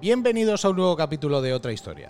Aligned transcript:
Bienvenidos 0.00 0.64
a 0.64 0.70
un 0.70 0.76
nuevo 0.76 0.96
capítulo 0.96 1.42
de 1.42 1.52
Otra 1.52 1.72
Historia. 1.72 2.08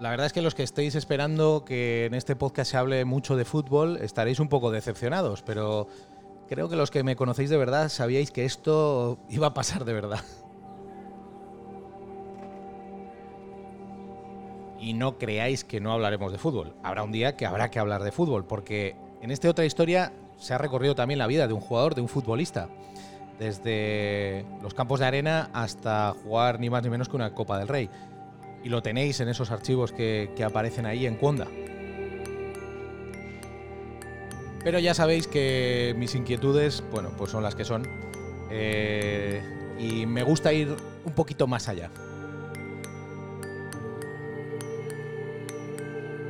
La 0.00 0.10
verdad 0.10 0.26
es 0.26 0.32
que 0.32 0.42
los 0.42 0.56
que 0.56 0.64
estéis 0.64 0.96
esperando 0.96 1.64
que 1.64 2.06
en 2.06 2.14
este 2.14 2.34
podcast 2.34 2.72
se 2.72 2.76
hable 2.76 3.04
mucho 3.04 3.36
de 3.36 3.44
fútbol 3.44 3.98
estaréis 3.98 4.40
un 4.40 4.48
poco 4.48 4.72
decepcionados, 4.72 5.42
pero 5.42 5.86
creo 6.48 6.68
que 6.68 6.74
los 6.74 6.90
que 6.90 7.04
me 7.04 7.14
conocéis 7.14 7.50
de 7.50 7.56
verdad 7.56 7.88
sabíais 7.88 8.32
que 8.32 8.44
esto 8.44 9.20
iba 9.28 9.46
a 9.46 9.54
pasar 9.54 9.84
de 9.84 9.92
verdad. 9.92 10.24
Y 14.80 14.94
no 14.94 15.18
creáis 15.18 15.62
que 15.62 15.80
no 15.80 15.92
hablaremos 15.92 16.32
de 16.32 16.38
fútbol. 16.38 16.74
Habrá 16.82 17.04
un 17.04 17.12
día 17.12 17.36
que 17.36 17.46
habrá 17.46 17.70
que 17.70 17.78
hablar 17.78 18.02
de 18.02 18.10
fútbol, 18.10 18.44
porque 18.44 18.96
en 19.22 19.30
esta 19.30 19.48
otra 19.48 19.64
historia 19.64 20.12
se 20.36 20.52
ha 20.52 20.58
recorrido 20.58 20.96
también 20.96 21.18
la 21.18 21.28
vida 21.28 21.46
de 21.46 21.54
un 21.54 21.60
jugador, 21.60 21.94
de 21.94 22.00
un 22.00 22.08
futbolista. 22.08 22.68
Desde 23.38 24.44
los 24.62 24.74
campos 24.74 25.00
de 25.00 25.06
arena 25.06 25.50
hasta 25.52 26.14
jugar 26.22 26.60
ni 26.60 26.70
más 26.70 26.82
ni 26.82 26.90
menos 26.90 27.08
que 27.08 27.16
una 27.16 27.34
Copa 27.34 27.58
del 27.58 27.68
Rey. 27.68 27.90
Y 28.62 28.68
lo 28.68 28.82
tenéis 28.82 29.20
en 29.20 29.28
esos 29.28 29.50
archivos 29.50 29.92
que, 29.92 30.30
aparecen 30.44 30.86
ahí 30.86 31.06
en 31.06 31.16
Cuonda. 31.16 31.46
Pero 34.62 34.78
ya 34.78 34.94
sabéis 34.94 35.26
que 35.26 35.94
mis 35.98 36.14
inquietudes, 36.14 36.82
bueno, 36.90 37.10
pues 37.18 37.30
son 37.30 37.42
las 37.42 37.54
que 37.54 37.64
son. 37.64 37.86
Eh, 38.50 39.42
y 39.78 40.06
me 40.06 40.22
gusta 40.22 40.52
ir 40.52 40.74
un 41.04 41.12
poquito 41.12 41.46
más 41.46 41.68
allá. 41.68 41.90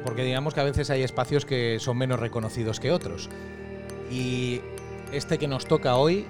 Porque 0.05 0.23
digamos 0.23 0.53
que 0.55 0.61
a 0.61 0.65
veces 0.65 0.91
hay 0.91 1.03
espacios 1.03 1.47
que 1.47 1.79
son 1.81 1.97
menos 1.97 2.21
reconocidos 2.21 2.79
que 2.79 2.93
otros. 2.93 3.31
Y 4.11 4.61
este 5.13 5.39
que 5.39 5.49
nos 5.49 5.67
toca 5.67 5.97
hoy 5.97 6.27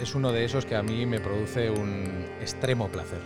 es 0.00 0.14
uno 0.14 0.32
de 0.32 0.44
esos 0.44 0.64
que 0.64 0.76
a 0.76 0.82
mí 0.82 1.04
me 1.06 1.20
produce 1.20 1.70
un 1.70 2.26
extremo 2.40 2.88
placer. 2.88 3.20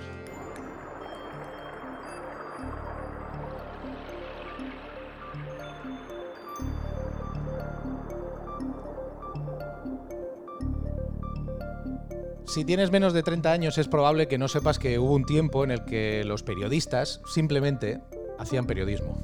Si 12.47 12.65
tienes 12.65 12.93
menos 12.93 13.13
de 13.13 13.23
30 13.23 13.51
años 13.51 13.79
es 13.79 13.89
probable 13.89 14.29
que 14.29 14.39
no 14.39 14.47
sepas 14.47 14.79
que 14.79 14.99
hubo 14.99 15.15
un 15.15 15.25
tiempo 15.25 15.65
en 15.65 15.73
el 15.73 15.85
que 15.85 16.23
los 16.25 16.45
periodistas 16.45 17.21
simplemente 17.27 18.01
hacían 18.39 18.67
periodismo. 18.67 19.21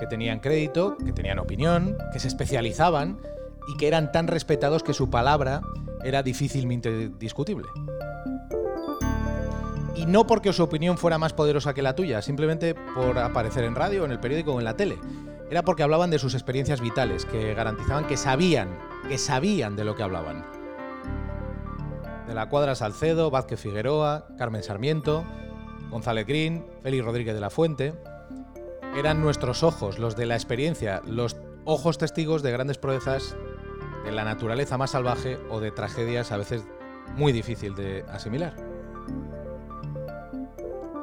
Que 0.00 0.06
tenían 0.06 0.40
crédito, 0.40 0.96
que 1.04 1.12
tenían 1.12 1.38
opinión, 1.38 1.96
que 2.12 2.18
se 2.18 2.26
especializaban 2.26 3.20
y 3.68 3.76
que 3.76 3.88
eran 3.88 4.12
tan 4.12 4.26
respetados 4.26 4.82
que 4.82 4.94
su 4.94 5.10
palabra 5.10 5.62
era 6.02 6.22
difícilmente 6.22 7.10
discutible. 7.18 7.66
Y 9.94 10.06
no 10.06 10.26
porque 10.26 10.52
su 10.52 10.62
opinión 10.62 10.96
fuera 10.96 11.18
más 11.18 11.32
poderosa 11.32 11.74
que 11.74 11.82
la 11.82 11.94
tuya, 11.94 12.22
simplemente 12.22 12.74
por 12.74 13.18
aparecer 13.18 13.64
en 13.64 13.74
radio, 13.74 14.04
en 14.04 14.12
el 14.12 14.20
periódico 14.20 14.54
o 14.54 14.58
en 14.58 14.64
la 14.64 14.76
tele. 14.76 14.98
Era 15.50 15.62
porque 15.62 15.82
hablaban 15.82 16.10
de 16.10 16.18
sus 16.18 16.34
experiencias 16.34 16.80
vitales, 16.80 17.26
que 17.26 17.54
garantizaban 17.54 18.06
que 18.06 18.16
sabían, 18.16 18.78
que 19.08 19.18
sabían 19.18 19.76
de 19.76 19.84
lo 19.84 19.96
que 19.96 20.02
hablaban. 20.02 20.46
De 22.26 22.34
la 22.34 22.48
cuadra 22.48 22.76
Salcedo, 22.76 23.30
Vázquez 23.30 23.60
Figueroa, 23.60 24.28
Carmen 24.38 24.62
Sarmiento, 24.62 25.24
González 25.90 26.26
Green, 26.26 26.64
Félix 26.82 27.04
Rodríguez 27.04 27.34
de 27.34 27.40
la 27.40 27.50
Fuente. 27.50 27.94
Eran 28.96 29.20
nuestros 29.20 29.62
ojos, 29.64 29.98
los 29.98 30.16
de 30.16 30.26
la 30.26 30.36
experiencia, 30.36 31.02
los 31.04 31.36
ojos 31.64 31.98
testigos 31.98 32.42
de 32.42 32.52
grandes 32.52 32.78
proezas 32.78 33.36
de 34.04 34.12
la 34.12 34.24
naturaleza 34.24 34.78
más 34.78 34.90
salvaje 34.90 35.38
o 35.50 35.60
de 35.60 35.70
tragedias 35.70 36.32
a 36.32 36.36
veces 36.36 36.64
muy 37.16 37.32
difícil 37.32 37.74
de 37.74 38.04
asimilar. 38.08 38.54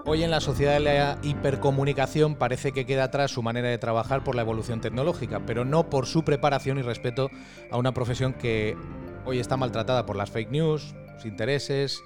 Hoy 0.09 0.23
en 0.23 0.31
la 0.31 0.39
sociedad 0.39 0.73
de 0.73 0.79
la 0.79 1.17
hipercomunicación 1.21 2.35
parece 2.35 2.71
que 2.71 2.85
queda 2.85 3.05
atrás 3.05 3.31
su 3.31 3.43
manera 3.43 3.67
de 3.67 3.77
trabajar 3.77 4.23
por 4.23 4.35
la 4.35 4.41
evolución 4.41 4.79
tecnológica, 4.79 5.41
pero 5.45 5.65
no 5.65 5.89
por 5.89 6.05
su 6.05 6.23
preparación 6.23 6.77
y 6.77 6.81
respeto 6.81 7.29
a 7.69 7.77
una 7.77 7.93
profesión 7.93 8.31
que 8.33 8.77
hoy 9.25 9.39
está 9.39 9.57
maltratada 9.57 10.05
por 10.05 10.15
las 10.15 10.31
fake 10.31 10.49
news, 10.49 10.95
los 11.13 11.25
intereses, 11.25 12.01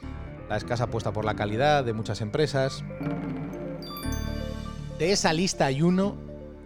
la 0.49 0.57
escasa 0.57 0.85
apuesta 0.85 1.13
por 1.13 1.25
la 1.25 1.35
calidad 1.35 1.83
de 1.83 1.93
muchas 1.93 2.21
empresas. 2.21 2.83
De 4.97 5.11
esa 5.11 5.31
lista 5.31 5.67
hay 5.67 5.83
uno 5.83 6.17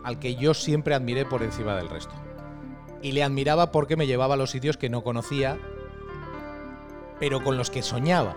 al 0.05 0.19
que 0.19 0.35
yo 0.35 0.53
siempre 0.53 0.95
admiré 0.95 1.25
por 1.25 1.43
encima 1.43 1.75
del 1.75 1.89
resto. 1.89 2.24
Y 3.01 3.11
le 3.11 3.23
admiraba 3.23 3.71
porque 3.71 3.95
me 3.95 4.07
llevaba 4.07 4.33
a 4.33 4.37
los 4.37 4.51
sitios 4.51 4.77
que 4.77 4.89
no 4.89 5.03
conocía, 5.03 5.57
pero 7.19 7.43
con 7.43 7.57
los 7.57 7.69
que 7.69 7.81
soñaba. 7.81 8.35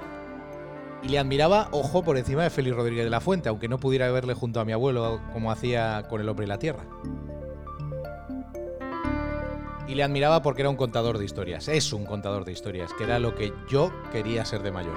Y 1.02 1.08
le 1.08 1.18
admiraba, 1.18 1.68
ojo, 1.70 2.02
por 2.02 2.18
encima 2.18 2.42
de 2.42 2.50
Félix 2.50 2.76
Rodríguez 2.76 3.04
de 3.04 3.10
la 3.10 3.20
Fuente, 3.20 3.48
aunque 3.48 3.68
no 3.68 3.78
pudiera 3.78 4.10
verle 4.10 4.34
junto 4.34 4.60
a 4.60 4.64
mi 4.64 4.72
abuelo 4.72 5.20
como 5.32 5.52
hacía 5.52 6.06
con 6.08 6.20
el 6.20 6.28
hombre 6.28 6.46
y 6.46 6.48
la 6.48 6.58
tierra. 6.58 6.84
Y 9.86 9.94
le 9.94 10.02
admiraba 10.02 10.42
porque 10.42 10.62
era 10.62 10.70
un 10.70 10.76
contador 10.76 11.16
de 11.16 11.24
historias, 11.24 11.68
es 11.68 11.92
un 11.92 12.04
contador 12.04 12.44
de 12.44 12.52
historias, 12.52 12.92
que 12.92 13.04
era 13.04 13.18
lo 13.18 13.34
que 13.34 13.54
yo 13.70 13.90
quería 14.12 14.44
ser 14.44 14.62
de 14.62 14.72
mayor. 14.72 14.96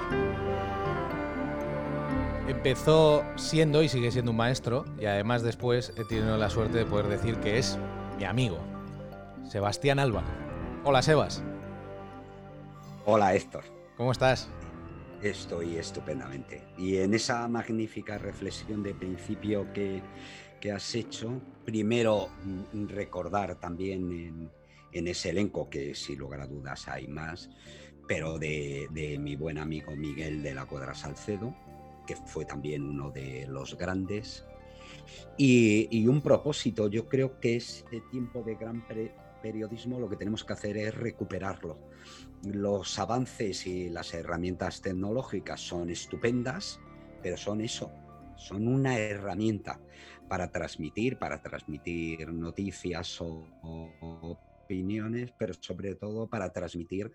Empezó 2.46 3.24
siendo 3.36 3.82
y 3.82 3.88
sigue 3.88 4.10
siendo 4.10 4.32
un 4.32 4.36
maestro, 4.36 4.84
y 5.00 5.06
además 5.06 5.42
después 5.42 5.94
he 5.96 6.04
tenido 6.04 6.36
la 6.36 6.50
suerte 6.50 6.76
de 6.76 6.84
poder 6.84 7.06
decir 7.06 7.36
que 7.36 7.58
es 7.58 7.78
mi 8.18 8.24
amigo, 8.24 8.58
Sebastián 9.44 9.98
Alba. 9.98 10.24
Hola, 10.84 11.02
Sebas. 11.02 11.42
Hola, 13.04 13.34
Héctor. 13.34 13.64
¿Cómo 13.96 14.12
estás? 14.12 14.48
Estoy 15.20 15.76
estupendamente. 15.76 16.64
Y 16.78 16.96
en 16.96 17.14
esa 17.14 17.46
magnífica 17.48 18.18
reflexión 18.18 18.82
de 18.82 18.94
principio 18.94 19.72
que, 19.72 20.00
que 20.60 20.72
has 20.72 20.94
hecho, 20.94 21.40
primero 21.64 22.28
mm, 22.44 22.88
recordar 22.88 23.56
también 23.56 24.10
en, 24.12 24.50
en, 24.92 25.08
ese 25.08 25.30
elenco, 25.30 25.68
que 25.68 25.94
sin 25.94 26.18
lugar 26.18 26.40
a 26.40 26.46
dudas 26.46 26.88
hay 26.88 27.08
más, 27.08 27.50
pero 28.08 28.38
de, 28.38 28.88
de 28.90 29.18
mi 29.18 29.36
buen 29.36 29.58
amigo 29.58 29.94
Miguel 29.96 30.42
de 30.42 30.54
la 30.54 30.66
Cuadra 30.66 30.94
Salcedo, 30.94 31.54
que 32.06 32.16
fue 32.16 32.44
también 32.44 32.82
uno 32.84 33.10
de 33.10 33.46
los 33.48 33.76
grandes. 33.76 34.44
Y, 35.36 35.88
y 35.90 36.06
un 36.06 36.20
propósito, 36.20 36.88
yo 36.88 37.08
creo 37.08 37.40
que 37.40 37.56
este 37.56 38.00
tiempo 38.10 38.42
de 38.42 38.54
gran 38.54 38.86
pre 38.86 39.12
periodismo 39.42 40.00
lo 40.00 40.08
que 40.08 40.16
tenemos 40.16 40.44
que 40.44 40.52
hacer 40.52 40.76
es 40.76 40.94
recuperarlo. 40.94 41.78
Los 42.44 42.98
avances 42.98 43.66
y 43.66 43.90
las 43.90 44.14
herramientas 44.14 44.80
tecnológicas 44.80 45.60
son 45.60 45.90
estupendas, 45.90 46.80
pero 47.22 47.36
son 47.36 47.60
eso, 47.60 47.90
son 48.36 48.66
una 48.68 48.98
herramienta 48.98 49.80
para 50.28 50.50
transmitir, 50.50 51.18
para 51.18 51.42
transmitir 51.42 52.32
noticias 52.32 53.20
o, 53.20 53.46
opiniones, 54.64 55.32
pero 55.38 55.52
sobre 55.54 55.94
todo 55.94 56.28
para 56.28 56.50
transmitir 56.50 57.12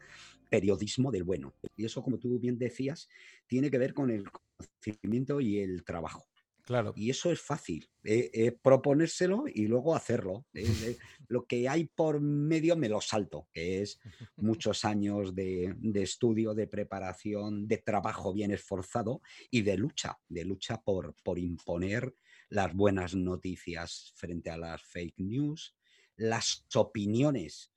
periodismo 0.50 1.12
del 1.12 1.24
bueno. 1.24 1.54
Y 1.76 1.86
eso, 1.86 2.04
como 2.04 2.20
tú 2.20 2.38
bien 2.40 2.58
decías, 2.58 3.10
tiene 3.48 3.72
que 3.72 3.80
ver 3.80 3.94
con 3.94 4.12
el 4.12 4.26
conocimiento 4.30 5.42
y 5.42 5.60
el 5.60 5.84
trabajo. 5.84 6.28
Claro. 6.68 6.92
Y 6.98 7.10
eso 7.10 7.32
es 7.32 7.40
fácil, 7.40 7.90
eh, 8.04 8.30
eh, 8.34 8.52
proponérselo 8.52 9.46
y 9.48 9.68
luego 9.68 9.96
hacerlo. 9.96 10.46
Eh, 10.54 10.66
lo 11.30 11.46
que 11.46 11.70
hay 11.70 11.86
por 11.86 12.20
medio 12.20 12.76
me 12.76 12.90
lo 12.90 13.00
salto, 13.00 13.48
que 13.54 13.82
es 13.82 14.02
muchos 14.36 14.84
años 14.84 15.34
de, 15.34 15.74
de, 15.78 16.04
estudio, 16.04 16.54
de 16.54 16.68
preparación, 16.68 17.70
de 17.70 17.78
trabajo 17.78 18.34
bien 18.34 18.52
esforzado 18.52 19.22
y 19.50 19.62
de 19.62 19.78
lucha, 19.78 20.20
de 20.28 20.44
lucha 20.44 20.82
por, 20.82 21.16
por 21.24 21.40
imponer 21.40 22.14
las 22.50 22.74
buenas 22.74 23.16
noticias 23.16 24.12
frente 24.18 24.50
a 24.50 24.58
las 24.58 24.82
fake 24.82 25.20
news, 25.20 25.74
las 26.18 26.66
opiniones, 26.76 27.72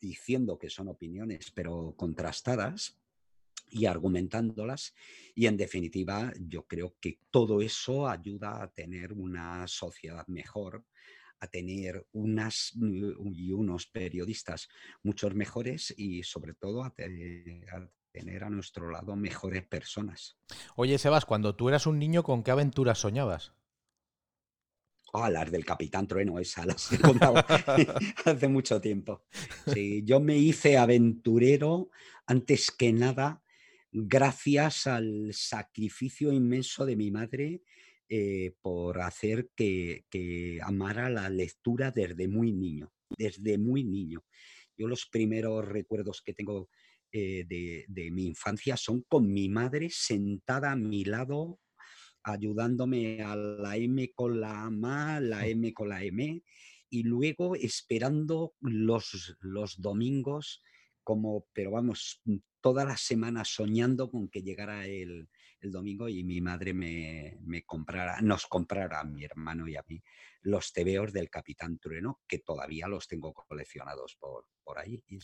diciendo 0.00 0.58
que 0.58 0.70
son 0.70 0.88
opiniones, 0.88 1.52
pero 1.52 1.94
contrastadas, 1.96 2.98
y 3.70 3.86
argumentándolas. 3.86 4.94
Y 5.34 5.46
en 5.46 5.56
definitiva, 5.56 6.32
yo 6.40 6.66
creo 6.66 6.96
que 7.00 7.18
todo 7.30 7.60
eso 7.60 8.08
ayuda 8.08 8.62
a 8.62 8.70
tener 8.70 9.12
una 9.12 9.66
sociedad 9.66 10.26
mejor, 10.28 10.84
a 11.40 11.48
tener 11.48 12.06
unas 12.12 12.72
y 12.74 13.52
unos 13.52 13.86
periodistas 13.86 14.68
muchos 15.02 15.34
mejores 15.34 15.92
y 15.96 16.22
sobre 16.22 16.54
todo 16.54 16.84
a, 16.84 16.94
te, 16.94 17.64
a 17.70 17.88
tener 18.12 18.44
a 18.44 18.50
nuestro 18.50 18.90
lado 18.90 19.16
mejores 19.16 19.66
personas. 19.66 20.38
Oye, 20.76 20.98
Sebas, 20.98 21.26
cuando 21.26 21.56
tú 21.56 21.68
eras 21.68 21.86
un 21.86 21.98
niño, 21.98 22.22
¿con 22.22 22.42
qué 22.42 22.52
aventuras 22.52 22.98
soñabas? 22.98 23.52
Oh, 25.16 25.28
las 25.28 25.48
del 25.52 25.64
Capitán 25.64 26.08
Trueno, 26.08 26.40
esas 26.40 26.66
las 26.66 26.92
he 26.92 26.98
contado 26.98 27.36
hace 28.24 28.48
mucho 28.48 28.80
tiempo. 28.80 29.22
Sí, 29.72 30.02
yo 30.04 30.18
me 30.18 30.36
hice 30.36 30.76
aventurero 30.76 31.88
antes 32.26 32.72
que 32.72 32.92
nada 32.92 33.43
gracias 33.96 34.88
al 34.88 35.32
sacrificio 35.32 36.32
inmenso 36.32 36.84
de 36.84 36.96
mi 36.96 37.12
madre 37.12 37.62
eh, 38.08 38.52
por 38.60 39.00
hacer 39.00 39.50
que, 39.54 40.04
que, 40.10 40.58
amara 40.62 41.08
la 41.08 41.30
lectura 41.30 41.92
desde 41.92 42.26
muy 42.26 42.52
niño, 42.52 42.92
desde 43.16 43.56
muy 43.56 43.84
niño. 43.84 44.24
Yo 44.76 44.88
los 44.88 45.06
primeros 45.06 45.66
recuerdos 45.66 46.22
que 46.22 46.34
tengo 46.34 46.68
eh, 47.12 47.44
de, 47.46 48.10
mi 48.10 48.26
infancia 48.26 48.76
son 48.76 49.02
con 49.02 49.32
mi 49.32 49.48
madre 49.48 49.88
sentada 49.88 50.72
a 50.72 50.76
mi 50.76 51.04
lado, 51.04 51.60
ayudándome 52.24 53.22
a 53.22 53.36
la 53.36 53.76
M 53.76 54.10
con 54.12 54.40
la 54.40 54.66
A, 54.66 55.20
la 55.20 55.46
M 55.46 55.72
con 55.72 55.90
la 55.90 56.02
M, 56.02 56.42
y 56.90 57.02
luego 57.04 57.54
esperando 57.54 58.54
los, 58.60 59.36
los 59.40 59.80
domingos 59.80 60.60
como, 61.04 61.46
pero 61.52 61.70
vamos, 61.70 62.20
toda 62.64 62.86
la 62.86 62.96
semana 62.96 63.44
soñando 63.44 64.10
con 64.10 64.28
que 64.30 64.40
llegara 64.40 64.86
el, 64.86 65.28
el 65.60 65.70
domingo 65.70 66.08
y 66.08 66.24
mi 66.24 66.40
madre 66.40 66.72
me, 66.72 67.36
me, 67.42 67.62
comprara, 67.62 68.22
nos 68.22 68.46
comprara 68.46 69.00
a 69.00 69.04
mi 69.04 69.22
hermano 69.22 69.68
y 69.68 69.76
a 69.76 69.84
mí 69.86 70.02
los 70.40 70.72
tebeos 70.72 71.12
del 71.12 71.28
Capitán 71.28 71.78
Trueno, 71.78 72.22
que 72.26 72.38
todavía 72.38 72.88
los 72.88 73.06
tengo 73.06 73.34
coleccionados 73.34 74.16
por, 74.18 74.46
por 74.62 74.78
ahí. 74.78 75.04
Y, 75.08 75.18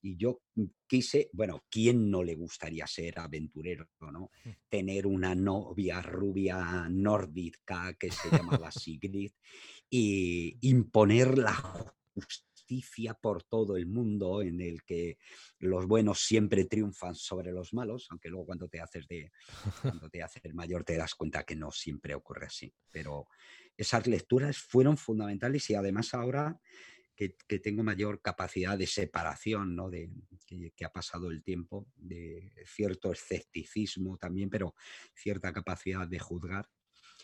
y 0.00 0.16
yo 0.16 0.40
quise, 0.86 1.28
bueno, 1.34 1.62
¿quién 1.68 2.10
no 2.10 2.22
le 2.22 2.34
gustaría 2.36 2.86
ser 2.86 3.18
aventurero, 3.18 3.90
no? 4.00 4.30
Mm. 4.42 4.50
Tener 4.66 5.06
una 5.06 5.34
novia 5.34 6.00
rubia 6.00 6.88
nórdica 6.88 7.92
que 8.00 8.10
se 8.10 8.30
llamaba 8.30 8.70
Sigrid 8.70 9.32
y 9.90 10.56
imponer 10.62 11.36
la 11.36 11.94
justicia 12.66 13.14
por 13.14 13.44
todo 13.44 13.76
el 13.76 13.86
mundo 13.86 14.42
en 14.42 14.60
el 14.60 14.82
que 14.82 15.18
los 15.60 15.86
buenos 15.86 16.20
siempre 16.20 16.64
triunfan 16.64 17.14
sobre 17.14 17.52
los 17.52 17.72
malos, 17.72 18.08
aunque 18.10 18.28
luego 18.28 18.46
cuando 18.46 18.68
te 18.68 18.80
haces 18.80 19.06
de 19.06 19.30
cuando 19.82 20.10
te 20.10 20.22
haces 20.22 20.52
mayor 20.52 20.82
te 20.82 20.96
das 20.96 21.14
cuenta 21.14 21.44
que 21.44 21.54
no 21.54 21.70
siempre 21.70 22.14
ocurre 22.14 22.46
así. 22.46 22.72
Pero 22.90 23.28
esas 23.76 24.08
lecturas 24.08 24.58
fueron 24.58 24.96
fundamentales 24.96 25.70
y 25.70 25.74
además 25.74 26.12
ahora 26.12 26.58
que, 27.14 27.28
tengo 27.60 27.82
mayor 27.82 28.20
capacidad 28.20 28.76
de 28.76 28.86
separación, 28.86 29.74
¿no? 29.76 29.88
de, 29.88 30.10
que, 30.44 30.84
ha 30.84 30.92
pasado 30.92 31.30
el 31.30 31.42
tiempo, 31.42 31.86
de 31.94 32.52
cierto 32.66 33.12
escepticismo 33.12 34.18
también, 34.18 34.50
pero 34.50 34.74
cierta 35.14 35.52
capacidad 35.52 36.06
de 36.06 36.18
juzgar, 36.18 36.68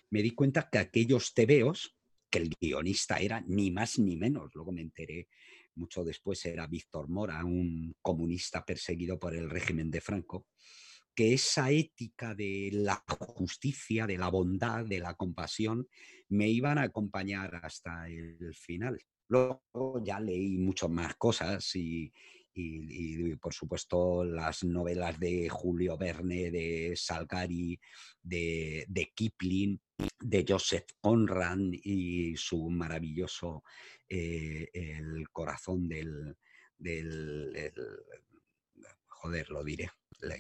me 0.08 0.22
di 0.22 0.30
cuenta 0.30 0.70
que 0.70 0.78
aquellos 0.78 1.34
tebeos, 1.34 1.94
que 2.32 2.38
el 2.38 2.56
guionista 2.58 3.18
era 3.18 3.44
ni 3.46 3.70
más 3.70 3.98
ni 3.98 4.16
menos, 4.16 4.50
luego 4.54 4.72
me 4.72 4.80
enteré 4.80 5.28
mucho 5.74 6.02
después, 6.02 6.44
era 6.46 6.66
Víctor 6.66 7.08
Mora, 7.08 7.44
un 7.44 7.94
comunista 8.00 8.64
perseguido 8.64 9.18
por 9.18 9.34
el 9.34 9.50
régimen 9.50 9.90
de 9.90 10.00
Franco, 10.00 10.46
que 11.14 11.34
esa 11.34 11.70
ética 11.70 12.34
de 12.34 12.70
la 12.72 13.04
justicia, 13.18 14.06
de 14.06 14.16
la 14.16 14.28
bondad, 14.28 14.86
de 14.86 14.98
la 14.98 15.14
compasión, 15.14 15.86
me 16.30 16.48
iban 16.48 16.78
a 16.78 16.84
acompañar 16.84 17.60
hasta 17.62 18.08
el 18.08 18.54
final. 18.54 18.98
Luego 19.28 20.02
ya 20.02 20.18
leí 20.18 20.56
muchas 20.56 20.88
más 20.88 21.14
cosas 21.16 21.76
y, 21.76 22.10
por 23.40 23.54
supuesto 23.54 24.24
las 24.24 24.64
novelas 24.64 25.18
de 25.18 25.48
Julio 25.48 25.96
Verne, 25.96 26.50
de 26.50 26.94
Salgari, 26.96 27.78
de, 28.22 29.12
Kipling, 29.14 29.80
de 30.20 30.44
Joseph 30.46 30.86
Conrad 31.00 31.58
y 31.72 32.36
su 32.36 32.68
maravilloso 32.70 33.62
eh, 34.08 34.68
El 34.72 35.28
corazón 35.30 35.88
del, 35.88 36.36
joder, 39.06 39.50
lo 39.50 39.64
diré, 39.64 39.90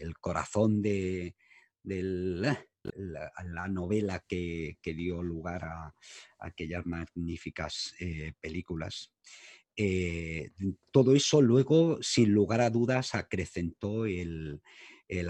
el 0.00 0.18
corazón 0.18 0.82
de, 0.82 1.34
la, 1.84 3.68
novela 3.68 4.24
que, 4.26 4.76
dio 4.84 5.22
lugar 5.22 5.64
a, 5.64 5.94
aquellas 6.38 6.84
magníficas 6.86 7.94
eh, 8.00 8.32
películas. 8.40 9.12
Eh, 9.76 10.50
todo 10.90 11.14
eso 11.14 11.40
luego, 11.40 11.98
sin 12.02 12.32
lugar 12.32 12.60
a 12.60 12.70
dudas, 12.70 13.14
acrecentó 13.14 14.06
el, 14.06 14.60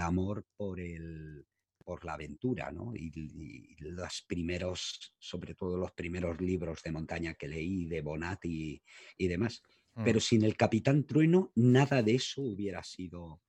amor 0.01 0.45
por, 0.57 0.79
el, 0.79 1.45
por 1.83 2.03
la 2.05 2.13
aventura, 2.13 2.71
¿no? 2.71 2.93
Y, 2.95 3.75
los 3.79 4.23
primeros, 4.27 5.13
sobre 5.19 5.55
todo 5.55 5.77
los 5.77 5.91
primeros 5.91 6.39
libros 6.41 6.81
de 6.83 6.91
montaña 6.91 7.33
que 7.35 7.47
leí, 7.47 7.85
de 7.85 8.01
Bonatti 8.01 8.81
y, 9.17 9.27
demás. 9.27 9.61
Pero 9.95 10.17
mm. 10.17 10.21
sin 10.21 10.43
el 10.43 10.57
Capitán 10.57 11.05
Trueno, 11.05 11.51
nada 11.55 12.01
de 12.01 12.15
eso 12.15 12.41
hubiera 12.41 12.83
sido 12.83 13.41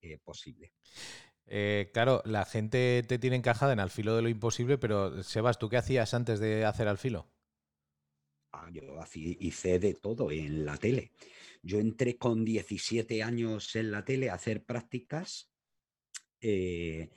eh, 0.00 0.18
posible. 0.18 0.72
Eh, 1.52 1.90
claro, 1.92 2.22
la 2.24 2.44
gente 2.44 3.04
te 3.06 3.18
tiene 3.18 3.36
encajada 3.36 3.72
en 3.72 3.80
al 3.80 3.90
filo 3.90 4.14
de 4.14 4.22
lo 4.22 4.28
imposible, 4.28 4.78
pero 4.78 5.22
Sebas, 5.24 5.58
¿tú 5.58 5.68
qué 5.68 5.76
hacías 5.76 6.14
antes 6.14 6.38
de 6.38 6.64
hacer 6.64 6.86
al 6.86 6.96
filo? 6.96 7.26
Ah, 8.62 8.68
yo 8.70 8.82
hice 9.14 9.78
de 9.78 9.94
todo 9.94 10.30
en 10.30 10.66
la 10.66 10.76
tele. 10.76 11.12
Yo 11.62 11.78
entré 11.78 12.18
con 12.18 12.44
17 12.44 13.22
años 13.22 13.74
en 13.74 13.90
la 13.90 14.04
tele 14.04 14.28
a 14.28 14.34
hacer 14.34 14.64
prácticas. 14.64 15.50
Eh, 16.42 17.10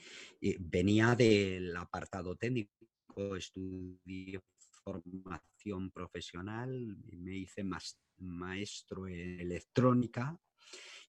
venía 0.60 1.16
del 1.16 1.76
apartado 1.76 2.38
técnico, 2.38 3.36
estudié 3.36 4.40
formación 4.86 5.92
profesional, 5.92 6.98
me 7.12 7.36
hice 7.36 7.64
maestro 8.18 9.08
en 9.08 9.40
electrónica 9.42 10.38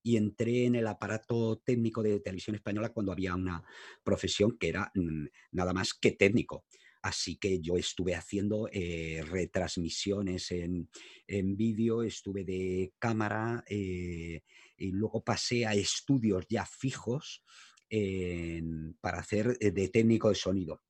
y 0.02 0.16
entré 0.16 0.66
en 0.66 0.74
el 0.74 0.86
aparato 0.86 1.58
técnico 1.64 2.02
de 2.02 2.20
televisión 2.20 2.56
española 2.56 2.92
cuando 2.92 3.12
había 3.12 3.34
una 3.34 3.62
profesión 4.02 4.58
que 4.58 4.68
era 4.68 4.90
mm, 4.94 5.26
nada 5.52 5.72
más 5.72 5.94
que 5.94 6.12
técnico. 6.12 6.64
Así 7.04 7.36
que 7.36 7.60
yo 7.60 7.76
estuve 7.76 8.14
haciendo 8.14 8.66
eh, 8.72 9.22
retransmisiones 9.28 10.50
en, 10.52 10.88
vídeo, 11.54 12.02
estuve 12.02 12.44
de 12.44 12.94
cámara 12.98 13.62
eh, 13.68 14.40
y 14.78 14.90
luego 14.90 15.22
pasé 15.22 15.66
a 15.66 15.74
estudios 15.74 16.46
ya 16.48 16.64
fijos 16.64 17.44
para 19.02 19.18
hacer 19.18 19.54
eh, 19.60 19.70
de 19.70 19.88
técnico 19.90 20.30
de 20.30 20.34
sonido. 20.34 20.80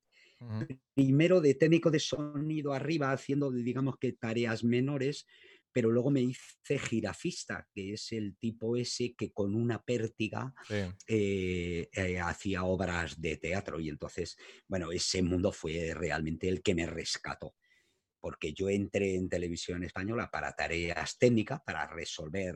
Primero 0.95 1.41
de 1.41 1.55
técnico 1.55 1.91
de 1.91 1.99
sonido 1.99 2.73
arriba, 2.73 3.11
haciendo, 3.11 3.51
digamos 3.51 3.99
que 3.99 4.13
tareas 4.13 4.63
menores, 4.63 5.27
pero 5.75 5.91
luego 5.91 6.09
me 6.09 6.21
hice 6.21 6.79
jirafista, 6.79 7.67
que 7.75 7.95
es 7.95 8.13
el 8.13 8.37
tipo 8.37 8.77
ese 8.77 9.17
que 9.17 9.33
con 9.33 9.57
una 9.57 9.83
pértiga 9.83 10.55
eh, 10.71 11.89
eh, 11.93 12.21
hacía 12.21 12.63
obras 12.63 13.21
de 13.21 13.37
teatro. 13.39 13.81
Y 13.81 13.89
entonces, 13.89 14.37
bueno, 14.69 14.93
ese 14.93 15.21
mundo 15.21 15.51
fue 15.51 15.93
realmente 15.93 16.49
el 16.49 16.63
que 16.63 16.77
me 16.77 16.87
rescató, 16.87 17.57
porque 18.21 18.53
yo 18.55 18.71
entré 18.71 19.17
en 19.17 19.29
televisión 19.29 19.83
española 19.83 20.31
para 20.31 20.53
tareas 20.53 21.19
técnicas, 21.19 21.61
para 21.67 21.89
resolver, 21.89 22.55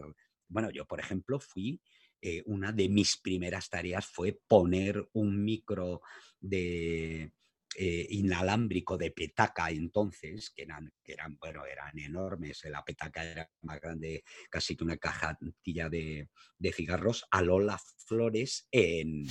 bueno, 0.48 0.70
yo 0.70 0.86
por 0.86 1.00
ejemplo 1.00 1.40
fui... 1.40 1.82
Eh, 2.20 2.42
una 2.46 2.72
de 2.72 2.88
mis 2.88 3.16
primeras 3.20 3.70
tareas 3.70 4.04
fue 4.04 4.40
poner 4.48 5.08
un 5.12 5.44
micro 5.44 6.00
de, 6.40 7.30
eh, 7.76 8.06
inalámbrico 8.10 8.96
de 8.96 9.10
petaca 9.10 9.70
entonces, 9.70 10.50
que 10.50 10.62
eran, 10.62 10.92
que 11.04 11.12
eran, 11.12 11.36
bueno, 11.38 11.66
eran 11.66 11.98
enormes, 11.98 12.62
la 12.64 12.84
petaca 12.84 13.22
era 13.24 13.50
más 13.62 13.80
grande 13.80 14.24
casi 14.50 14.74
que 14.74 14.84
una 14.84 14.96
cajatilla 14.96 15.88
de, 15.88 16.28
de 16.58 16.72
cigarros, 16.72 17.26
a 17.30 17.42
Lola 17.42 17.78
Flores 18.06 18.66
en, 18.72 19.26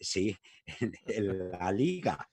sí, 0.00 0.36
en, 1.06 1.50
la 1.50 1.70
liga. 1.72 2.28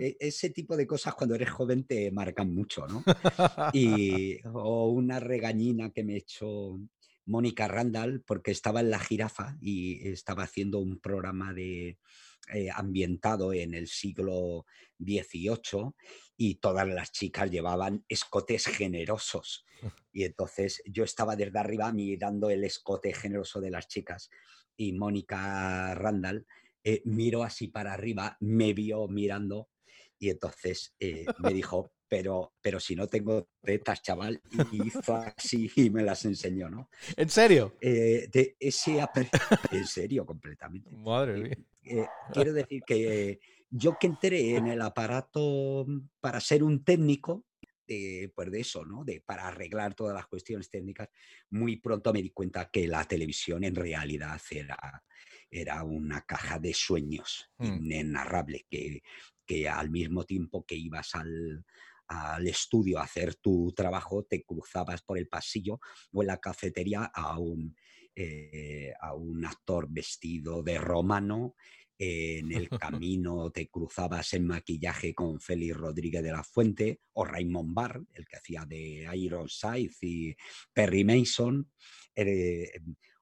E, 0.00 0.16
ese 0.18 0.50
tipo 0.50 0.76
de 0.76 0.86
cosas 0.86 1.14
cuando 1.14 1.36
eres 1.36 1.50
joven 1.50 1.86
te 1.86 2.10
marcan 2.10 2.52
mucho, 2.52 2.86
¿no? 2.88 3.04
Y, 3.72 4.40
o 4.52 4.90
una 4.90 5.20
regañina 5.20 5.90
que 5.90 6.02
me 6.02 6.16
echó 6.16 6.80
Mónica 7.26 7.68
Randall 7.68 8.22
porque 8.26 8.50
estaba 8.50 8.80
en 8.80 8.90
la 8.90 8.98
jirafa 8.98 9.56
y 9.60 10.08
estaba 10.08 10.42
haciendo 10.42 10.80
un 10.80 10.98
programa 10.98 11.52
de, 11.52 11.98
eh, 12.54 12.70
ambientado 12.74 13.52
en 13.52 13.74
el 13.74 13.88
siglo 13.88 14.64
XVIII 14.98 15.92
y 16.36 16.54
todas 16.54 16.88
las 16.88 17.12
chicas 17.12 17.50
llevaban 17.50 18.04
escotes 18.08 18.66
generosos. 18.66 19.66
Y 20.12 20.24
entonces 20.24 20.82
yo 20.86 21.04
estaba 21.04 21.36
desde 21.36 21.58
arriba 21.58 21.92
mirando 21.92 22.48
el 22.48 22.64
escote 22.64 23.12
generoso 23.12 23.60
de 23.60 23.70
las 23.70 23.86
chicas 23.86 24.30
y 24.76 24.92
Mónica 24.94 25.94
Randall 25.94 26.46
eh, 26.82 27.02
miró 27.04 27.42
así 27.42 27.68
para 27.68 27.92
arriba, 27.92 28.36
me 28.40 28.72
vio 28.72 29.08
mirando 29.08 29.68
y 30.18 30.30
entonces 30.30 30.94
eh, 30.98 31.26
me 31.40 31.52
dijo, 31.52 31.92
pero, 32.08 32.54
pero 32.62 32.80
si 32.80 32.96
no 32.96 33.08
tengo 33.08 33.50
tetas, 33.62 34.00
chaval, 34.00 34.40
y 34.72 34.86
hizo 34.86 35.14
así 35.16 35.70
y 35.76 35.90
me 35.90 36.02
las 36.02 36.24
enseñó, 36.24 36.70
¿no? 36.70 36.88
¿En 37.14 37.28
serio? 37.28 37.76
de 37.80 38.56
ese 38.58 39.04
en 39.70 39.86
serio, 39.86 40.24
completamente. 40.24 40.90
Madre 40.90 41.36
mía. 41.36 41.58
Eh, 41.88 42.06
quiero 42.32 42.52
decir 42.52 42.82
que 42.86 43.40
yo 43.70 43.96
que 43.98 44.06
entré 44.06 44.56
en 44.56 44.66
el 44.66 44.80
aparato 44.82 45.86
para 46.20 46.40
ser 46.40 46.62
un 46.62 46.84
técnico, 46.84 47.46
pues 48.34 48.50
de 48.50 48.60
eso, 48.60 48.84
¿no? 48.84 49.04
De, 49.04 49.22
para 49.22 49.48
arreglar 49.48 49.94
todas 49.94 50.14
las 50.14 50.26
cuestiones 50.26 50.68
técnicas, 50.70 51.08
muy 51.50 51.76
pronto 51.76 52.12
me 52.12 52.22
di 52.22 52.30
cuenta 52.30 52.70
que 52.70 52.86
la 52.86 53.04
televisión 53.04 53.64
en 53.64 53.74
realidad 53.74 54.40
era, 54.50 55.02
era 55.50 55.82
una 55.84 56.22
caja 56.22 56.58
de 56.58 56.74
sueños 56.74 57.50
mm. 57.58 57.64
inenarrable, 57.64 58.66
que, 58.68 59.02
que 59.46 59.68
al 59.68 59.90
mismo 59.90 60.24
tiempo 60.24 60.66
que 60.66 60.74
ibas 60.74 61.14
al, 61.14 61.64
al 62.08 62.46
estudio 62.46 62.98
a 62.98 63.04
hacer 63.04 63.36
tu 63.36 63.72
trabajo, 63.72 64.24
te 64.24 64.42
cruzabas 64.42 65.02
por 65.02 65.18
el 65.18 65.28
pasillo 65.28 65.80
o 66.12 66.22
en 66.22 66.28
la 66.28 66.38
cafetería 66.38 67.04
a 67.04 67.38
un 67.38 67.76
eh, 68.20 68.92
a 69.00 69.14
un 69.14 69.44
actor 69.44 69.86
vestido 69.88 70.60
de 70.62 70.76
romano. 70.76 71.54
en 71.96 72.50
el 72.50 72.68
camino 73.00 73.50
te 73.50 73.68
cruzabas 73.68 74.34
en 74.34 74.44
maquillaje 74.44 75.14
con 75.14 75.40
Félix 75.40 75.76
Rodríguez 75.76 76.24
de 76.24 76.32
la 76.32 76.42
Fuente 76.42 77.00
o 77.12 77.24
Raymond 77.24 77.72
Barr, 77.72 78.04
el 78.14 78.26
que 78.26 78.36
hacía 78.36 78.64
de 78.66 79.08
Ironside 79.14 79.92
y 80.00 80.34
Perry 80.72 81.04
Mason. 81.04 81.70
Eh, 82.16 82.72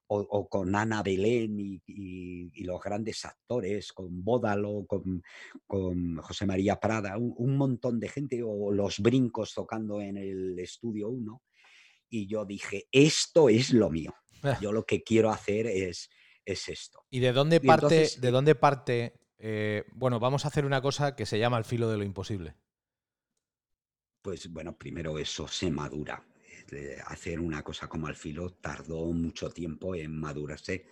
o, 0.07 0.49
con 0.49 0.75
Ana 0.75 1.03
Belén 1.03 1.59
y, 1.59 2.63
los 2.63 2.81
grandes 2.81 3.23
actores, 3.25 3.91
con 3.93 4.23
Bódalo, 4.23 4.85
con, 4.87 5.21
José 6.21 6.45
María 6.45 6.79
Prada, 6.79 7.17
un, 7.17 7.55
montón 7.55 7.99
de 7.99 8.09
gente, 8.09 8.41
o 8.43 8.71
los 8.71 8.99
brincos 8.99 9.53
tocando 9.53 10.01
en 10.01 10.17
el 10.17 10.57
estudio 10.57 11.09
1. 11.09 11.43
Y 12.09 12.25
yo 12.25 12.45
dije, 12.45 12.87
esto 12.91 13.49
es 13.49 13.73
lo 13.73 13.89
mío. 13.89 14.15
Ah. 14.43 14.57
Yo 14.61 14.71
lo 14.71 14.85
que 14.85 15.03
quiero 15.03 15.29
hacer 15.29 15.67
es, 15.67 16.09
es 16.45 16.69
esto. 16.69 17.05
¿Y 17.09 17.19
de 17.19 17.33
dónde 17.33 17.59
parte, 17.59 18.09
de 18.19 18.31
dónde 18.31 18.55
parte 18.55 19.13
eh, 19.39 19.83
bueno, 19.93 20.19
vamos 20.19 20.45
a 20.45 20.47
hacer 20.47 20.65
una 20.65 20.81
cosa 20.81 21.15
que 21.15 21.25
se 21.25 21.39
llama 21.39 21.57
el 21.57 21.65
filo 21.65 21.89
de 21.89 21.97
lo 21.97 22.03
imposible? 22.03 22.55
Pues 24.21 24.51
bueno, 24.51 24.77
primero 24.77 25.17
eso 25.19 25.47
se 25.47 25.69
madura 25.69 26.23
hacer 27.05 27.39
una 27.39 27.63
cosa 27.63 27.87
como 27.87 28.07
al 28.07 28.15
filo 28.15 28.51
tardó 28.53 29.05
mucho 29.13 29.49
tiempo 29.51 29.95
en 29.95 30.19
madurarse, 30.19 30.85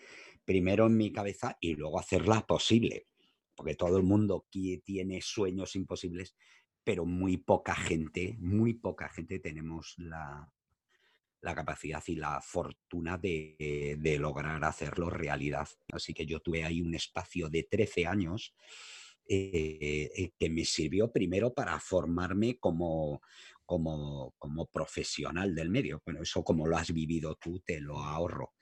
primero 0.43 0.87
en 0.87 0.97
mi 0.97 1.11
cabeza 1.11 1.57
y 1.59 1.75
luego 1.75 1.99
hacerla 1.99 2.45
posible, 2.45 3.07
porque 3.55 3.75
todo 3.75 3.97
el 3.97 4.03
mundo 4.03 4.47
tiene 4.49 5.21
sueños 5.21 5.75
imposibles, 5.75 6.35
pero 6.83 7.05
muy 7.05 7.37
poca 7.37 7.75
gente, 7.75 8.35
muy 8.39 8.75
poca 8.75 9.09
gente 9.09 9.39
tenemos 9.39 9.95
la, 9.97 10.49
la 11.41 11.53
capacidad 11.53 12.03
y 12.07 12.15
la 12.15 12.41
fortuna 12.41 13.17
de, 13.17 13.95
de, 13.99 14.17
lograr 14.17 14.63
hacerlo 14.63 15.09
realidad. 15.09 15.67
Así 15.91 16.13
que 16.13 16.25
yo 16.25 16.39
tuve 16.39 16.63
ahí 16.63 16.81
un 16.81 16.95
espacio 16.95 17.49
de 17.49 17.63
13 17.63 18.07
años 18.07 18.55
eh, 19.27 20.11
eh, 20.15 20.31
que 20.37 20.49
me 20.51 20.63
sirvió 20.65 21.11
primero 21.11 21.51
para 21.51 21.79
formarme 21.79 22.59
como, 22.59 23.23
como, 23.65 24.35
como 24.37 24.67
profesional 24.67 25.55
del 25.55 25.71
medio. 25.71 26.01
Bueno, 26.05 26.21
eso 26.21 26.43
como 26.43 26.67
lo 26.67 26.77
has 26.77 26.93
vivido 26.93 27.35
tú, 27.35 27.59
te 27.61 27.79
lo 27.79 27.99
ahorro. 27.99 28.53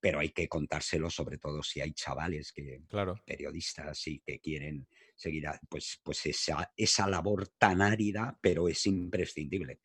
Pero 0.00 0.20
hay 0.20 0.30
que 0.30 0.48
contárselo, 0.48 1.10
sobre 1.10 1.36
todo 1.36 1.62
si 1.62 1.82
hay 1.82 1.92
chavales 1.92 2.52
que, 2.52 2.80
claro. 2.88 3.20
periodistas 3.26 4.06
y 4.06 4.20
que 4.20 4.40
quieren 4.40 4.88
seguir, 5.14 5.44
pues, 5.68 6.00
pues 6.02 6.24
esa, 6.24 6.72
esa 6.76 7.06
labor 7.08 7.48
tan 7.58 7.82
árida, 7.82 8.38
pero 8.40 8.68
es 8.68 8.86
imprescindible 8.86 9.80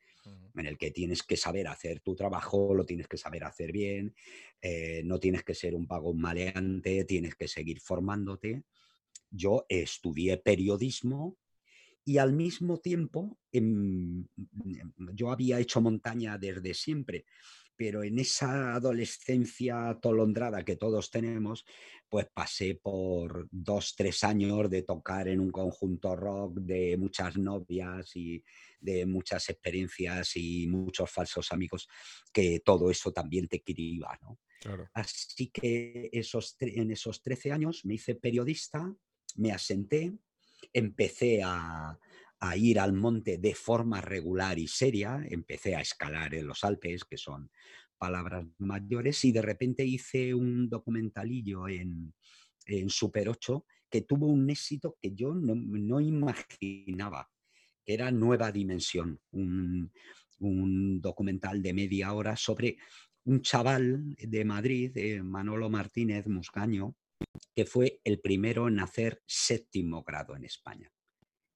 en 0.55 0.65
el 0.65 0.77
que 0.77 0.91
tienes 0.91 1.23
que 1.23 1.37
saber 1.37 1.67
hacer 1.67 2.01
tu 2.01 2.15
trabajo, 2.15 2.73
lo 2.73 2.85
tienes 2.85 3.07
que 3.07 3.17
saber 3.17 3.43
hacer 3.43 3.71
bien, 3.71 4.13
eh, 4.61 5.01
no 5.05 5.19
tienes 5.19 5.43
que 5.43 5.53
ser 5.53 5.75
un 5.75 5.87
pago 5.87 6.13
maleante, 6.13 7.03
tienes 7.05 7.35
que 7.35 7.47
seguir 7.47 7.79
formándote. 7.79 8.63
Yo 9.29 9.65
estudié 9.69 10.37
periodismo 10.37 11.37
y 12.03 12.17
al 12.17 12.33
mismo 12.33 12.79
tiempo 12.79 13.39
em, 13.51 14.25
em, 14.65 14.91
yo 15.13 15.31
había 15.31 15.59
hecho 15.59 15.81
montaña 15.81 16.37
desde 16.37 16.73
siempre, 16.73 17.25
pero 17.75 18.03
en 18.03 18.19
esa 18.19 18.75
adolescencia 18.75 19.89
atolondrada 19.89 20.63
que 20.63 20.75
todos 20.75 21.09
tenemos, 21.09 21.65
pues 22.09 22.27
pasé 22.31 22.75
por 22.75 23.47
dos, 23.49 23.95
tres 23.95 24.23
años 24.23 24.69
de 24.69 24.83
tocar 24.83 25.27
en 25.27 25.39
un 25.39 25.51
conjunto 25.51 26.15
rock, 26.15 26.59
de 26.59 26.97
muchas 26.97 27.37
novias 27.37 28.15
y 28.15 28.43
de 28.81 29.05
muchas 29.05 29.49
experiencias 29.49 30.35
y 30.35 30.67
muchos 30.67 31.09
falsos 31.09 31.51
amigos, 31.51 31.87
que 32.33 32.59
todo 32.59 32.91
eso 32.91 33.13
también 33.13 33.47
te 33.47 33.61
criba, 33.61 34.17
¿no? 34.21 34.39
Así 34.93 35.47
que 35.47 36.09
esos, 36.11 36.55
en 36.59 36.91
esos 36.91 37.21
13 37.21 37.51
años 37.51 37.83
me 37.83 37.95
hice 37.95 38.15
periodista, 38.15 38.95
me 39.37 39.51
asenté, 39.51 40.13
empecé 40.73 41.41
a, 41.43 41.97
ir 42.55 42.79
al 42.79 42.93
monte 42.93 43.37
de 43.37 43.53
forma 43.53 44.01
regular 44.01 44.57
y 44.57 44.67
seria, 44.67 45.23
empecé 45.29 45.75
a 45.75 45.81
escalar 45.81 46.33
en 46.33 46.47
los 46.47 46.63
Alpes, 46.63 47.03
que 47.03 47.15
son 47.17 47.51
palabras 47.99 48.47
mayores, 48.57 49.23
y 49.25 49.31
de 49.31 49.43
repente 49.43 49.85
hice 49.85 50.33
un 50.33 50.67
documentalillo 50.67 51.67
en, 51.67 52.13
Super 52.87 53.27
8 53.27 53.65
que 53.89 54.01
tuvo 54.01 54.27
un 54.27 54.49
éxito 54.49 54.97
que 55.01 55.13
yo 55.13 55.35
no, 55.35 55.99
imaginaba, 55.99 57.29
que 57.85 57.93
era 57.93 58.11
Nueva 58.11 58.51
Dimensión, 58.51 59.19
un, 59.31 59.91
un, 60.39 61.01
documental 61.01 61.61
de 61.61 61.73
media 61.73 62.13
hora 62.13 62.35
sobre 62.35 62.77
un 63.25 63.41
chaval 63.41 64.15
de 64.17 64.45
Madrid, 64.45 65.21
Manolo 65.21 65.69
Martínez 65.69 66.27
Muscaño, 66.27 66.95
que 67.55 67.65
fue 67.65 68.01
el 68.03 68.19
primero 68.19 68.67
en 68.67 68.79
hacer 68.79 69.21
séptimo 69.25 70.03
grado 70.03 70.35
en 70.35 70.45
España. 70.45 70.91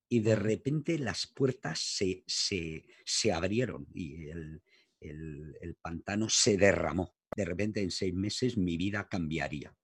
Y 0.10 0.20
de 0.20 0.36
repente 0.36 1.00
las 1.00 1.28
puertas 1.28 1.80
se, 1.80 2.24
se, 2.28 3.32
abrieron 3.34 3.88
y 3.94 4.28
el, 4.30 4.62
el, 5.00 5.76
pantano 5.82 6.30
se 6.30 6.58
derramó. 6.58 7.16
De 7.36 7.46
repente 7.46 7.82
en 7.82 7.92
seis 7.92 8.14
meses 8.14 8.58
mi 8.58 8.78
vida 8.78 9.08
cambiaría. 9.10 9.76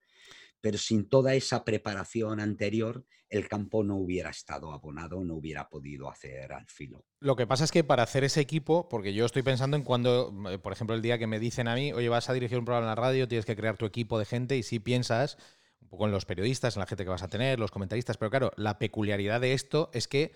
Pero 0.61 0.77
sin 0.77 1.09
toda 1.09 1.33
esa 1.33 1.65
preparación 1.65 2.39
anterior, 2.39 3.03
el 3.29 3.47
campo 3.47 3.83
no 3.83 3.95
hubiera 3.95 4.29
estado 4.29 4.71
abonado, 4.71 5.23
no 5.23 5.35
hubiera 5.35 5.67
podido 5.69 6.09
hacer 6.09 6.53
al 6.53 6.67
filo. 6.67 7.05
Lo 7.19 7.35
que 7.35 7.47
pasa 7.47 7.63
es 7.63 7.71
que 7.71 7.83
para 7.83 8.03
hacer 8.03 8.23
ese 8.23 8.41
equipo, 8.41 8.87
porque 8.89 9.13
yo 9.13 9.25
estoy 9.25 9.41
pensando 9.41 9.77
en 9.77 9.83
cuando, 9.83 10.33
eh, 10.49 10.59
por 10.59 10.73
ejemplo, 10.73 10.95
el 10.95 11.01
día 11.01 11.17
que 11.17 11.27
me 11.27 11.39
dicen 11.39 11.67
a 11.67 11.75
mí, 11.75 11.93
oye, 11.93 12.09
vas 12.09 12.29
a 12.29 12.33
dirigir 12.33 12.59
un 12.59 12.65
programa 12.65 12.85
en 12.85 12.89
la 12.89 13.01
radio, 13.01 13.27
tienes 13.27 13.45
que 13.45 13.55
crear 13.55 13.77
tu 13.77 13.85
equipo 13.85 14.19
de 14.19 14.25
gente 14.25 14.57
y 14.57 14.63
si 14.63 14.79
piensas 14.79 15.37
un 15.81 15.87
poco 15.87 16.05
en 16.05 16.11
los 16.11 16.25
periodistas, 16.25 16.75
en 16.75 16.81
la 16.81 16.87
gente 16.87 17.03
que 17.03 17.09
vas 17.09 17.23
a 17.23 17.27
tener, 17.27 17.59
los 17.59 17.71
comentaristas, 17.71 18.17
pero 18.17 18.29
claro, 18.29 18.51
la 18.55 18.77
peculiaridad 18.77 19.41
de 19.41 19.53
esto 19.53 19.89
es 19.93 20.07
que, 20.07 20.33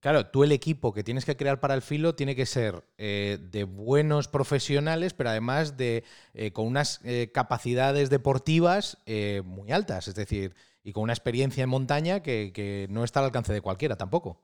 claro, 0.00 0.26
tú 0.26 0.44
el 0.44 0.52
equipo 0.52 0.92
que 0.92 1.04
tienes 1.04 1.24
que 1.24 1.36
crear 1.36 1.60
para 1.60 1.74
el 1.74 1.82
filo 1.82 2.14
tiene 2.14 2.34
que 2.34 2.46
ser 2.46 2.84
eh, 2.98 3.38
de 3.40 3.64
buenos 3.64 4.28
profesionales, 4.28 5.14
pero 5.14 5.30
además 5.30 5.76
de 5.76 6.04
eh, 6.34 6.52
con 6.52 6.66
unas 6.66 7.00
eh, 7.04 7.30
capacidades 7.32 8.10
deportivas 8.10 8.98
muy 9.44 9.72
altas, 9.72 10.08
es 10.08 10.14
decir, 10.14 10.54
y 10.82 10.92
con 10.92 11.04
una 11.04 11.12
experiencia 11.12 11.64
en 11.64 11.70
montaña 11.70 12.22
que, 12.22 12.52
que 12.52 12.86
no 12.90 13.04
está 13.04 13.20
al 13.20 13.26
alcance 13.26 13.52
de 13.52 13.60
cualquiera 13.60 13.96
tampoco. 13.96 14.40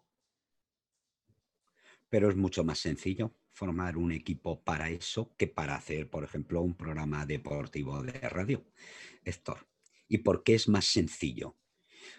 Pero 2.09 2.31
es 2.31 2.37
mucho 2.37 2.63
más 2.63 2.79
sencillo 2.79 3.33
formar 3.51 3.97
un 3.97 4.13
equipo 4.13 4.63
para 4.63 4.91
eso 4.91 5.35
que 5.37 5.49
para 5.49 5.75
hacer, 5.75 6.09
por 6.09 6.25
ejemplo, 6.25 6.61
un 6.61 6.75
programa 6.75 7.27
deportivo 7.27 8.03
de 8.03 8.13
radio. 8.13 8.65
Héctor, 9.25 9.67
¿Y 10.09 10.19
por 10.19 10.43
qué 10.43 10.55
es 10.55 10.69
más 10.69 10.87
sencillo? 10.87 11.57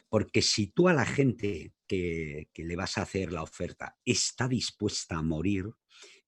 Porque 0.10 0.42
si 0.42 0.68
tú 0.68 0.88
a 0.88 0.94
la 0.94 1.06
gente 1.06 1.74
que, 1.88 2.50
le 2.56 2.76
vas 2.76 2.98
a 2.98 3.04
hacer 3.04 3.32
la 3.32 3.44
oferta 3.44 3.98
está 4.06 4.48
dispuesta 4.48 5.18
a 5.18 5.22
morir 5.22 5.70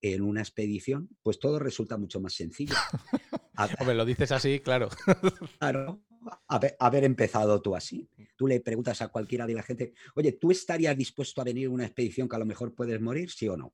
en 0.01 0.21
una 0.21 0.41
expedición, 0.41 1.09
pues 1.23 1.39
todo 1.39 1.59
resulta 1.59 1.97
mucho 1.97 2.21
más 2.21 2.33
sencillo. 2.33 2.75
Hombre, 3.79 3.95
lo 3.95 4.05
dices 4.05 4.31
así, 4.31 4.59
claro. 4.59 4.89
claro. 5.59 6.01
Haber, 6.47 6.75
haber, 6.79 7.03
empezado 7.03 7.61
tú 7.61 7.75
así. 7.75 8.09
Tú 8.35 8.47
le 8.47 8.59
preguntas 8.59 9.01
a 9.01 9.07
cualquiera 9.07 9.45
de 9.47 9.53
la 9.53 9.63
gente, 9.63 9.93
oye, 10.15 10.33
¿tú 10.33 10.51
estarías 10.51 10.97
dispuesto 10.97 11.41
a 11.41 11.45
venir 11.45 11.67
a 11.67 11.71
una 11.71 11.85
expedición 11.85 12.27
que 12.27 12.35
a 12.35 12.39
lo 12.39 12.45
mejor 12.45 12.73
puedes 12.73 12.99
morir, 13.01 13.29
sí 13.31 13.47
o 13.47 13.57
no? 13.57 13.73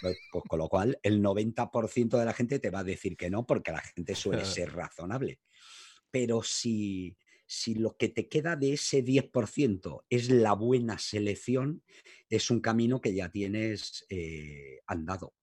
Pues, 0.00 0.16
pues 0.32 0.44
con 0.48 0.58
lo 0.58 0.68
cual, 0.68 0.98
el 1.02 1.22
90% 1.22 2.18
de 2.18 2.24
la 2.24 2.32
gente 2.32 2.58
te 2.58 2.70
va 2.70 2.80
a 2.80 2.84
decir 2.84 3.16
que 3.16 3.30
no, 3.30 3.46
porque 3.46 3.72
la 3.72 3.80
gente 3.80 4.14
suele 4.14 4.44
ser 4.44 4.72
razonable 4.72 5.40
pero 6.10 6.42
si, 6.42 7.16
si 7.50 7.74
lo 7.74 7.96
que 7.96 8.08
te 8.08 8.28
queda 8.28 8.54
de 8.54 8.74
ese 8.74 9.04
10% 9.04 10.04
es 10.08 10.30
la 10.30 10.52
buena 10.52 10.98
selección, 10.98 11.82
es 12.28 12.48
un 12.48 12.60
camino 12.60 13.00
que 13.00 13.12
ya 13.12 13.28
tienes 13.28 14.06
eh, 14.08 14.78
andado. 14.86 15.34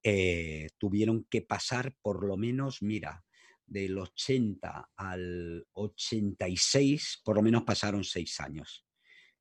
Eh, 0.00 0.68
tuvieron 0.78 1.24
que 1.24 1.42
pasar 1.42 1.96
por 2.00 2.24
lo 2.24 2.36
menos, 2.36 2.82
mira, 2.82 3.24
del 3.66 3.98
80 3.98 4.90
al 4.96 5.66
86, 5.72 7.22
por 7.24 7.36
lo 7.36 7.42
menos 7.42 7.64
pasaron 7.64 8.04
seis 8.04 8.40
años. 8.40 8.86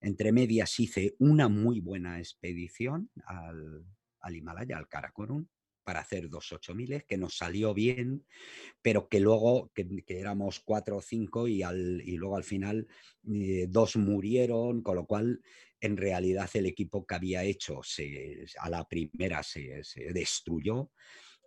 Entre 0.02 0.32
medias 0.32 0.80
hice 0.80 1.16
una 1.20 1.48
muy 1.48 1.80
buena 1.80 2.20
expedición 2.20 3.10
al, 3.26 3.86
Himalaya, 4.36 4.78
al 4.78 4.88
Karakorum, 4.88 5.48
para 5.84 6.00
hacer 6.00 6.30
dos 6.30 6.52
8000, 6.52 7.06
que 7.06 7.18
nos 7.18 7.38
salió 7.38 7.74
bien, 7.74 8.26
pero 8.82 9.08
que 9.08 9.20
luego, 9.20 9.72
que, 9.74 9.88
éramos 10.08 10.60
cuatro 10.60 10.98
o 10.98 11.02
cinco 11.02 11.48
y, 11.48 11.62
al, 11.62 12.02
y 12.04 12.18
luego 12.18 12.36
al 12.36 12.44
final 12.44 12.88
eh, 13.32 13.68
dos 13.70 13.96
murieron, 13.96 14.82
con 14.82 14.96
lo 14.96 15.06
cual 15.06 15.42
en 15.80 15.98
realidad 15.98 16.50
el 16.56 16.66
equipo 16.66 17.06
que 17.06 17.16
había 17.16 17.44
hecho 17.44 17.82
se, 17.84 18.46
a 18.60 18.70
la 18.70 18.88
primera 18.88 19.44
se, 19.44 19.84
se 19.84 20.12
destruyó. 20.12 20.92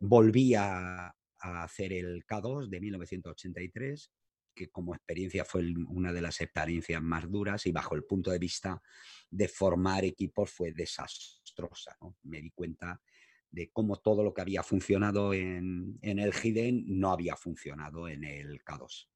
Volví 0.00 0.54
a, 0.54 1.12
a 1.40 1.62
hacer 1.62 1.92
el 1.92 2.24
K2 2.26 2.68
de 2.68 2.80
1983, 2.80 4.12
que 4.54 4.70
como 4.70 4.94
experiencia 4.94 5.44
fue 5.44 5.72
una 5.88 6.12
de 6.12 6.20
las 6.20 6.40
experiencias 6.40 7.00
más 7.00 7.30
duras 7.30 7.64
y 7.66 7.72
bajo 7.72 7.94
el 7.94 8.04
punto 8.04 8.30
de 8.30 8.38
vista 8.38 8.82
de 9.30 9.46
formar 9.46 10.04
equipos 10.04 10.50
fue 10.50 10.72
desastrosa. 10.72 11.96
Me 12.24 12.40
di 12.42 12.50
cuenta 12.50 13.00
de 13.50 13.70
cómo 13.70 13.96
todo 13.96 14.22
lo 14.22 14.34
que 14.34 14.42
había 14.42 14.62
funcionado 14.62 15.32
en, 15.32 15.98
el 16.02 16.34
GIDEN 16.34 16.84
no 16.86 17.12
había 17.12 17.36
funcionado 17.36 18.08
en 18.08 18.24
el 18.24 18.62
K2. 18.64 19.08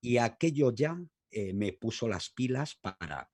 Y 0.00 0.18
aquello 0.18 0.72
ya 0.72 0.98
eh, 1.30 1.52
me 1.52 1.72
puso 1.72 2.08
las 2.08 2.30
pilas 2.30 2.74
para... 2.76 3.30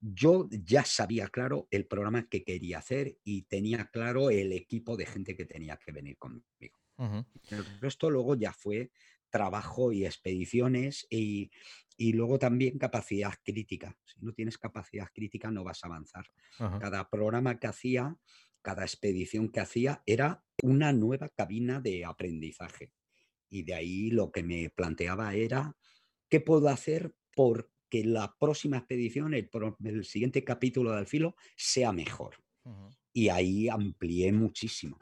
Yo 0.00 0.48
ya 0.50 0.84
sabía 0.84 1.28
claro 1.28 1.68
el 1.70 1.86
programa 1.86 2.28
que 2.28 2.42
quería 2.42 2.78
hacer 2.78 3.18
y 3.22 3.42
tenía 3.42 3.86
claro 3.86 4.30
el 4.30 4.52
equipo 4.52 4.96
de 4.96 5.06
gente 5.06 5.36
que 5.36 5.44
tenía 5.44 5.76
que 5.76 5.92
venir 5.92 6.18
conmigo. 6.18 6.81
El 6.98 7.80
resto 7.80 8.10
luego 8.10 8.36
ya 8.36 8.52
fue 8.52 8.90
trabajo 9.32 9.92
y 9.92 10.04
expediciones 10.04 11.06
y, 11.10 11.50
luego 11.98 12.38
también 12.38 12.78
capacidad 12.78 13.32
crítica. 13.42 13.96
Si 14.04 14.20
no 14.20 14.32
tienes 14.32 14.58
capacidad 14.58 15.08
crítica 15.12 15.50
no 15.50 15.64
vas 15.64 15.82
a 15.82 15.86
avanzar. 15.86 16.26
Cada 16.58 17.08
programa 17.08 17.58
que 17.58 17.66
hacía, 17.66 18.16
cada 18.60 18.82
expedición 18.82 19.48
que 19.50 19.60
hacía 19.60 20.02
era 20.06 20.44
una 20.62 20.92
nueva 20.92 21.28
cabina 21.28 21.80
de 21.80 22.04
aprendizaje. 22.04 22.92
Y 23.48 23.62
de 23.62 23.74
ahí 23.74 24.10
lo 24.10 24.30
que 24.30 24.42
me 24.42 24.70
planteaba 24.70 25.34
era, 25.34 25.76
¿qué 26.28 26.40
puedo 26.40 26.68
hacer 26.68 27.14
porque 27.34 28.04
la 28.04 28.34
próxima 28.38 28.78
expedición, 28.78 29.34
el, 29.34 30.04
siguiente 30.04 30.44
capítulo 30.44 30.92
del 30.92 31.06
filo, 31.06 31.36
sea 31.56 31.92
mejor? 31.92 32.36
Y 33.12 33.28
ahí 33.28 33.68
amplié 33.68 34.32
muchísimo. 34.32 34.98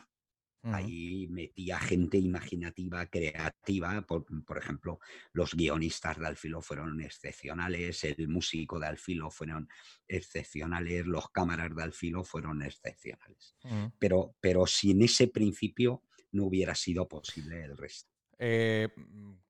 Ahí 0.62 1.26
metía 1.28 1.78
gente 1.78 2.18
imaginativa, 2.18 3.06
creativa. 3.06 4.02
Por, 4.02 4.58
ejemplo, 4.58 4.98
los 5.32 5.54
guionistas 5.54 6.18
de 6.18 6.26
Alfilo 6.26 6.60
fueron 6.60 7.00
excepcionales, 7.00 8.04
el 8.04 8.28
músico 8.28 8.78
de 8.78 8.86
Alfilo 8.86 9.30
fueron 9.30 9.68
excepcionales, 10.06 11.06
los 11.06 11.30
cámaras 11.30 11.74
de 11.74 11.82
Alfilo 11.82 12.24
fueron 12.24 12.62
excepcionales. 12.62 13.56
pero, 13.98 14.34
pero 14.40 14.66
sin 14.66 15.02
ese 15.02 15.28
principio 15.28 16.02
no 16.32 16.44
hubiera 16.44 16.74
sido 16.74 17.08
posible 17.08 17.64
el 17.64 17.76
resto. 17.76 18.10
Eh, 18.38 18.88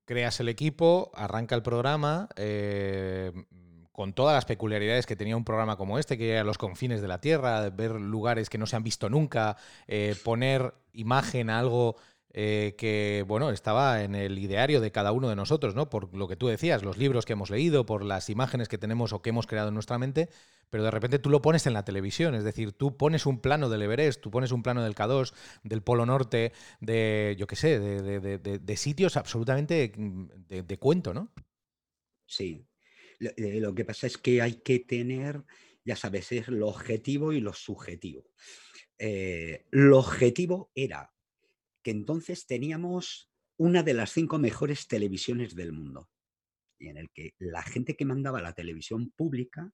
creas 0.04 0.40
el 0.40 0.48
equipo, 0.48 1.10
arranca 1.14 1.54
el 1.54 1.62
programa. 1.62 2.28
Eh, 2.36 3.32
con 4.00 4.14
todas 4.14 4.34
las 4.34 4.46
peculiaridades 4.46 5.04
que 5.04 5.14
tenía 5.14 5.36
un 5.36 5.44
programa 5.44 5.76
como 5.76 5.98
este, 5.98 6.16
que 6.16 6.30
era 6.30 6.42
los 6.42 6.56
confines 6.56 7.02
de 7.02 7.08
la 7.08 7.20
Tierra, 7.20 7.68
ver 7.68 8.00
lugares 8.00 8.48
que 8.48 8.56
no 8.56 8.64
se 8.64 8.74
han 8.74 8.82
visto 8.82 9.10
nunca, 9.10 9.58
eh, 9.88 10.16
poner 10.24 10.72
imagen 10.94 11.50
a 11.50 11.58
algo 11.58 11.96
eh, 12.32 12.76
que, 12.78 13.26
bueno, 13.28 13.50
estaba 13.50 14.02
en 14.02 14.14
el 14.14 14.38
ideario 14.38 14.80
de 14.80 14.90
cada 14.90 15.12
uno 15.12 15.28
de 15.28 15.36
nosotros, 15.36 15.74
¿no? 15.74 15.90
Por 15.90 16.16
lo 16.16 16.28
que 16.28 16.36
tú 16.36 16.46
decías, 16.46 16.82
los 16.82 16.96
libros 16.96 17.26
que 17.26 17.34
hemos 17.34 17.50
leído, 17.50 17.84
por 17.84 18.02
las 18.02 18.30
imágenes 18.30 18.68
que 18.68 18.78
tenemos 18.78 19.12
o 19.12 19.20
que 19.20 19.28
hemos 19.28 19.46
creado 19.46 19.68
en 19.68 19.74
nuestra 19.74 19.98
mente, 19.98 20.30
pero 20.70 20.82
de 20.82 20.90
repente 20.90 21.18
tú 21.18 21.28
lo 21.28 21.42
pones 21.42 21.66
en 21.66 21.74
la 21.74 21.84
televisión, 21.84 22.34
es 22.34 22.42
decir, 22.42 22.72
tú 22.72 22.96
pones 22.96 23.26
un 23.26 23.38
plano 23.38 23.68
del 23.68 23.82
Everest, 23.82 24.22
tú 24.22 24.30
pones 24.30 24.50
un 24.50 24.62
plano 24.62 24.82
del 24.82 24.94
K2, 24.94 25.34
del 25.62 25.82
Polo 25.82 26.06
Norte, 26.06 26.54
de, 26.80 27.36
yo 27.38 27.46
qué 27.46 27.56
sé, 27.56 27.78
de, 27.78 28.38
de 28.38 28.76
sitios 28.78 29.18
absolutamente 29.18 29.92
mm, 29.94 30.24
de, 30.48 30.78
cuento, 30.78 31.12
¿no? 31.12 31.28
Sí, 32.24 32.64
eh, 33.20 33.60
lo 33.60 33.74
que 33.74 33.84
pasa 33.84 34.06
es 34.06 34.16
que 34.16 34.40
hay 34.40 34.54
que 34.62 34.80
tener, 34.80 35.44
ya 35.84 35.96
sabes, 35.96 36.32
es 36.32 36.48
lo 36.48 36.68
objetivo 36.68 37.32
y 37.32 37.40
lo 37.40 37.52
subjetivo. 37.52 38.24
Eh, 38.98 39.66
lo 39.70 39.98
objetivo 39.98 40.70
era 40.74 41.12
que 41.82 41.90
entonces 41.90 42.46
teníamos 42.46 43.30
una 43.56 43.82
de 43.82 43.94
las 43.94 44.10
cinco 44.10 44.38
mejores 44.38 44.88
televisiones 44.88 45.54
del 45.54 45.72
mundo, 45.72 46.08
y 46.78 46.88
en 46.88 46.96
el 46.96 47.10
que 47.10 47.34
la 47.38 47.62
gente 47.62 47.94
que 47.94 48.06
mandaba 48.06 48.40
la 48.40 48.54
televisión 48.54 49.10
pública 49.10 49.70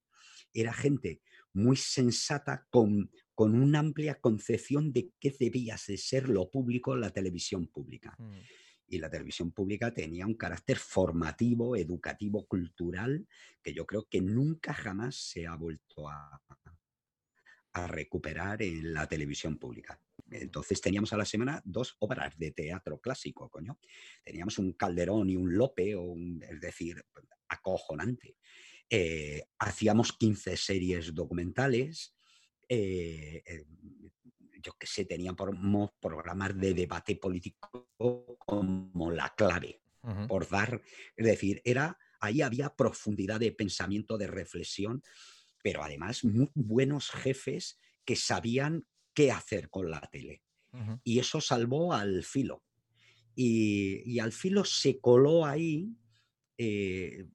era 0.52 0.72
gente 0.72 1.22
muy 1.52 1.76
sensata 1.76 2.66
con, 2.70 3.10
con 3.34 3.54
una 3.54 3.78
amplia 3.78 4.20
concepción 4.20 4.92
de 4.92 5.10
qué 5.20 5.34
debía 5.38 5.76
de 5.86 5.98
ser 5.98 6.28
lo 6.28 6.50
público 6.50 6.96
la 6.96 7.10
televisión 7.10 7.68
pública. 7.68 8.16
Mm 8.18 8.40
y 8.88 8.98
la 8.98 9.10
televisión 9.10 9.52
pública 9.52 9.92
tenía 9.92 10.26
un 10.26 10.34
carácter 10.34 10.78
formativo, 10.78 11.76
educativo, 11.76 12.46
cultural, 12.46 13.26
que 13.62 13.74
yo 13.74 13.86
creo 13.86 14.06
que 14.08 14.20
nunca 14.20 14.72
jamás 14.72 15.16
se 15.16 15.46
ha 15.46 15.54
vuelto 15.56 16.08
a, 16.08 16.40
recuperar 17.88 18.62
en 18.62 18.94
la 18.94 19.06
televisión 19.06 19.58
pública. 19.58 20.00
Entonces 20.30 20.80
teníamos 20.80 21.12
a 21.12 21.18
la 21.18 21.26
semana 21.26 21.60
dos 21.62 21.94
obras 21.98 22.38
de 22.38 22.52
teatro 22.52 22.98
clásico, 22.98 23.50
coño. 23.50 23.78
Teníamos 24.24 24.58
un 24.58 24.72
Calderón 24.72 25.28
y 25.28 25.36
un 25.36 25.54
Lope, 25.54 25.94
o 25.94 26.14
es 26.40 26.58
decir, 26.58 27.04
acojonante. 27.48 28.38
Eh, 28.88 29.42
hacíamos 29.58 30.14
15 30.14 30.56
series 30.56 31.14
documentales, 31.14 32.16
eh, 32.66 33.42
eh, 33.44 33.66
yo 34.66 34.72
qué 34.78 34.86
sé, 34.86 35.04
teníamos 35.04 35.90
programas 36.00 36.58
de 36.58 36.74
debate 36.74 37.14
político 37.16 37.88
como 38.38 39.12
la 39.12 39.32
clave, 39.36 39.80
por 40.26 40.48
dar, 40.48 40.82
es 41.16 41.24
decir, 41.24 41.62
era, 41.64 41.96
ahí 42.20 42.42
había 42.42 42.74
profundidad 42.74 43.38
de 43.38 43.52
pensamiento, 43.52 44.18
de 44.18 44.26
reflexión, 44.26 45.02
pero 45.62 45.84
además 45.84 46.24
muy 46.24 46.50
buenos 46.54 47.10
jefes 47.10 47.78
que 48.04 48.16
sabían 48.16 48.84
qué 49.14 49.30
hacer 49.30 49.70
con 49.70 49.88
la 49.90 50.00
tele. 50.00 50.42
Y 51.04 51.20
eso 51.20 51.40
salvó 51.40 51.94
al 51.94 52.22
filo. 52.22 52.62
Y, 53.34 54.18
al 54.18 54.32
filo 54.32 54.64
se 54.64 55.00
coló 55.00 55.46
ahí 55.46 55.88
eh, 56.58 57.26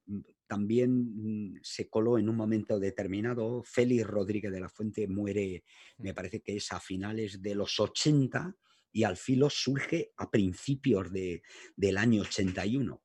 también 0.52 1.54
mm, 1.54 1.60
se 1.62 1.88
coló 1.88 2.18
en 2.18 2.28
un 2.28 2.36
momento 2.36 2.78
determinado. 2.78 3.62
Félix 3.62 4.06
Rodríguez 4.06 4.52
de 4.52 4.60
la 4.60 4.68
Fuente 4.68 5.08
muere, 5.08 5.64
me 5.96 6.12
mm. 6.12 6.14
parece 6.14 6.40
que 6.42 6.56
es 6.56 6.70
a 6.72 6.78
finales 6.78 7.40
de 7.40 7.54
los 7.54 7.80
80 7.80 8.54
y 8.92 9.04
al 9.04 9.16
filo 9.16 9.48
surge 9.48 10.12
a 10.18 10.30
principios 10.30 11.10
del 11.10 11.96
año 11.96 12.20
81. 12.20 13.02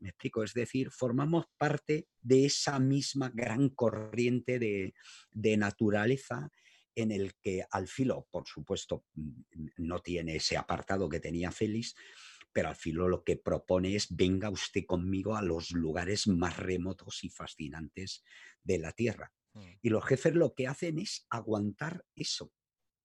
Me 0.00 0.08
explico, 0.08 0.42
es 0.42 0.54
decir, 0.54 0.90
formamos 0.90 1.46
parte 1.56 2.08
de 2.20 2.46
esa 2.46 2.80
misma 2.80 3.30
gran 3.32 3.68
corriente 3.68 4.58
de, 4.58 4.92
de 5.30 5.56
naturaleza 5.56 6.50
en 6.96 7.12
el 7.12 7.34
que 7.40 7.64
al 7.70 7.86
filo, 7.86 8.26
por 8.28 8.48
supuesto, 8.48 9.04
mm, 9.14 9.68
no 9.76 10.00
tiene 10.00 10.34
ese 10.34 10.56
apartado 10.56 11.08
que 11.08 11.20
tenía 11.20 11.52
Félix, 11.52 11.94
pero 12.52 12.68
al 12.68 12.76
filo 12.76 13.08
lo 13.08 13.24
que 13.24 13.36
propone 13.36 13.96
es 13.96 14.14
venga 14.14 14.50
usted 14.50 14.84
conmigo 14.86 15.36
a 15.36 15.42
los 15.42 15.70
lugares 15.72 16.26
más 16.26 16.56
remotos 16.56 17.24
y 17.24 17.30
fascinantes 17.30 18.22
de 18.62 18.78
la 18.78 18.92
Tierra. 18.92 19.32
Mm. 19.54 19.60
Y 19.82 19.88
los 19.90 20.04
jefes 20.04 20.34
lo 20.34 20.54
que 20.54 20.66
hacen 20.66 20.98
es 20.98 21.26
aguantar 21.30 22.04
eso, 22.14 22.52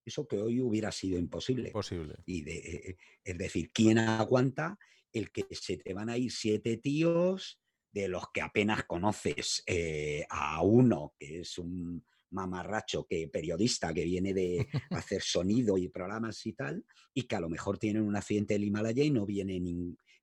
eso 0.06 0.28
que 0.28 0.38
hoy 0.38 0.62
hubiera 0.62 0.92
sido 0.92 1.18
imposible. 1.18 1.72
Posible. 1.72 2.16
Y 2.26 2.42
de, 2.42 2.58
eh, 2.58 2.98
es 3.24 3.38
decir, 3.38 3.72
¿quién 3.72 3.98
aguanta 4.00 4.78
el 5.14 5.32
que 5.32 5.46
se 5.52 5.78
te 5.78 5.94
van 5.94 6.10
a 6.10 6.18
ir 6.18 6.32
siete 6.32 6.78
tíos 6.78 7.60
de 7.92 8.08
los 8.08 8.32
que 8.32 8.42
apenas 8.42 8.84
conoces 8.86 9.64
eh, 9.66 10.26
a 10.30 10.62
uno 10.62 11.16
que 11.18 11.42
es 11.42 11.58
un 11.58 12.06
mamarracho 12.32 13.06
que 13.06 13.28
periodista 13.28 13.94
que 13.94 14.04
viene 14.04 14.34
de 14.34 14.68
hacer 14.92 15.22
sonido 15.22 15.78
y 15.78 15.90
programas 15.90 16.46
y 16.46 16.54
tal, 16.54 16.86
y 17.14 17.24
que 17.24 17.36
a 17.36 17.40
lo 17.40 17.50
mejor 17.50 17.78
tienen 17.78 18.04
un 18.04 18.16
accidente 18.16 18.54
del 18.54 18.66
Himalaya 18.66 19.04
y 19.04 19.12
no 19.12 19.26
viene 19.26 19.60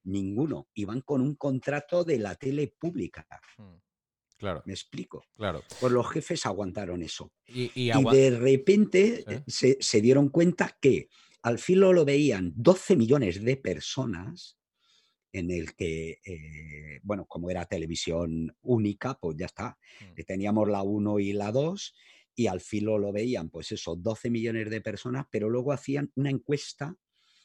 ninguno. 0.05 0.69
Y 0.75 0.85
van 0.85 1.01
con 1.01 1.21
un 1.21 1.35
contrato 1.37 2.05
de 2.05 2.19
la 2.19 2.35
tele 2.35 2.75
pública. 2.79 3.27
Hmm. 3.59 3.77
Claro. 4.37 4.63
¿Me 4.67 4.73
explico? 4.73 5.25
Claro. 5.37 5.63
Pues 5.81 5.93
los 5.93 6.11
jefes 6.11 6.45
aguantaron 6.45 7.03
eso. 7.03 7.33
Y, 7.47 7.91
de 7.91 8.31
repente 8.31 9.25
se, 9.47 9.79
se, 9.81 10.01
dieron 10.01 10.29
cuenta 10.29 10.77
que 10.81 11.09
al 11.43 11.59
filo 11.59 11.93
lo 11.93 12.05
veían 12.05 12.53
12 12.57 12.97
millones 12.97 13.43
de 13.43 13.57
personas 13.57 14.59
en 15.35 15.51
el 15.51 15.75
que, 15.75 16.21
eh, 16.25 17.01
bueno, 17.03 17.27
como 17.27 17.51
era 17.51 17.65
televisión 17.67 18.57
única, 18.63 19.19
pues 19.19 19.37
ya 19.37 19.47
está. 19.47 19.77
Mm. 20.01 20.05
Eh, 20.21 20.25
teníamos 20.25 20.69
la 20.69 20.83
1 20.83 21.19
y 21.19 21.33
la 21.33 21.51
2 21.51 21.95
y 22.37 22.47
al 22.47 22.61
filo 22.61 22.99
lo 22.99 23.13
veían, 23.13 23.51
pues 23.51 23.73
eso, 23.73 23.97
12 23.97 24.31
millones 24.31 24.71
de 24.71 24.81
personas, 24.81 25.27
pero 25.31 25.51
luego 25.51 25.73
hacían 25.73 26.13
una 26.15 26.31
encuesta 26.31 26.97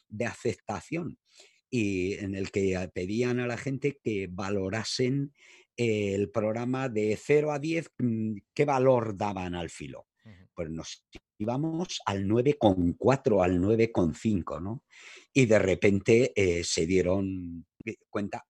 de 0.08 0.26
aceptación 0.26 1.20
y 1.70 2.14
en 2.14 2.36
el 2.36 2.52
que 2.52 2.90
pedían 2.94 3.40
a 3.40 3.48
la 3.48 3.58
gente 3.58 4.00
que 4.04 4.28
valorasen 4.28 5.34
el 5.76 6.30
programa 6.30 6.90
de 6.90 7.18
0 7.20 7.52
a 7.52 7.60
10, 7.60 7.90
mm, 7.98 8.36
qué 8.54 8.66
valor 8.66 9.18
daban 9.18 9.56
al 9.56 9.70
filo. 9.70 10.08
Pues 10.54 10.70
nos 10.70 11.06
íbamos 11.40 12.02
al 12.06 12.26
9,4, 12.26 13.44
al 13.44 13.60
9,5, 13.60 14.62
¿no? 14.62 14.84
Y 15.34 15.46
de 15.46 15.60
repente 15.60 16.34
eh, 16.36 16.64
se 16.64 16.86
dieron 16.86 17.66
cuenta 18.10 18.46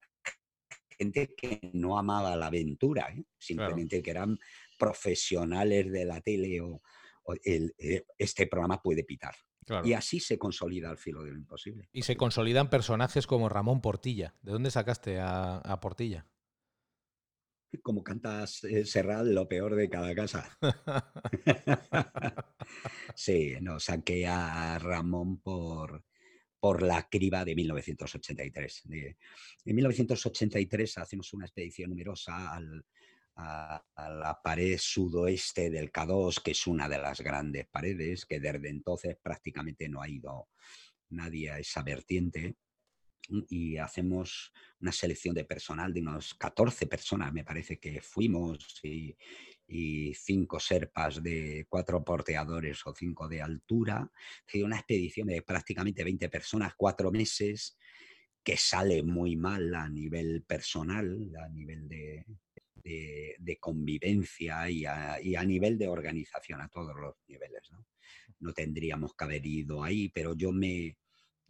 gente 0.97 1.34
que 1.36 1.71
no 1.73 1.97
amaba 1.97 2.36
la 2.36 2.47
aventura, 2.47 3.08
¿eh? 3.15 3.23
simplemente 3.38 4.02
que 4.02 4.12
eran 4.12 4.38
profesionales 4.78 5.89
de 5.91 6.06
la 6.06 6.19
tele 6.19 6.60
o, 6.62 6.82
eh, 7.45 8.04
este 8.17 8.47
programa 8.47 8.82
puede 8.82 9.04
pitar. 9.04 9.36
Y 9.84 9.93
así 9.93 10.19
se 10.19 10.39
consolida 10.39 10.89
el 10.89 10.97
filo 10.97 11.23
de 11.23 11.32
lo 11.32 11.38
imposible. 11.38 11.89
Y 11.93 12.02
se 12.02 12.17
consolidan 12.17 12.71
personajes 12.71 13.28
como 13.28 13.49
Ramón 13.49 13.82
Portilla. 13.82 14.34
¿De 14.41 14.52
dónde 14.52 14.71
sacaste 14.71 15.19
a, 15.21 15.80
Portilla? 15.80 16.25
Como 17.82 18.04
cantas 18.04 18.64
eh, 18.64 18.86
Serral, 18.86 19.34
lo 19.34 19.48
peor 19.48 19.76
de 19.76 19.90
cada 19.90 20.14
casa. 20.16 20.58
sí, 23.16 23.56
no, 23.62 23.80
saqué 23.80 24.26
a 24.28 24.78
Ramón 24.80 25.40
por, 25.40 26.04
por 26.60 26.82
la 26.82 27.08
criba 27.08 27.46
de 27.46 27.56
1983. 27.56 28.84
en 29.66 29.76
1983 29.76 30.98
hacemos 30.98 31.34
una 31.34 31.46
expedición 31.46 31.92
numerosa 31.92 32.54
al, 32.54 32.84
a, 33.40 33.84
la 34.10 34.40
pared 34.42 34.78
sudoeste 34.78 35.70
del 35.70 35.92
K2, 35.92 36.42
que 36.44 36.52
es 36.52 36.68
una 36.68 36.90
de 36.90 36.98
las 36.98 37.22
grandes 37.22 37.68
paredes, 37.68 38.26
que 38.26 38.40
desde 38.40 38.70
entonces 38.70 39.18
prácticamente 39.22 39.88
no 39.88 40.02
ha 40.02 40.10
ido 40.10 40.50
nadie 41.10 41.52
a 41.52 41.60
esa 41.60 41.82
vertiente. 41.82 42.56
Y 43.50 43.78
hacemos 43.78 44.52
una 44.80 44.92
selección 44.92 45.36
de 45.36 45.46
personal 45.46 45.94
de 45.94 46.02
unos 46.02 46.34
14 46.34 46.88
personas, 46.88 47.32
me 47.32 47.44
parece 47.44 47.80
que 47.80 48.02
fuimos, 48.02 48.80
y, 48.84 49.15
cinco 50.15 50.60
serpas 50.60 51.22
de 51.22 51.68
cuatro 51.70 52.04
porteadores 52.04 52.86
o 52.88 52.94
cinco 52.96 53.28
de 53.28 53.42
altura. 53.42 54.12
Una 54.56 54.78
expedición 54.78 55.28
de 55.28 55.44
prácticamente 55.44 56.04
20 56.04 56.28
personas, 56.30 56.74
cuatro 56.76 57.12
meses, 57.12 57.78
que 58.44 58.58
sale 58.58 59.04
muy 59.04 59.36
mal 59.36 59.76
a 59.76 59.88
nivel 59.88 60.44
personal, 60.44 61.32
a 61.39 61.50
nivel 61.50 61.88
de, 61.88 62.26
de, 62.84 63.58
convivencia 63.60 64.70
y 64.70 64.86
a, 64.86 65.44
nivel 65.46 65.78
de 65.78 65.88
organización, 65.88 66.62
a 66.62 66.70
todos 66.70 66.96
los 66.96 67.15
niveles. 67.28 67.70
No, 68.39 68.54
tendríamos 68.54 69.13
que 69.15 69.24
haber 69.24 69.46
ido 69.46 69.84
ahí, 69.84 70.10
pero 70.10 70.34
yo 70.34 70.52
me, 70.52 70.98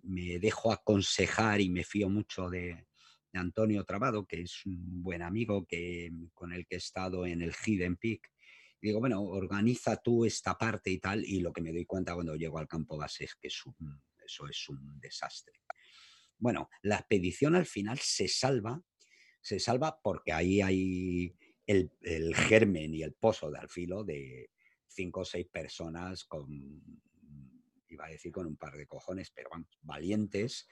me 0.04 0.40
dejo 0.40 0.72
aconsejar 0.72 1.62
y 1.62 1.70
me 1.70 1.84
fío 1.84 2.10
mucho 2.10 2.50
de, 2.50 2.86
Antonio 3.34 3.84
Trabado, 3.84 4.26
que 4.26 4.42
es 4.42 4.66
un 4.66 5.04
buen 5.04 5.22
amigo 5.22 5.64
que, 5.68 6.12
con 6.34 6.52
el 6.52 6.66
que 6.66 6.76
he 6.76 6.78
estado 6.80 7.28
en 7.28 7.44
el 7.44 7.54
Hidden 7.54 7.96
Peak. 7.98 8.32
digo, 8.82 9.00
bueno, 9.00 9.22
organiza 9.22 9.98
tú 9.98 10.26
esta 10.26 10.58
parte 10.58 10.90
y 10.90 10.98
tal, 10.98 11.24
y 11.24 11.40
lo 11.40 11.54
que 11.54 11.62
me 11.62 11.72
doy 11.72 11.86
cuenta 11.86 12.16
cuando 12.16 12.36
llego 12.36 12.58
al 12.58 12.68
campo 12.68 12.98
base 12.98 13.26
es 13.26 13.36
que 13.36 13.50
eso 13.50 13.76
es 14.50 14.70
un 14.70 15.00
desastre. 15.00 15.62
Bueno, 16.40 16.70
la 16.82 16.96
expedición 16.96 17.56
al 17.56 17.68
final 17.68 18.00
se 18.00 18.28
salva 18.28 18.82
se 19.42 19.60
salva 19.60 20.00
porque 20.02 20.32
ahí 20.32 20.62
hay 20.62 21.36
el, 21.66 21.92
germen 22.36 22.94
y 22.94 23.04
el 23.04 23.14
pozo 23.14 23.52
de 23.52 23.60
alfilo 23.60 24.04
de 24.04 24.52
cinco 24.88 25.22
o 25.22 25.26
seis 25.26 25.48
personas 25.48 26.26
con, 26.26 26.48
iba 27.90 28.06
a 28.06 28.10
decir 28.10 28.32
con 28.32 28.46
un 28.46 28.58
par 28.58 28.76
de 28.78 28.88
cojones, 28.88 29.32
pero 29.32 29.50
vamos, 29.52 29.68
valientes 29.82 30.68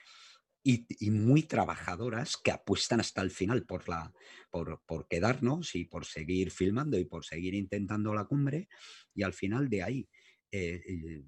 y, 0.64 1.12
muy 1.12 1.44
trabajadoras 1.44 2.36
que 2.38 2.52
apuestan 2.52 3.00
hasta 3.00 3.22
el 3.22 3.32
final 3.32 3.66
por, 3.66 3.88
la, 3.88 4.12
por, 4.52 5.08
quedarnos 5.08 5.76
y 5.76 5.86
por 5.86 6.06
seguir 6.06 6.52
filmando 6.52 6.98
y 6.98 7.06
por 7.06 7.26
seguir 7.26 7.54
intentando 7.54 8.14
la 8.14 8.26
cumbre. 8.26 8.68
Y 9.14 9.24
al 9.24 9.34
final 9.34 9.70
de 9.70 9.84
ahí, 9.84 10.10
eh, 10.52 10.82
eh, 10.86 11.24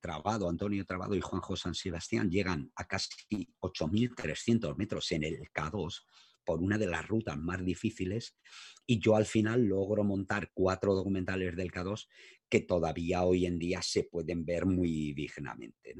Trabado, 0.00 0.50
Antonio 0.50 0.84
Trabado 0.84 1.14
y 1.14 1.22
Juanjo 1.22 1.56
San 1.56 1.74
Sebastián 1.74 2.30
llegan 2.30 2.70
a 2.76 2.86
casi 2.86 3.08
8.300 3.60 4.76
metros 4.76 5.10
en 5.12 5.24
el 5.24 5.50
K2 5.50 6.04
por 6.44 6.60
una 6.60 6.78
de 6.78 6.86
las 6.86 7.06
rutas 7.06 7.36
más 7.38 7.64
difíciles 7.64 8.36
y 8.86 8.98
yo 8.98 9.16
al 9.16 9.26
final 9.26 9.64
logro 9.64 10.04
montar 10.04 10.50
cuatro 10.52 10.94
documentales 10.94 11.56
del 11.56 11.72
K2 11.72 12.06
que 12.48 12.60
todavía 12.60 13.24
hoy 13.24 13.46
en 13.46 13.58
día 13.58 13.82
se 13.82 14.04
pueden 14.04 14.44
ver 14.44 14.66
muy 14.66 15.12
dignamente. 15.14 15.94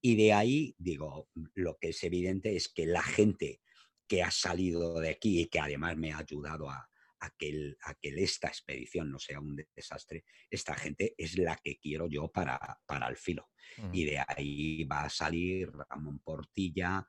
Y 0.00 0.16
de 0.16 0.32
ahí, 0.32 0.74
digo, 0.78 1.28
lo 1.54 1.78
que 1.78 1.88
es 1.88 2.02
evidente 2.04 2.54
es 2.54 2.68
que 2.68 2.86
la 2.86 3.02
gente 3.02 3.60
que 4.06 4.22
ha 4.22 4.30
salido 4.30 5.00
de 5.00 5.10
aquí 5.10 5.40
y 5.40 5.46
que 5.46 5.60
además 5.60 5.96
me 5.96 6.12
ha 6.12 6.18
ayudado 6.18 6.70
a, 6.70 6.88
a 7.20 7.30
que, 7.36 7.76
esta 8.02 8.48
expedición 8.48 9.10
no 9.10 9.18
sea 9.18 9.40
un 9.40 9.56
desastre, 9.74 10.24
esta 10.50 10.74
gente 10.74 11.14
es 11.16 11.36
la 11.38 11.56
que 11.56 11.78
quiero 11.78 12.08
yo 12.08 12.28
para, 12.28 12.58
para 12.86 13.08
el 13.08 13.16
filo. 13.16 13.50
Y 13.92 14.04
de 14.04 14.18
ahí 14.26 14.84
va 14.84 15.04
a 15.04 15.10
salir 15.10 15.70
Ramón 15.70 16.20
Portilla, 16.20 17.06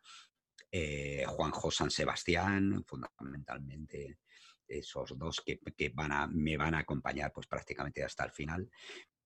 eh, 0.72 1.24
Juanjo 1.28 1.72
San 1.72 1.90
Sebastián, 1.90 2.84
fundamentalmente 2.86 4.20
esos 4.68 5.18
dos 5.18 5.42
que, 5.44 5.60
van 5.94 6.12
a, 6.12 6.28
me 6.28 6.56
van 6.56 6.76
a 6.76 6.80
acompañar 6.80 7.32
pues 7.34 7.48
prácticamente 7.48 8.04
hasta 8.04 8.26
el 8.26 8.32
final, 8.32 8.70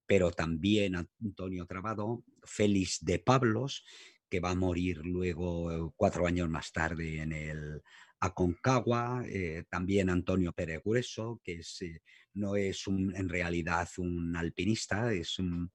pero 0.06 0.30
también 0.30 0.96
Antonio 0.96 1.66
Trabado, 1.66 2.24
Félix 2.42 3.04
de 3.04 3.18
Pablos, 3.18 3.84
que 4.28 4.40
va 4.40 4.50
a 4.50 4.56
morir 4.56 4.98
luego 5.04 5.92
cuatro 5.96 6.26
años 6.26 6.48
más 6.48 6.72
tarde 6.72 7.20
en 7.20 7.32
el 7.32 7.82
Aconcagua, 8.20 9.22
eh, 9.28 9.64
también 9.68 10.08
Antonio 10.08 10.52
Pérez 10.52 10.80
Grueso, 10.82 11.40
que 11.44 11.60
eh, 11.80 12.00
no 12.32 12.56
es 12.56 12.86
en 12.86 13.28
realidad 13.28 13.88
un 13.98 14.34
alpinista, 14.34 15.12
es 15.12 15.38
un, 15.38 15.70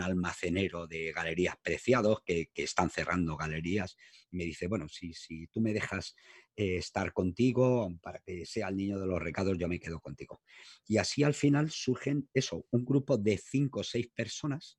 almacenero 0.00 0.86
de 0.86 1.12
galerías 1.12 1.56
preciados 1.62 2.22
que, 2.24 2.48
están 2.54 2.90
cerrando 2.90 3.36
galerías. 3.36 3.96
me 4.30 4.44
dice, 4.44 4.66
bueno, 4.66 4.88
si, 4.88 5.12
si 5.12 5.46
tú 5.48 5.60
me 5.60 5.72
dejas 5.72 6.14
eh, 6.56 6.76
estar 6.76 7.12
contigo 7.12 7.88
para 8.02 8.18
que 8.20 8.46
sea 8.46 8.68
el 8.68 8.76
niño 8.76 8.98
de 8.98 9.06
los 9.06 9.20
recados, 9.20 9.56
yo 9.58 9.68
me 9.68 9.78
quedo 9.78 10.00
contigo. 10.00 10.40
Y 10.86 10.98
así 10.98 11.22
al 11.22 11.34
final 11.34 11.70
surgen 11.70 12.28
eso, 12.34 12.66
un 12.70 12.84
grupo 12.84 13.16
de 13.16 13.38
cinco 13.38 13.80
o 13.80 13.84
seis 13.84 14.08
personas 14.08 14.78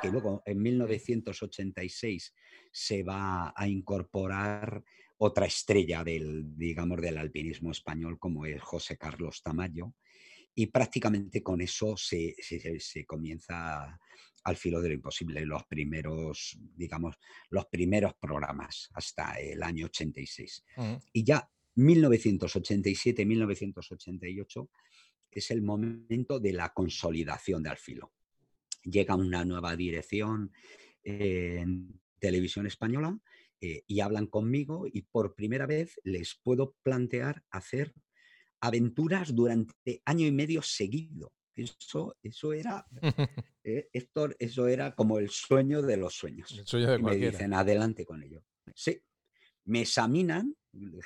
que 0.00 0.10
luego 0.10 0.42
en 0.46 0.62
1986 0.62 2.34
se 2.70 3.02
va 3.02 3.52
a 3.56 3.68
incorporar 3.68 4.82
otra 5.18 5.46
estrella 5.46 6.04
del, 6.04 6.56
digamos, 6.56 7.00
del 7.00 7.18
alpinismo 7.18 7.72
español 7.72 8.18
como 8.18 8.46
es 8.46 8.62
José 8.62 8.96
Carlos 8.96 9.42
Tamayo. 9.42 9.94
Y 10.58 10.66
prácticamente 10.66 11.40
con 11.40 11.60
eso 11.60 11.96
se, 11.96 12.34
comienza 13.06 13.96
al 14.42 14.56
filo 14.56 14.80
de 14.80 14.88
lo 14.88 14.94
imposible, 14.94 15.46
los 15.46 15.64
primeros, 15.66 16.58
digamos, 16.74 17.14
los 17.50 17.66
primeros 17.66 18.14
programas 18.14 18.88
hasta 18.94 19.38
el 19.38 19.62
año 19.62 19.86
86. 19.86 20.64
Y 21.12 21.22
ya 21.22 21.48
1987-1988 21.76 24.68
es 25.30 25.50
el 25.52 25.62
momento 25.62 26.40
de 26.40 26.52
la 26.52 26.70
consolidación 26.70 27.62
de 27.62 27.70
Alfilo. 27.70 28.12
Llega 28.82 29.14
una 29.14 29.44
nueva 29.44 29.76
dirección 29.76 30.50
en 31.04 32.00
televisión 32.18 32.66
española 32.66 33.16
eh, 33.60 33.84
y 33.86 34.00
hablan 34.00 34.26
conmigo 34.26 34.88
y 34.92 35.02
por 35.02 35.36
primera 35.36 35.66
vez 35.66 36.00
les 36.02 36.34
puedo 36.34 36.74
plantear 36.82 37.44
hacer 37.48 37.94
aventuras 38.60 39.34
durante 39.34 40.02
año 40.04 40.26
y 40.26 40.32
medio 40.32 40.62
seguido. 40.62 41.32
Eso, 41.54 42.16
eso 42.22 42.52
era, 42.52 42.86
eh, 43.64 43.88
Héctor, 43.92 44.36
eso 44.38 44.68
era 44.68 44.94
como 44.94 45.18
el 45.18 45.28
sueño 45.28 45.82
de 45.82 45.96
los 45.96 46.14
sueños. 46.14 46.62
y 46.72 47.02
me 47.02 47.16
dicen, 47.16 47.52
adelante 47.52 48.06
con 48.06 48.22
ello. 48.22 48.44
Sí, 48.74 49.00
me 49.64 49.82
examinan, 49.82 50.56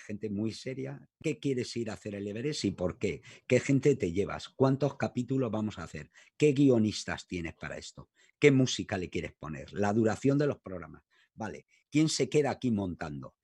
gente 0.07 0.31
muy 0.31 0.53
seria, 0.53 1.01
¿qué 1.21 1.38
quieres 1.38 1.77
ir 1.77 1.91
a 1.91 1.95
hacer 1.95 2.15
el 2.15 2.29
Everest 2.29 2.65
y 2.65 2.71
por 2.71 2.99
qué? 2.99 3.23
¿Qué 3.47 3.61
gente 3.61 3.97
te 3.97 4.12
llevas? 4.12 4.49
¿Cuántos 4.51 4.97
capítulos 4.97 5.51
vamos 5.51 5.79
a 5.79 5.85
hacer? 5.85 6.11
¿Qué 6.37 6.53
guionistas 6.53 7.27
tienes 7.27 7.55
para 7.55 7.77
esto? 7.77 8.11
¿Qué 8.38 8.51
música 8.51 8.99
le 8.99 9.11
quieres 9.11 9.33
poner? 9.33 9.73
La 9.73 9.93
duración 9.93 10.38
de 10.38 10.47
los 10.47 10.61
programas. 10.61 11.03
Vale, 11.35 11.67
¿quién 11.91 12.09
se 12.09 12.29
queda 12.29 12.51
aquí 12.51 12.71
montando? 12.71 13.35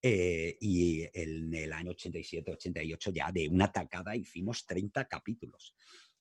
Eh, 0.00 0.56
y 0.60 1.02
en 1.12 1.52
el 1.54 1.72
año 1.72 1.92
87-88 1.92 3.12
ya 3.12 3.32
de 3.32 3.48
una 3.48 3.72
tacada 3.72 4.14
hicimos 4.14 4.64
30 4.64 5.06
capítulos. 5.06 5.74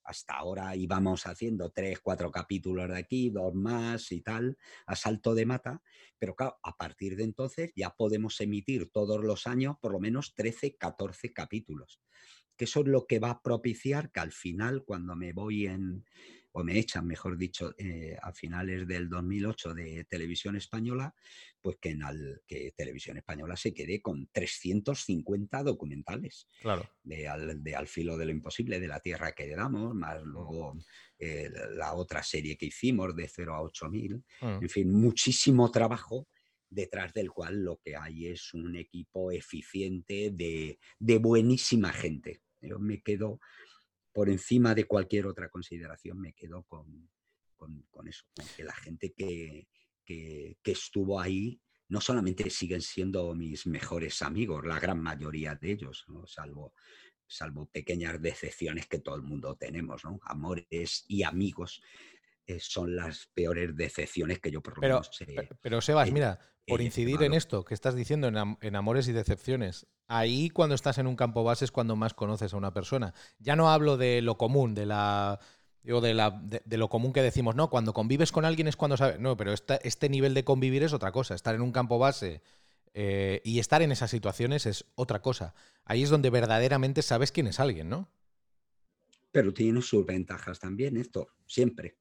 Hasta 0.04 0.36
ahora 0.36 0.76
íbamos 0.76 1.28
haciendo 1.28 1.70
3, 1.70 2.00
4 2.00 2.32
capítulos 2.32 2.88
de 2.88 2.98
aquí, 2.98 3.30
dos 3.30 3.54
más 3.54 4.12
y 4.13 4.22
tal, 4.22 4.58
a 4.86 4.96
salto 4.96 5.36
de 5.36 5.46
mata, 5.46 5.82
pero 6.18 6.34
claro, 6.34 6.58
a 6.63 6.78
partir 6.78 7.18
de 7.18 7.26
entonces 7.26 7.72
ya 7.76 7.90
podemos 7.90 8.40
emitir 8.40 8.90
todos 8.90 9.24
los 9.24 9.48
años 9.48 9.76
por 9.82 9.92
lo 9.92 10.00
menos 10.00 10.34
13, 10.34 10.78
14 10.78 11.34
capítulos. 11.34 12.02
Que 12.56 12.66
eso 12.66 12.80
es 12.80 12.88
lo 12.88 13.06
que 13.06 13.20
va 13.20 13.32
a 13.32 13.42
propiciar 13.44 14.12
que 14.12 14.22
al 14.22 14.32
final, 14.32 14.84
cuando 14.86 15.16
me 15.16 15.34
voy 15.34 15.68
en, 15.68 16.06
o 16.52 16.64
me 16.64 16.80
echan, 16.80 17.06
mejor 17.06 17.38
dicho, 17.38 17.74
eh, 17.78 18.18
a 18.22 18.34
finales 18.34 18.88
del 18.88 19.10
2008 19.10 19.74
de 19.74 20.06
Televisión 20.06 20.56
Española, 20.56 21.14
pues 21.62 21.78
que, 21.80 21.90
en 21.92 22.04
al, 22.04 22.42
que 22.48 22.74
Televisión 22.76 23.18
Española 23.18 23.56
se 23.56 23.74
quede 23.74 24.02
con 24.02 24.28
350 24.32 25.64
documentales 25.64 26.48
claro. 26.62 26.90
de, 27.04 27.28
al, 27.28 27.64
de 27.64 27.76
Al 27.76 27.88
filo 27.88 28.18
de 28.18 28.26
lo 28.26 28.32
imposible, 28.32 28.80
de 28.80 28.88
la 28.88 29.00
tierra 29.00 29.34
que 29.34 29.48
le 29.48 29.56
damos, 29.56 29.94
más 29.94 30.22
luego 30.24 30.78
eh, 31.20 31.52
la 31.76 31.94
otra 31.94 32.24
serie 32.24 32.58
que 32.58 32.68
hicimos 32.68 33.16
de 33.16 33.28
0 33.28 33.54
a 33.54 33.62
8000, 33.62 34.16
mm. 34.16 34.46
en 34.62 34.70
fin, 34.70 34.92
muchísimo 34.92 35.70
trabajo 35.70 36.28
detrás 36.70 37.14
del 37.14 37.32
cual 37.32 37.64
lo 37.64 37.78
que 37.78 37.96
hay 37.96 38.28
es 38.28 38.54
un 38.54 38.76
equipo 38.76 39.32
eficiente 39.32 40.32
de, 40.32 40.80
de 41.00 41.18
buenísima 41.18 41.94
gente. 41.94 42.42
Yo 42.62 42.80
me 42.80 43.02
quedo 43.02 43.40
por 44.18 44.32
encima 44.32 44.74
de 44.74 44.86
cualquier 44.86 45.28
otra 45.28 45.48
consideración 45.48 46.20
me 46.20 46.34
quedo 46.34 46.64
con, 46.64 47.08
con, 47.56 48.08
eso, 48.08 48.26
que 48.56 48.64
la 48.64 48.74
gente 48.74 49.14
que, 49.16 49.68
que, 50.04 50.58
estuvo 50.64 51.22
ahí 51.22 51.62
no 51.90 52.02
solamente 52.02 52.50
siguen 52.50 52.82
siendo 52.82 53.36
mis 53.36 53.68
mejores 53.68 54.24
amigos, 54.24 54.66
la 54.66 54.80
gran 54.80 55.04
mayoría 55.04 55.54
de 55.54 55.74
ellos, 55.74 56.04
salvo, 56.26 56.74
salvo 57.28 57.68
pequeñas 57.68 58.20
decepciones 58.20 58.88
que 58.88 58.98
todo 58.98 59.18
el 59.18 59.22
mundo 59.22 59.56
tenemos, 59.56 60.04
¿no? 60.04 60.20
amores 60.24 61.06
y 61.08 61.22
amigos 61.22 61.80
son 62.60 62.96
las 62.96 63.28
peores 63.34 63.76
decepciones 63.76 64.40
que 64.40 64.52
yo 64.52 64.62
por 64.62 64.76
lo 64.76 64.82
pero, 64.82 65.02
pero 65.62 65.82
Sebas, 65.82 66.12
mira, 66.12 66.40
por 66.68 66.82
incidir 66.82 67.24
en 67.24 67.34
esto 67.34 67.64
que 67.64 67.74
estás 67.74 67.96
diciendo, 67.96 68.28
en, 68.28 68.76
amores 68.76 69.08
y 69.08 69.14
decepciones, 69.14 69.88
ahí 70.08 70.50
cuando 70.50 70.76
estás 70.76 70.98
en 70.98 71.08
un 71.08 71.16
campo 71.16 71.44
base 71.44 71.66
es 71.66 71.72
cuando 71.72 71.96
más 71.96 72.14
conoces 72.14 72.54
a 72.54 72.58
una 72.58 72.74
persona. 72.74 73.14
Ya 73.40 73.56
no 73.56 73.70
hablo 73.70 73.98
de 73.98 74.22
lo 74.22 74.38
común, 74.38 74.76
de 74.76 74.86
la... 74.86 75.40
de, 75.84 76.14
la, 76.14 76.42
de, 76.42 76.78
lo 76.78 76.90
común 76.90 77.14
que 77.14 77.22
decimos, 77.22 77.56
no, 77.56 77.70
cuando 77.70 77.94
convives 77.94 78.32
con 78.32 78.46
alguien 78.46 78.68
es 78.68 78.76
cuando 78.76 78.98
sabes. 78.98 79.20
No, 79.20 79.38
pero 79.38 79.54
este 79.54 80.10
nivel 80.10 80.34
de 80.34 80.44
convivir 80.44 80.84
es 80.84 80.94
otra 80.94 81.12
cosa. 81.12 81.36
Estar 81.36 81.56
en 81.56 81.62
un 81.62 81.72
campo 81.72 82.00
base 82.00 82.42
eh, 82.94 83.42
y 83.44 83.60
estar 83.60 83.82
en 83.82 83.92
esas 83.92 84.12
situaciones 84.12 84.66
es 84.66 84.86
otra 84.96 85.22
cosa. 85.22 85.54
Ahí 85.86 86.04
es 86.04 86.10
donde 86.10 86.30
verdaderamente 86.30 87.02
sabes 87.02 87.32
quién 87.32 87.48
es 87.48 87.60
alguien, 87.60 87.90
¿no? 87.90 88.10
Pero 89.32 89.54
tiene 89.54 89.82
sus 89.82 90.06
ventajas 90.06 90.60
también, 90.60 90.98
esto, 90.98 91.30
siempre. 91.46 91.96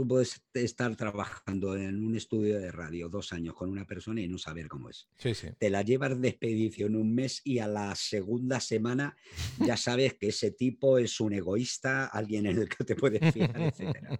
Tú 0.00 0.08
puedes 0.08 0.42
estar 0.54 0.96
trabajando 0.96 1.76
en 1.76 2.02
un 2.02 2.16
estudio 2.16 2.58
de 2.58 2.72
radio 2.72 3.10
dos 3.10 3.34
años 3.34 3.54
con 3.54 3.68
una 3.68 3.86
persona 3.86 4.22
y 4.22 4.28
no 4.28 4.38
saber 4.38 4.66
cómo 4.66 4.88
es. 4.88 5.10
Te 5.58 5.68
la 5.68 5.82
llevas 5.82 6.18
de 6.18 6.28
expedición 6.28 6.96
un 6.96 7.14
mes 7.14 7.42
y 7.44 7.58
a 7.58 7.68
la 7.68 7.94
segunda 7.94 8.60
semana 8.60 9.14
ya 9.58 9.76
sabes 9.76 10.14
que 10.14 10.28
ese 10.28 10.52
tipo 10.52 10.96
es 10.96 11.20
un 11.20 11.34
egoísta, 11.34 12.06
alguien 12.06 12.46
en 12.46 12.60
el 12.60 12.68
que 12.70 12.82
te 12.82 12.96
puedes 12.96 13.30
fiar, 13.30 13.60
etc. 13.60 14.18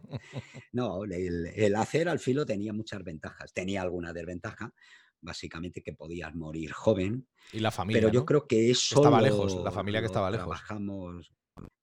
No, 0.72 1.04
el, 1.04 1.74
hacer 1.74 2.10
al 2.10 2.18
filo 2.18 2.44
tenía 2.44 2.74
muchas 2.74 3.02
ventajas. 3.02 3.50
Tenía 3.54 3.80
alguna 3.80 4.12
desventaja, 4.12 4.74
básicamente 5.22 5.82
que 5.82 5.94
podías 5.94 6.34
morir 6.34 6.72
joven. 6.72 7.26
Y 7.54 7.60
la 7.60 7.70
familia. 7.70 8.02
Pero 8.02 8.12
yo 8.12 8.26
creo 8.26 8.46
que 8.46 8.70
eso. 8.70 8.96
Estaba 8.96 9.22
lejos, 9.22 9.64
la 9.64 9.72
familia 9.72 10.00
que 10.00 10.08
estaba 10.08 10.30
lejos. 10.30 10.44
Trabajamos, 10.44 11.32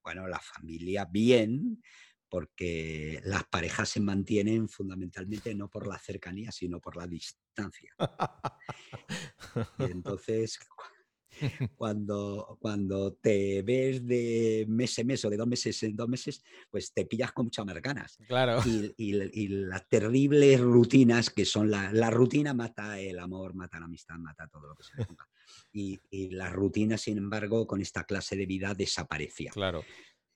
bueno, 0.04 0.28
la 0.28 0.38
familia 0.38 1.04
bien, 1.04 1.82
porque 2.28 3.20
las 3.24 3.44
parejas 3.44 3.88
se 3.88 4.00
mantienen 4.00 4.68
fundamentalmente 4.68 5.54
no 5.54 5.68
por 5.68 5.86
la 5.86 5.98
cercanía, 5.98 6.52
sino 6.52 6.80
por 6.80 6.96
la 6.96 7.06
distancia. 7.06 7.94
y 9.78 9.84
entonces, 9.84 10.58
cuando, 11.76 12.58
cuando 12.60 13.14
te 13.14 13.62
ves 13.62 14.06
de 14.06 14.66
mes 14.68 14.98
en 14.98 15.06
mes 15.06 15.24
o 15.24 15.30
de 15.30 15.36
dos 15.36 15.46
meses 15.46 15.82
en 15.82 15.96
dos 15.96 16.08
meses, 16.08 16.42
pues 16.70 16.92
te 16.92 17.06
pillas 17.06 17.32
con 17.32 17.46
muchas 17.46 17.64
más 17.64 17.80
ganas. 17.80 18.18
Claro. 18.26 18.60
Y, 18.96 19.48
las 19.48 19.88
terribles 19.88 20.60
rutinas 20.60 21.30
que 21.30 21.44
son 21.44 21.70
la, 21.70 21.92
la, 21.92 22.10
rutina 22.10 22.54
mata 22.54 22.98
el 22.98 23.18
amor, 23.18 23.54
mata 23.54 23.78
la 23.78 23.86
amistad, 23.86 24.16
mata 24.16 24.46
todo 24.48 24.68
lo 24.68 24.74
que 24.74 24.84
se 24.84 24.96
le 24.96 25.06
ponga. 25.06 25.26
Y, 25.72 25.98
y 26.10 26.30
la 26.30 26.50
rutina, 26.50 26.98
sin 26.98 27.16
embargo, 27.16 27.66
con 27.66 27.80
esta 27.80 28.04
clase 28.04 28.36
de 28.36 28.44
vida 28.44 28.74
desaparecía. 28.74 29.50
Claro. 29.50 29.82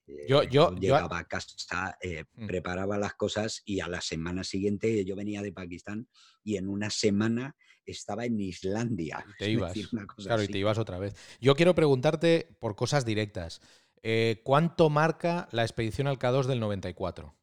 Eh, 0.07 0.27
yo, 0.29 0.43
yo, 0.43 0.75
llegaba 0.75 1.19
a 1.19 1.25
casa, 1.25 1.97
eh, 2.01 2.25
mm. 2.35 2.47
preparaba 2.47 2.99
las 2.99 3.15
cosas 3.15 3.63
y 3.65 3.81
a 3.81 3.89
la 3.89 4.01
semana 4.01 4.45
siguiente 4.45 5.05
yo 5.05 5.17
venía 5.17 5.43
de 5.43 5.53
Pakistán 5.53 6.09
y 6.43 6.57
en 6.57 6.69
una 6.69 6.91
semana 6.91 7.57
estaba 7.85 8.25
en 8.25 8.41
Islandia. 8.41 9.25
te 9.39 9.51
ibas. 9.51 9.73
claro, 10.17 10.43
y 10.43 10.49
te 10.49 10.59
ibas 10.59 10.79
otra 10.79 10.99
vez. 10.99 11.15
Yo 11.41 11.55
quiero 11.55 11.75
preguntarte 11.75 12.57
por 12.61 12.77
cosas 12.77 13.05
directas. 13.05 13.61
Eh, 14.03 14.41
¿Cuánto 14.45 14.91
marca 14.91 15.49
la 15.53 15.63
expedición 15.63 16.09
al 16.09 16.19
K2 16.19 16.47
del 16.47 16.61
94? 16.61 17.37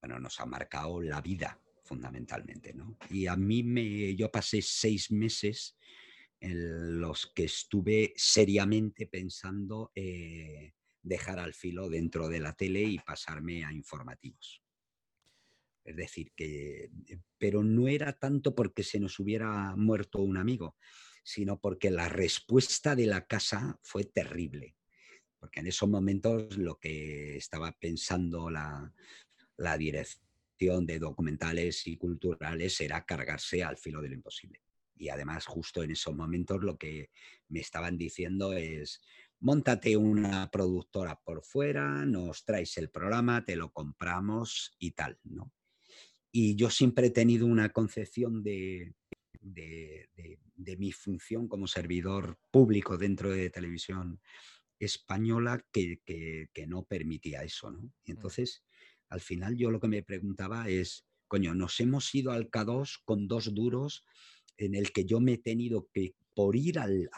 Bueno, 0.00 0.18
nos 0.18 0.40
ha 0.40 0.46
marcado 0.46 1.00
la 1.02 1.20
vida, 1.20 1.60
fundamentalmente, 1.84 2.72
¿no? 2.72 2.96
Y 3.10 3.26
a 3.26 3.36
mí 3.36 3.62
me, 3.62 4.16
yo 4.16 4.30
pasé 4.30 4.60
seis 4.62 5.12
meses 5.12 5.76
en 6.42 7.00
los 7.00 7.30
que 7.34 7.44
estuve 7.44 8.12
seriamente 8.16 9.06
pensando 9.06 9.92
eh, 9.94 10.72
dejar 11.00 11.38
al 11.38 11.54
filo 11.54 11.88
dentro 11.88 12.28
de 12.28 12.40
la 12.40 12.52
tele 12.52 12.82
y 12.82 12.98
pasarme 12.98 13.64
a 13.64 13.72
informativos. 13.72 14.60
Es 15.84 15.96
decir, 15.96 16.32
que, 16.34 16.90
eh, 17.06 17.18
pero 17.38 17.62
no 17.62 17.86
era 17.86 18.12
tanto 18.12 18.56
porque 18.56 18.82
se 18.82 18.98
nos 18.98 19.20
hubiera 19.20 19.76
muerto 19.76 20.18
un 20.18 20.36
amigo, 20.36 20.76
sino 21.22 21.60
porque 21.60 21.92
la 21.92 22.08
respuesta 22.08 22.96
de 22.96 23.06
la 23.06 23.24
casa 23.26 23.78
fue 23.80 24.04
terrible. 24.04 24.76
Porque 25.38 25.60
en 25.60 25.68
esos 25.68 25.88
momentos 25.88 26.56
lo 26.58 26.76
que 26.78 27.36
estaba 27.36 27.70
pensando 27.78 28.50
la, 28.50 28.92
la 29.58 29.78
dirección 29.78 30.86
de 30.86 30.98
documentales 30.98 31.86
y 31.86 31.96
culturales 31.96 32.80
era 32.80 33.04
cargarse 33.04 33.62
al 33.62 33.76
filo 33.76 34.02
de 34.02 34.08
lo 34.08 34.14
imposible 34.16 34.60
y 35.02 35.08
además 35.08 35.46
justo 35.46 35.82
en 35.82 35.90
esos 35.90 36.14
momentos 36.14 36.62
lo 36.62 36.78
que 36.78 37.10
me 37.48 37.58
estaban 37.58 37.98
diciendo 37.98 38.52
es, 38.52 39.02
montate 39.40 39.96
una 39.96 40.48
productora 40.48 41.20
por 41.24 41.42
fuera, 41.42 42.06
nos 42.06 42.44
traes 42.44 42.78
el 42.78 42.88
programa, 42.88 43.44
te 43.44 43.56
lo 43.56 43.72
compramos 43.72 44.76
y 44.78 44.92
tal, 44.92 45.18
¿no? 45.24 45.52
Y 46.30 46.54
yo 46.54 46.70
siempre 46.70 47.08
he 47.08 47.10
tenido 47.10 47.46
una 47.46 47.70
concepción 47.70 48.44
de, 48.44 48.94
de, 49.40 50.08
mi 50.78 50.92
función 50.92 51.48
como 51.48 51.66
servidor 51.66 52.38
público 52.52 52.96
dentro 52.96 53.30
de 53.30 53.50
televisión 53.50 54.20
española 54.78 55.66
que, 55.72 56.00
que, 56.04 56.66
no 56.68 56.84
permitía 56.84 57.42
eso, 57.42 57.72
¿no? 57.72 57.80
Y 58.04 58.12
mm. 58.12 58.14
entonces, 58.14 58.64
al 59.08 59.20
final 59.20 59.56
yo 59.56 59.72
lo 59.72 59.80
que 59.80 59.88
me 59.88 60.04
preguntaba 60.04 60.68
es, 60.68 61.04
coño, 61.26 61.56
nos 61.56 61.80
hemos 61.80 62.14
ido 62.14 62.30
al 62.30 62.50
K2 62.50 63.00
con 63.04 63.26
dos 63.26 63.52
duros 63.52 64.04
en 64.62 64.74
el 64.74 64.92
que 64.92 65.04
yo 65.04 65.20
me 65.20 65.34
he 65.34 65.38
tenido 65.38 65.88
que, 65.92 66.14
por 66.34 66.56
ir 66.56 66.78
al, 66.78 67.10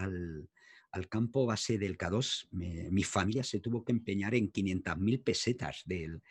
campo 1.08 1.44
base 1.46 1.78
del 1.78 1.98
K2, 1.98 2.48
mi 2.52 3.02
familia 3.02 3.42
se 3.42 3.60
tuvo 3.60 3.84
que 3.84 3.92
empeñar 3.92 4.34
en 4.34 4.52
500.000 4.52 5.22
pesetas 5.22 5.82
del, 5.84 6.22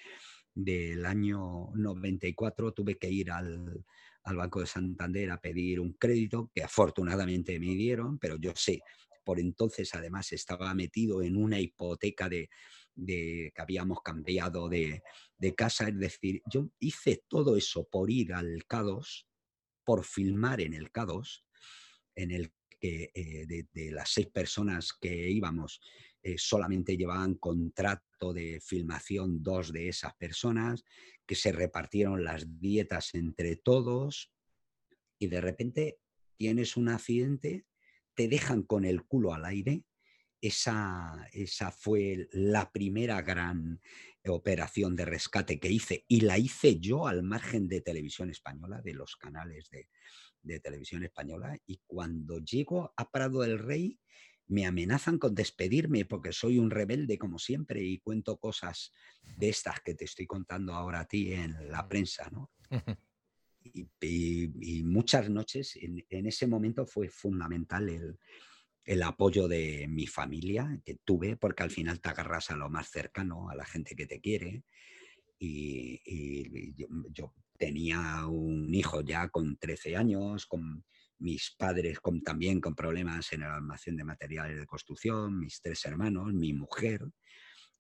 del 0.56 1.06
año 1.06 1.72
94, 1.76 2.74
tuve 2.74 2.98
que 2.98 3.10
ir 3.10 3.32
al, 3.32 3.84
Banco 4.26 4.62
de 4.62 4.68
Santander 4.68 5.32
a 5.32 5.42
pedir 5.42 5.82
un 5.82 5.94
crédito 5.94 6.50
que 6.54 6.64
afortunadamente 6.64 7.60
me 7.60 7.76
dieron, 7.76 8.20
pero 8.20 8.38
yo 8.38 8.54
sé, 8.56 8.82
por 9.24 9.38
entonces 9.38 9.94
además 9.96 10.32
estaba 10.32 10.74
metido 10.74 11.22
en 11.22 11.36
una 11.36 11.60
hipoteca 11.60 12.30
de, 12.30 12.50
de 12.96 13.52
que 13.54 13.62
habíamos 13.62 14.02
cambiado 14.02 14.70
de, 14.70 15.04
de, 15.38 15.56
casa, 15.56 15.90
es 15.90 16.00
decir, 16.00 16.42
yo 16.50 16.70
hice 16.80 17.24
todo 17.28 17.58
eso 17.58 17.86
por 17.92 18.10
ir 18.10 18.34
al 18.34 18.66
K2 18.66 19.26
por 19.84 20.06
filmar 20.06 20.62
en 20.62 20.74
el 20.74 20.92
K2, 20.92 21.44
en 22.16 22.32
el 22.32 22.54
que 22.80 23.12
eh, 23.14 23.66
de, 23.72 23.92
las 23.92 24.10
seis 24.10 24.28
personas 24.28 24.92
que 24.94 25.30
íbamos, 25.30 25.80
eh, 26.22 26.36
solamente 26.38 26.98
llevaban 26.98 27.36
contrato 27.36 28.34
de 28.34 28.60
filmación 28.62 29.42
dos 29.42 29.72
de 29.72 29.90
esas 29.90 30.14
personas, 30.16 30.84
que 31.26 31.36
se 31.36 31.52
repartieron 31.52 32.24
las 32.24 32.60
dietas 32.60 33.14
entre 33.14 33.56
todos 33.56 34.34
y 35.18 35.28
de 35.28 35.42
repente 35.42 36.00
tienes 36.38 36.76
un 36.76 36.90
accidente, 36.90 37.66
te 38.16 38.28
dejan 38.28 38.64
con 38.64 38.84
el 38.84 39.04
culo 39.04 39.34
al 39.34 39.46
aire. 39.46 39.84
Esa, 40.42 41.26
esa 41.32 41.72
fue 41.72 42.28
la 42.34 42.70
primera 42.72 43.22
gran 43.22 43.80
operación 44.32 44.96
de 44.96 45.06
rescate 45.06 45.60
que 45.60 45.70
hice 45.70 46.06
y 46.08 46.22
la 46.22 46.38
hice 46.38 46.80
yo 46.80 47.08
al 47.08 47.24
margen 47.24 47.68
de 47.68 47.82
televisión 47.82 48.30
española, 48.30 48.82
de 48.82 48.94
los 48.94 49.16
canales 49.16 49.70
de, 49.70 49.90
televisión 50.60 51.04
española. 51.04 51.58
Y 51.66 51.82
cuando 51.86 52.40
llego 52.40 52.94
a 52.96 53.10
Prado 53.10 53.42
del 53.42 53.60
Rey, 53.60 54.00
me 54.48 54.66
amenazan 54.66 55.18
con 55.18 55.34
despedirme 55.34 56.06
porque 56.06 56.32
soy 56.32 56.60
un 56.60 56.70
rebelde 56.70 57.18
como 57.18 57.40
siempre 57.40 57.82
y 57.82 58.00
cuento 58.00 58.38
cosas 58.38 58.92
de 59.38 59.50
estas 59.50 59.80
que 59.82 59.96
te 59.96 60.06
estoy 60.06 60.28
contando 60.28 60.74
ahora 60.74 61.02
a 61.02 61.08
ti 61.08 61.34
en 61.34 61.72
la 61.72 61.88
prensa, 61.88 62.30
¿no? 62.30 62.52
Y, 64.02 64.84
muchas 64.84 65.30
noches, 65.30 65.78
en, 65.78 66.28
ese 66.28 66.48
momento 66.48 66.86
fue 66.86 67.08
fundamental 67.08 67.88
el, 67.88 68.20
el 68.86 69.04
apoyo 69.04 69.48
de 69.48 69.88
mi 69.88 70.08
familia 70.08 70.80
que 70.86 70.98
tuve, 71.04 71.38
porque 71.38 71.64
al 71.64 71.72
final 71.72 72.02
te 72.02 72.10
agarras 72.10 72.52
a 72.52 72.58
lo 72.58 72.70
más 72.70 72.90
cercano, 72.90 73.50
a 73.50 73.56
la 73.56 73.66
gente 73.66 73.96
que 73.96 74.06
te 74.06 74.20
quiere. 74.20 74.64
Y, 75.40 76.74
yo, 77.12 77.34
tenía 77.58 78.26
un 78.28 78.74
hijo 78.74 79.02
ya 79.02 79.30
con 79.30 79.58
13 79.58 79.96
años, 79.96 80.46
con 80.46 80.84
mis 81.20 81.56
padres 81.58 82.00
con, 82.00 82.22
también 82.22 82.60
con 82.60 82.76
problemas 82.76 83.32
en 83.34 83.44
el 83.44 83.50
almacén 83.50 83.96
de 83.96 84.04
materiales 84.04 84.60
de 84.60 84.66
construcción, 84.66 85.40
mis 85.40 85.62
tres 85.62 85.86
hermanos, 85.86 86.34
mi 86.34 86.54
mujer, 86.54 87.02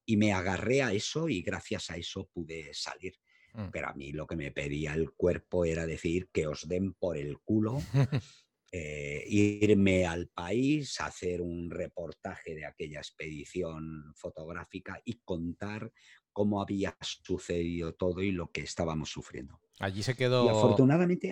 y 0.05 0.17
me 0.17 0.31
agarré 0.31 0.81
a 0.81 0.93
eso 0.93 1.27
y 1.29 1.41
gracias 1.41 1.89
a 1.89 1.97
eso 1.97 2.29
pude 2.33 2.73
salir. 2.73 3.13
Mm. 3.53 3.69
Pero 3.71 3.89
a 3.89 3.93
mí 3.93 4.11
lo 4.11 4.25
que 4.25 4.35
me 4.35 4.51
pedía 4.51 4.93
el 4.93 5.11
cuerpo 5.11 5.65
era 5.65 5.85
decir 5.85 6.29
que 6.31 6.47
os 6.47 6.67
den 6.67 6.93
por 6.93 7.17
el 7.17 7.37
culo 7.39 7.79
Eh, 8.75 9.23
irme 9.27 10.07
al 10.07 10.29
país, 10.29 10.99
hacer 10.99 11.43
un 11.43 11.69
reportaje 11.69 12.55
de 12.55 12.65
aquella 12.65 12.97
expedición 12.97 14.15
fotográfica 14.15 14.99
y 15.05 15.19
contar 15.23 15.91
cómo 16.31 16.59
había 16.59 16.97
sucedido 16.99 17.93
todo 17.93 18.23
y 18.23 18.31
lo 18.31 18.49
que 18.49 18.62
estábamos 18.62 19.12
sufriendo. 19.12 19.59
Allí 19.77 20.01
se 20.01 20.15
quedó. 20.15 20.45
Y 20.45 20.49
afortunadamente. 20.49 21.31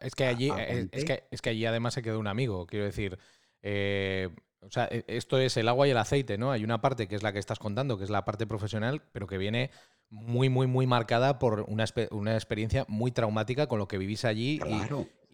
es, 0.00 0.14
que 0.16 0.24
allí, 0.24 0.50
es, 0.50 1.04
que, 1.04 1.22
es, 1.30 1.40
que, 1.40 1.50
allí 1.50 1.64
además 1.64 1.94
se 1.94 2.02
quedó 2.02 2.18
un 2.18 2.26
amigo. 2.26 2.66
Quiero 2.66 2.86
decir. 2.86 3.20
Eh, 3.62 4.28
o 4.58 4.70
sea, 4.70 4.88
e, 4.90 5.04
esto 5.06 5.38
es 5.38 5.56
el 5.56 5.68
agua 5.68 5.86
y 5.86 5.92
el 5.92 5.96
aceite, 5.96 6.38
¿no? 6.38 6.50
Hay 6.50 6.64
una 6.64 6.80
parte 6.80 7.06
que 7.06 7.14
es 7.14 7.22
la 7.22 7.32
que 7.32 7.38
estás 7.38 7.60
contando, 7.60 7.98
que 7.98 8.04
es 8.04 8.10
la 8.10 8.24
parte 8.24 8.48
profesional, 8.48 9.04
pero 9.12 9.28
que 9.28 9.38
viene 9.38 9.70
muy, 10.08 10.48
muy, 10.48 10.66
muy 10.66 10.88
marcada 10.88 11.38
por 11.38 11.66
una, 11.68 11.84
una 12.10 12.34
experiencia 12.34 12.84
muy 12.88 13.12
traumática 13.12 13.68
con 13.68 13.78
lo 13.78 13.86
que 13.86 13.96
vivís 13.96 14.24
allí 14.24 14.58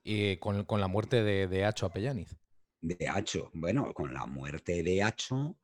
y, 0.06 0.36
con, 0.36 0.64
con, 0.64 0.80
la 0.80 0.86
muerte 0.86 1.24
de, 1.24 1.48
de 1.48 1.64
Hacho 1.64 1.86
Apellaniz. 1.86 2.36
De 2.80 3.08
Hacho, 3.08 3.50
bueno, 3.54 3.92
con 3.92 4.14
la 4.14 4.24
muerte 4.26 4.84
de 4.84 5.02
Hacho, 5.02 5.58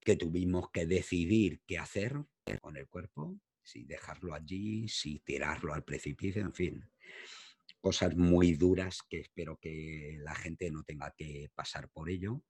que 0.00 0.16
tuvimos 0.16 0.70
que 0.70 0.86
decidir 0.86 1.60
qué 1.66 1.78
hacer 1.78 2.14
con 2.62 2.78
el 2.78 2.88
cuerpo, 2.88 3.38
si 3.62 3.84
dejarlo 3.84 4.32
allí, 4.32 4.88
si 4.88 5.18
tirarlo 5.20 5.74
al 5.74 5.84
precipicio, 5.84 6.40
en 6.40 6.54
fin. 6.54 6.90
Cosas 7.80 8.16
muy 8.16 8.54
duras 8.54 9.00
que 9.06 9.20
espero 9.20 9.58
que 9.60 10.16
la 10.20 10.34
gente 10.34 10.70
no 10.70 10.82
tenga 10.84 11.12
que 11.14 11.50
pasar 11.54 11.90
por 11.90 12.08
ello. 12.08 12.42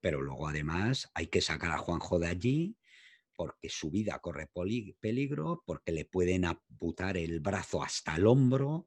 Pero 0.00 0.22
luego 0.22 0.48
además 0.48 1.10
hay 1.12 1.26
que 1.26 1.42
sacar 1.42 1.70
a 1.72 1.78
Juanjo 1.78 2.18
de 2.18 2.28
allí 2.28 2.76
porque 3.36 3.68
su 3.68 3.90
vida 3.90 4.18
corre 4.20 4.48
peligro, 5.00 5.62
porque 5.66 5.92
le 5.92 6.06
pueden 6.06 6.46
amputar 6.46 7.16
el 7.18 7.40
brazo 7.40 7.82
hasta 7.82 8.16
el 8.16 8.26
hombro 8.26 8.86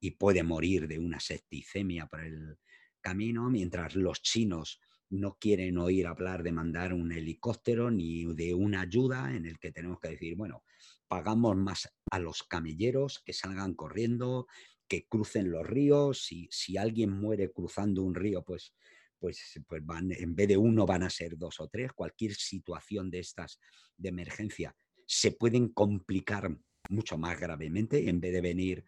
y 0.00 0.12
puede 0.12 0.42
morir 0.42 0.86
de 0.88 0.98
una 0.98 1.20
septicemia 1.20 2.06
por 2.06 2.20
el 2.20 2.58
camino, 3.00 3.50
mientras 3.50 3.94
los 3.94 4.22
chinos 4.22 4.80
no 5.10 5.38
quieren 5.40 5.78
oír 5.78 6.06
hablar 6.06 6.42
de 6.42 6.52
mandar 6.52 6.92
un 6.92 7.12
helicóptero 7.12 7.90
ni 7.90 8.24
de 8.34 8.54
una 8.54 8.82
ayuda 8.82 9.34
en 9.34 9.46
el 9.46 9.58
que 9.58 9.72
tenemos 9.72 9.98
que 10.00 10.10
decir, 10.10 10.36
bueno, 10.36 10.62
pagamos 11.08 11.56
más 11.56 11.88
a 12.10 12.18
los 12.18 12.42
camilleros 12.42 13.22
que 13.24 13.32
salgan 13.32 13.74
corriendo, 13.74 14.46
que 14.86 15.06
crucen 15.06 15.50
los 15.50 15.66
ríos, 15.66 16.24
si, 16.24 16.48
si 16.50 16.76
alguien 16.76 17.10
muere 17.10 17.50
cruzando 17.50 18.02
un 18.02 18.14
río, 18.14 18.42
pues, 18.42 18.74
pues, 19.18 19.60
pues 19.66 19.84
van, 19.84 20.12
en 20.12 20.34
vez 20.34 20.48
de 20.48 20.56
uno 20.56 20.86
van 20.86 21.02
a 21.02 21.10
ser 21.10 21.36
dos 21.36 21.60
o 21.60 21.68
tres, 21.68 21.92
cualquier 21.92 22.34
situación 22.34 23.10
de 23.10 23.20
estas 23.20 23.58
de 23.96 24.10
emergencia 24.10 24.74
se 25.06 25.32
pueden 25.32 25.68
complicar 25.68 26.54
mucho 26.90 27.16
más 27.18 27.38
gravemente, 27.38 28.08
en 28.08 28.20
vez 28.20 28.32
de 28.32 28.40
venir 28.40 28.84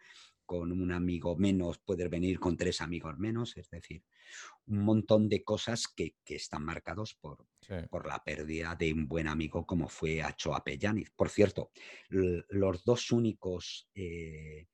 con 0.51 0.73
un 0.73 0.91
amigo 0.91 1.37
menos, 1.37 1.79
poder 1.79 2.09
venir 2.09 2.41
con 2.41 2.57
tres 2.57 2.81
amigos 2.81 3.17
menos, 3.19 3.57
es 3.57 3.71
decir, 3.71 4.03
un 4.67 4.81
montón 4.81 5.29
de 5.29 5.45
cosas 5.45 5.87
que, 5.87 6.17
están 6.27 6.65
marcados 6.65 7.15
por, 7.15 7.47
por, 7.89 8.09
la 8.09 8.25
pérdida 8.25 8.75
de 8.75 8.93
un 8.93 9.07
buen 9.07 9.29
amigo 9.29 9.65
como 9.65 9.89
fue 9.89 10.23
Acho 10.23 10.53
Apellaniz. 10.53 11.13
Por 11.15 11.29
cierto, 11.29 11.71
los 12.09 12.83
dos 12.83 13.13
únicos 13.13 13.89
eh, 13.95 14.67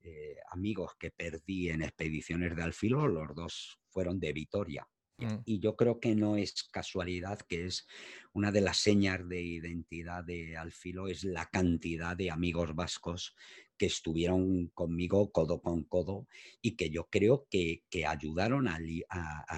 eh, 0.00 0.36
amigos 0.50 0.96
que 0.98 1.12
perdí 1.12 1.68
en 1.68 1.82
expediciones 1.82 2.56
de 2.56 2.64
Alfilo, 2.64 3.06
los 3.06 3.32
dos 3.32 3.78
fueron 3.86 4.18
de 4.18 4.32
Vitoria. 4.32 4.84
Mm. 5.18 5.42
Y 5.44 5.60
yo 5.60 5.76
creo 5.76 6.00
que 6.00 6.16
no 6.16 6.36
es 6.36 6.64
casualidad 6.64 7.38
que 7.42 7.66
es 7.66 7.86
una 8.32 8.50
de 8.50 8.62
las 8.62 8.78
señas 8.78 9.28
de 9.28 9.40
identidad 9.40 10.24
de 10.24 10.56
Alfilo, 10.56 11.06
es 11.06 11.22
la 11.22 11.46
cantidad 11.46 12.16
de 12.16 12.32
amigos 12.32 12.74
vascos 12.74 13.36
que 13.80 13.86
estuvieron 13.86 14.66
conmigo 14.74 15.32
codo 15.32 15.62
con 15.62 15.84
codo 15.84 16.28
y 16.60 16.76
que 16.76 16.90
yo 16.90 17.08
creo 17.08 17.48
que, 17.50 17.82
ayudaron 18.06 18.68
a, 18.68 18.78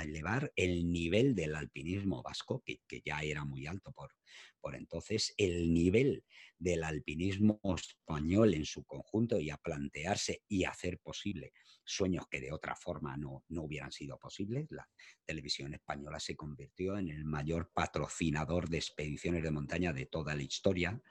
elevar 0.00 0.52
el 0.54 0.92
nivel 0.92 1.34
del 1.34 1.56
alpinismo 1.56 2.22
vasco, 2.22 2.62
que, 2.64 2.78
que 2.86 3.02
ya 3.04 3.18
era 3.22 3.44
muy 3.44 3.66
alto 3.66 3.90
por, 3.90 4.12
por 4.60 4.76
entonces, 4.76 5.34
el 5.38 5.74
nivel 5.74 6.22
del 6.56 6.84
alpinismo 6.84 7.60
español 7.76 8.54
en 8.54 8.64
su 8.64 8.84
conjunto 8.84 9.40
y 9.40 9.50
a 9.50 9.56
plantearse 9.56 10.44
y 10.46 10.62
hacer 10.66 11.00
posible 11.00 11.52
sueños 11.84 12.28
que 12.30 12.40
de 12.40 12.52
otra 12.52 12.76
forma 12.76 13.16
no, 13.16 13.44
no 13.48 13.64
hubieran 13.64 13.90
sido 13.90 14.20
posibles. 14.20 14.70
La 14.70 14.88
televisión 15.24 15.74
española 15.74 16.20
se 16.20 16.36
convirtió 16.36 16.96
en 16.96 17.08
el 17.08 17.24
mayor 17.24 17.72
patrocinador 17.74 18.68
de 18.68 18.76
expediciones 18.76 19.42
de 19.42 19.50
montaña 19.50 19.92
de 19.92 20.06
toda 20.06 20.36
la 20.36 20.44
historia 20.44 21.02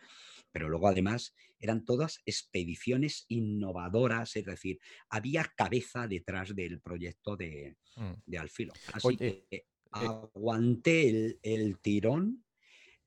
pero 0.51 0.69
luego 0.69 0.87
además 0.87 1.33
eran 1.59 1.85
todas 1.85 2.21
expediciones 2.25 3.25
innovadoras, 3.27 4.35
es 4.35 4.45
decir, 4.45 4.79
había 5.09 5.51
cabeza 5.55 6.07
detrás 6.07 6.55
del 6.55 6.81
proyecto 6.81 7.37
de, 7.37 7.77
mm. 7.95 8.35
Alfilo. 8.37 8.73
Así 8.93 9.17
que 9.17 9.45
eh 9.51 9.65
aguanté 9.91 11.37
el, 11.41 11.79
tirón 11.79 12.45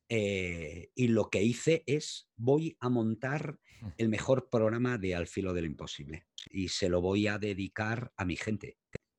eh, 0.08 0.90
y 0.94 1.08
lo 1.08 1.30
que 1.30 1.42
hice 1.42 1.82
es, 1.86 2.28
voy 2.36 2.76
a 2.80 2.88
montar 2.88 3.58
mm. 3.80 3.88
el 3.98 4.08
mejor 4.08 4.48
programa 4.50 4.98
de 4.98 5.14
Alfilo 5.14 5.54
de 5.54 5.62
lo 5.62 5.66
Imposible 5.66 6.26
y 6.50 6.68
se 6.68 6.88
lo 6.88 7.00
voy 7.00 7.26
a 7.26 7.38
dedicar 7.38 8.12
a 8.16 8.24
mi 8.24 8.36
gente, 8.36 8.78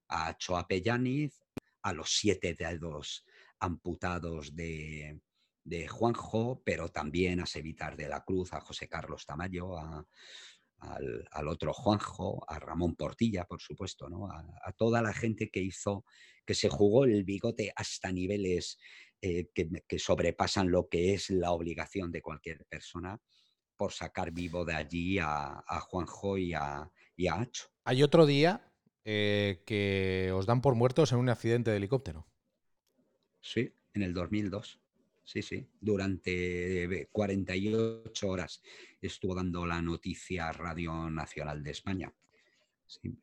a 0.09 0.37
Choa 0.37 0.67
Pellaniz, 0.67 1.41
a 1.81 1.93
los 1.93 2.11
siete 2.11 2.53
dedos 2.53 3.25
amputados 3.59 4.55
de, 4.55 5.19
de 5.65 5.87
Juanjo, 5.87 6.61
pero 6.63 6.89
también 6.89 7.41
a 7.41 7.45
Sevitar 7.45 7.97
de 7.97 8.07
la 8.07 8.23
Cruz, 8.23 8.53
a 8.53 8.61
José 8.61 8.87
Carlos 8.87 9.25
Tamayo, 9.25 9.75
al, 10.79 11.47
otro 11.47 11.73
Juanjo, 11.73 12.45
a 12.47 12.59
Ramón 12.59 12.95
Portilla, 12.95 13.45
por 13.45 13.59
supuesto, 13.59 14.07
¿no? 14.07 14.29
a, 14.29 14.71
toda 14.73 15.01
la 15.01 15.11
gente 15.11 15.49
que 15.49 15.61
hizo, 15.61 16.05
que 16.45 16.53
se 16.53 16.69
jugó 16.69 17.05
el 17.05 17.23
bigote 17.23 17.73
hasta 17.75 18.11
niveles 18.11 18.77
eh, 19.21 19.49
que, 19.53 19.99
sobrepasan 19.99 20.69
lo 20.69 20.87
que 20.87 21.15
es 21.15 21.31
la 21.31 21.51
obligación 21.51 22.11
de 22.11 22.21
cualquier 22.21 22.65
persona 22.65 23.19
por 23.75 23.91
sacar 23.91 24.31
vivo 24.31 24.65
de 24.65 24.75
allí 24.75 25.17
a, 25.19 25.63
Juanjo 25.89 26.37
y 26.37 26.53
a, 26.53 26.89
y 27.15 27.27
Hacho. 27.27 27.69
Hay 27.85 28.03
otro 28.03 28.27
día 28.27 28.71
eh, 29.03 29.63
que 29.65 30.31
os 30.31 30.45
dan 30.45 30.61
por 30.61 30.75
muertos 30.75 31.11
en 31.11 31.17
un 31.17 31.29
accidente 31.29 31.71
de 31.71 31.77
helicóptero. 31.77 32.27
Sí, 33.41 33.73
en 33.93 34.03
el 34.03 34.13
2002 34.13 34.84
sí, 35.25 35.41
sí. 35.41 35.67
Durante 35.81 37.09
48 37.11 38.29
horas 38.29 38.61
estuvo 39.01 39.35
dando 39.35 39.65
la 39.65 39.81
noticia 39.81 40.51
Radio 40.51 41.09
Nacional 41.09 41.63
de 41.63 41.71
España. 41.71 42.13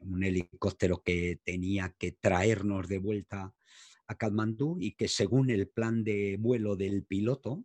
un 0.01 0.25
helicóptero 0.25 1.03
que 1.05 1.41
tenía 1.45 1.95
que 1.97 2.13
traernos 2.13 2.89
de 2.89 2.99
vuelta 2.99 3.55
a 4.09 4.19
Katmandú 4.19 4.77
y 4.81 4.93
que 4.93 5.07
según 5.07 5.51
el 5.51 5.69
plan 5.69 6.03
de 6.03 6.37
vuelo 6.39 6.75
del 6.75 7.05
piloto, 7.05 7.65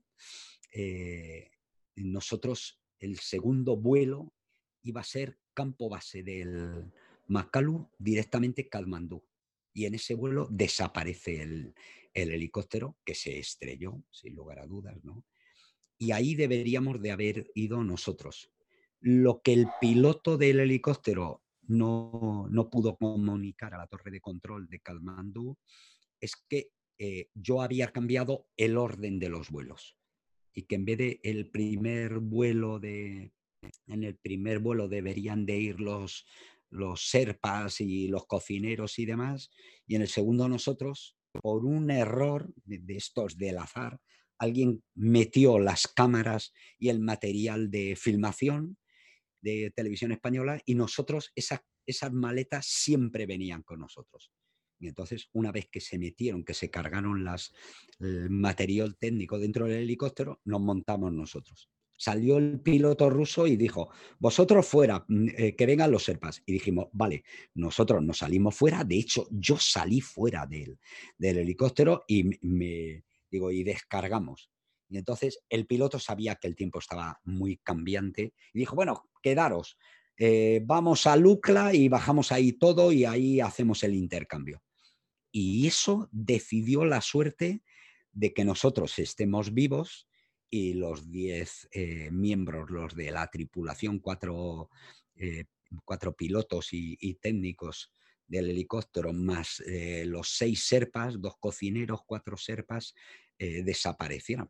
eh, 0.71 1.49
nosotros 1.95 2.79
el 2.99 3.17
segundo 3.17 3.75
vuelo 3.75 4.33
iba 4.83 5.01
a 5.01 5.03
ser 5.03 5.39
campo 5.53 5.89
base 5.89 6.21
del 6.21 6.91
Makalu 7.27 7.89
directamente 7.97 8.69
Katmandú. 8.69 9.23
Y 9.73 9.85
en 9.85 9.95
ese 9.95 10.15
vuelo 10.15 10.47
desaparece 10.49 11.41
el, 11.41 11.75
el 12.21 12.31
helicóptero 12.31 12.97
que 13.05 13.15
se 13.15 13.37
estrelló, 13.39 14.03
sin 14.11 14.35
lugar 14.35 14.59
a 14.59 14.67
dudas, 14.67 15.03
¿no? 15.03 15.25
Y 15.97 16.11
ahí 16.11 16.35
deberíamos 16.35 17.01
de 17.01 17.11
haber 17.11 17.51
ido 17.55 17.83
nosotros. 17.83 18.51
Lo 18.99 19.41
que 19.41 19.53
el 19.53 19.67
piloto 19.79 20.37
del 20.37 20.59
helicóptero 20.59 21.43
no, 21.67 22.69
pudo 22.71 22.97
comunicar 22.97 23.73
a 23.73 23.79
la 23.79 23.87
torre 23.87 24.11
de 24.11 24.21
control 24.21 24.67
de 24.67 24.79
Kalmandú 24.79 25.57
es 26.19 26.35
que 26.47 26.71
eh, 26.97 27.29
yo 27.33 27.61
había 27.61 27.91
cambiado 27.91 28.47
el 28.57 28.77
orden 28.77 29.19
de 29.19 29.29
los 29.29 29.51
vuelos 29.51 29.95
y 30.53 30.63
que 30.63 30.75
en 30.75 30.85
vez 30.85 30.97
de 30.97 31.19
el 31.23 31.51
primer 31.51 32.19
vuelo 32.19 32.79
de, 32.79 33.31
en 33.87 34.03
el 34.03 34.15
primer 34.17 34.59
vuelo 34.59 34.87
deberían 34.87 35.45
de 35.45 35.57
ir 35.57 35.79
los, 35.79 36.25
los 36.69 37.09
serpas 37.09 37.81
y 37.81 38.07
los 38.07 38.25
cocineros 38.25 38.97
y 38.99 39.05
demás, 39.05 39.51
y 39.85 39.95
en 39.95 40.01
el 40.01 40.07
segundo 40.07 40.49
nosotros, 40.49 41.16
por 41.41 41.65
un 41.65 41.91
error 41.91 42.51
de, 42.65 42.95
estos 42.95 43.37
del 43.37 43.57
azar, 43.57 43.99
alguien 44.37 44.83
metió 44.95 45.59
las 45.59 45.87
cámaras 45.87 46.53
y 46.77 46.89
el 46.89 46.99
material 46.99 47.71
de 47.71 47.95
filmación 47.95 48.77
de 49.41 49.71
televisión 49.75 50.11
española 50.11 50.59
y 50.65 50.75
nosotros, 50.75 51.31
esas, 51.35 51.61
maletas 52.11 52.65
siempre 52.67 53.25
venían 53.25 53.63
con 53.63 53.79
nosotros. 53.79 54.31
Y 54.79 54.87
entonces, 54.87 55.29
una 55.33 55.51
vez 55.51 55.67
que 55.71 55.79
se 55.79 55.97
metieron, 55.97 56.43
que 56.43 56.53
se 56.53 56.69
cargaron 56.69 57.23
las, 57.23 57.51
el 57.99 58.29
material 58.29 58.97
técnico 58.97 59.39
dentro 59.39 59.65
del 59.65 59.83
helicóptero, 59.83 60.41
nos 60.43 60.61
montamos 60.61 61.13
nosotros 61.13 61.69
salió 61.97 62.37
el 62.37 62.61
piloto 62.61 63.09
ruso 63.09 63.47
y 63.47 63.57
dijo, 63.57 63.89
vosotros 64.19 64.65
fuera, 64.65 65.03
mm, 65.07 65.27
eh, 65.37 65.55
que 65.55 65.65
vengan 65.65 65.91
los 65.91 66.03
serpas. 66.03 66.41
Y 66.45 66.53
dijimos, 66.53 66.87
vale, 66.93 67.23
nosotros 67.55 68.03
nos 68.03 68.19
salimos 68.19 68.55
fuera, 68.55 68.83
de 68.83 68.97
hecho 68.97 69.27
yo 69.31 69.57
salí 69.57 69.99
fuera 69.99 70.45
del, 70.45 70.79
del 71.17 71.39
helicóptero 71.39 72.05
y 72.07 72.29
me, 72.41 73.03
digo, 73.29 73.51
y 73.51 73.63
descargamos. 73.63 74.49
Y 74.89 74.97
entonces 74.97 75.39
el 75.49 75.65
piloto 75.65 75.99
sabía 75.99 76.35
que 76.35 76.47
el 76.47 76.55
tiempo 76.55 76.79
estaba 76.79 77.19
muy 77.25 77.57
cambiante 77.57 78.33
y 78.53 78.59
dijo, 78.59 78.75
bueno, 78.75 79.09
quedaros, 79.21 79.77
eh, 80.17 80.61
vamos 80.65 81.05
a 81.07 81.15
Lucla 81.15 81.73
y 81.73 81.89
bajamos 81.89 82.31
ahí 82.31 82.53
todo 82.53 82.91
y 82.91 83.05
ahí 83.05 83.41
hacemos 83.41 83.83
el 83.83 83.95
intercambio. 83.95 84.63
Y 85.31 85.67
eso 85.67 86.07
decidió 86.11 86.85
la 86.85 87.01
suerte 87.01 87.63
de 88.11 88.33
que 88.33 88.45
nosotros 88.45 88.97
estemos 88.97 89.53
vivos 89.53 90.07
y 90.49 90.73
los 90.73 91.11
10 91.11 91.69
eh, 91.71 92.09
miembros, 92.11 92.69
los 92.69 92.95
de 92.95 93.11
la 93.11 93.27
tripulación, 93.27 93.99
cuatro, 93.99 94.69
eh, 95.15 95.45
cuatro 95.83 96.15
pilotos 96.15 96.69
y, 96.71 97.15
técnicos 97.15 97.91
del 98.27 98.49
helicóptero, 98.49 99.13
más 99.13 99.61
eh, 99.61 100.05
los 100.05 100.29
seis 100.29 100.65
serpas, 100.65 101.19
dos 101.19 101.35
cocineros, 101.39 102.01
cuatro 102.05 102.37
serpas, 102.37 102.93
desaparecieron, 103.39 104.49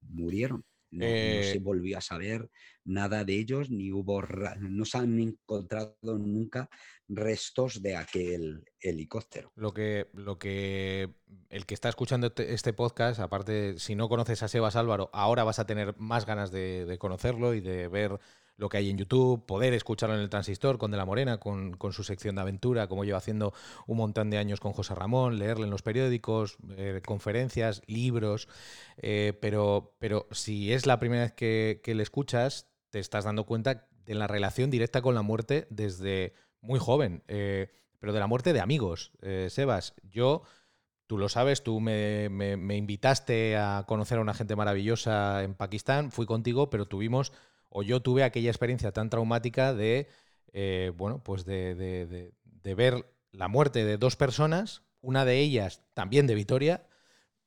murieron. 0.00 0.64
No, 0.90 1.06
se 1.06 1.58
volvió 1.60 1.98
a 1.98 2.00
saber 2.00 2.50
nada 2.84 3.24
de 3.24 3.34
ellos, 3.34 3.70
ni 3.70 3.92
hubo, 3.92 4.22
no 4.58 4.84
se 4.84 4.98
han 4.98 5.20
encontrado 5.20 5.96
nunca 6.02 6.68
restos 7.08 7.82
de 7.82 7.96
aquel 7.96 8.64
helicóptero. 8.80 9.52
Lo 9.54 9.72
que, 9.72 10.08
lo 10.14 10.38
que 10.38 11.10
el 11.48 11.66
que 11.66 11.74
está 11.74 11.88
escuchando 11.88 12.28
este, 12.28 12.54
este 12.54 12.72
podcast, 12.72 13.20
aparte, 13.20 13.78
si 13.78 13.94
no 13.94 14.08
conoces 14.08 14.42
a 14.42 14.48
Sebas 14.48 14.76
Álvaro, 14.76 15.10
ahora 15.12 15.44
vas 15.44 15.58
a 15.58 15.66
tener 15.66 15.94
más 15.98 16.26
ganas 16.26 16.50
de, 16.50 16.96
conocerlo 16.98 17.54
y 17.54 17.60
de 17.60 17.88
ver 17.88 18.18
lo 18.60 18.68
que 18.68 18.76
hay 18.76 18.90
en 18.90 18.98
YouTube, 18.98 19.44
poder 19.46 19.72
escucharlo 19.72 20.14
en 20.14 20.20
el 20.20 20.28
transistor 20.28 20.76
con 20.76 20.90
De 20.90 20.98
la 20.98 21.06
Morena, 21.06 21.38
con, 21.38 21.76
su 21.92 22.04
sección 22.04 22.34
de 22.34 22.42
aventura, 22.42 22.88
como 22.88 23.04
lleva 23.04 23.16
haciendo 23.16 23.54
un 23.86 23.96
montón 23.96 24.28
de 24.28 24.36
años 24.36 24.60
con 24.60 24.72
José 24.72 24.94
Ramón, 24.94 25.38
leerle 25.38 25.64
en 25.64 25.70
los 25.70 25.80
periódicos, 25.80 26.58
eh, 26.76 27.00
conferencias, 27.04 27.80
libros, 27.86 28.48
eh, 28.98 29.32
pero, 29.40 29.96
pero 29.98 30.28
si 30.30 30.74
es 30.74 30.84
la 30.86 31.00
primera 31.00 31.22
vez 31.22 31.32
que, 31.32 31.80
que 31.82 31.94
le 31.94 32.02
escuchas, 32.02 32.68
te 32.90 32.98
estás 32.98 33.24
dando 33.24 33.46
cuenta 33.46 33.88
de 34.04 34.14
la 34.14 34.26
relación 34.26 34.70
directa 34.70 35.00
con 35.00 35.14
la 35.14 35.22
muerte 35.22 35.66
desde 35.70 36.34
muy 36.60 36.78
joven, 36.78 37.22
eh, 37.28 37.72
pero 37.98 38.12
de 38.12 38.20
la 38.20 38.26
muerte 38.26 38.52
de 38.52 38.60
amigos. 38.60 39.12
Sebas, 39.48 39.94
yo, 40.02 40.42
tú 41.06 41.18
lo 41.18 41.28
sabes, 41.28 41.64
tú 41.64 41.80
me, 41.80 42.26
invitaste 42.76 43.56
a 43.56 43.84
conocer 43.88 44.18
a 44.18 44.20
una 44.20 44.32
gente 44.32 44.54
maravillosa 44.54 45.42
en 45.42 45.54
Pakistán, 45.54 46.12
fui 46.12 46.24
contigo, 46.24 46.70
pero 46.70 46.86
tuvimos, 46.86 47.32
o 47.70 47.82
yo 47.82 48.00
tuve 48.00 48.24
aquella 48.24 48.50
experiencia 48.50 48.92
tan 48.92 49.08
traumática 49.08 49.72
de, 49.72 50.08
eh, 50.52 50.92
bueno, 50.96 51.22
pues 51.22 51.44
de, 51.44 52.32
ver 52.62 53.06
la 53.32 53.48
muerte 53.48 53.84
de 53.84 53.96
dos 53.96 54.16
personas, 54.16 54.82
una 55.00 55.24
de 55.24 55.38
ellas 55.38 55.82
también 55.94 56.26
de 56.26 56.34
Vitoria, 56.34 56.86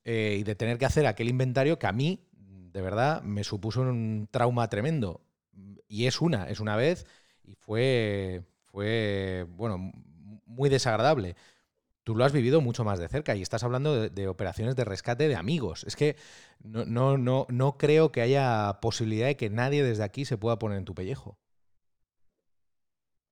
y 0.05 0.43
de 0.43 0.55
tener 0.55 0.78
que 0.78 0.86
hacer 0.86 1.05
aquel 1.05 1.30
inventario 1.30 1.80
que 1.80 1.88
a 1.88 1.93
mí, 1.93 2.28
de 2.74 2.82
verdad, 2.82 3.21
me 3.21 3.45
supuso 3.45 3.82
un 3.82 4.28
trauma 4.30 4.67
tremendo. 4.69 5.21
Y 5.88 6.07
es 6.07 6.19
una, 6.19 6.49
es 6.49 6.59
una 6.59 6.76
vez, 6.76 7.05
y 7.43 7.55
fue, 7.55 8.43
fue, 8.65 9.45
bueno, 9.49 9.93
muy 10.45 10.69
desagradable. 10.69 11.36
Tú 12.04 12.16
lo 12.16 12.26
has 12.26 12.34
vivido 12.34 12.62
mucho 12.62 12.84
más 12.84 12.99
de 12.99 13.08
cerca 13.08 13.36
y 13.36 13.41
estás 13.41 13.64
hablando 13.64 14.10
de, 14.10 14.28
operaciones 14.28 14.76
de 14.76 14.84
rescate 14.84 15.28
de 15.28 15.36
amigos. 15.36 15.86
Es 15.86 15.95
que 15.95 16.16
no, 16.62 16.86
no, 16.86 17.18
no, 17.18 17.47
no 17.49 17.78
creo 17.78 18.12
que 18.12 18.22
haya 18.22 18.80
posibilidad 18.82 19.28
de 19.28 19.38
que 19.38 19.49
nadie 19.49 19.84
desde 19.84 20.04
aquí 20.04 20.26
se 20.26 20.38
pueda 20.38 20.60
poner 20.60 20.78
en 20.78 20.86
tu 20.86 20.93
pellejo. 20.93 21.39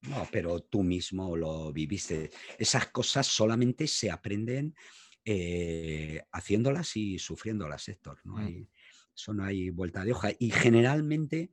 No, 0.02 0.28
pero 0.32 0.62
tú 0.62 0.84
mismo 0.84 1.36
lo 1.36 1.72
viviste. 1.74 2.32
Esas 2.58 2.88
cosas 2.88 3.28
solamente 3.28 3.88
se 3.88 4.10
aprenden 4.10 4.74
eh, 5.26 6.24
haciéndolas 6.32 6.96
y 6.96 7.20
sufriéndolas, 7.20 7.88
Héctor. 7.90 8.20
No 8.24 8.36
mm. 8.36 8.40
hay, 8.40 8.70
eso 9.14 9.34
no 9.34 9.44
hay 9.44 9.70
vuelta 9.70 10.04
de 10.06 10.14
hoja. 10.14 10.30
Y 10.40 10.50
generalmente 10.50 11.52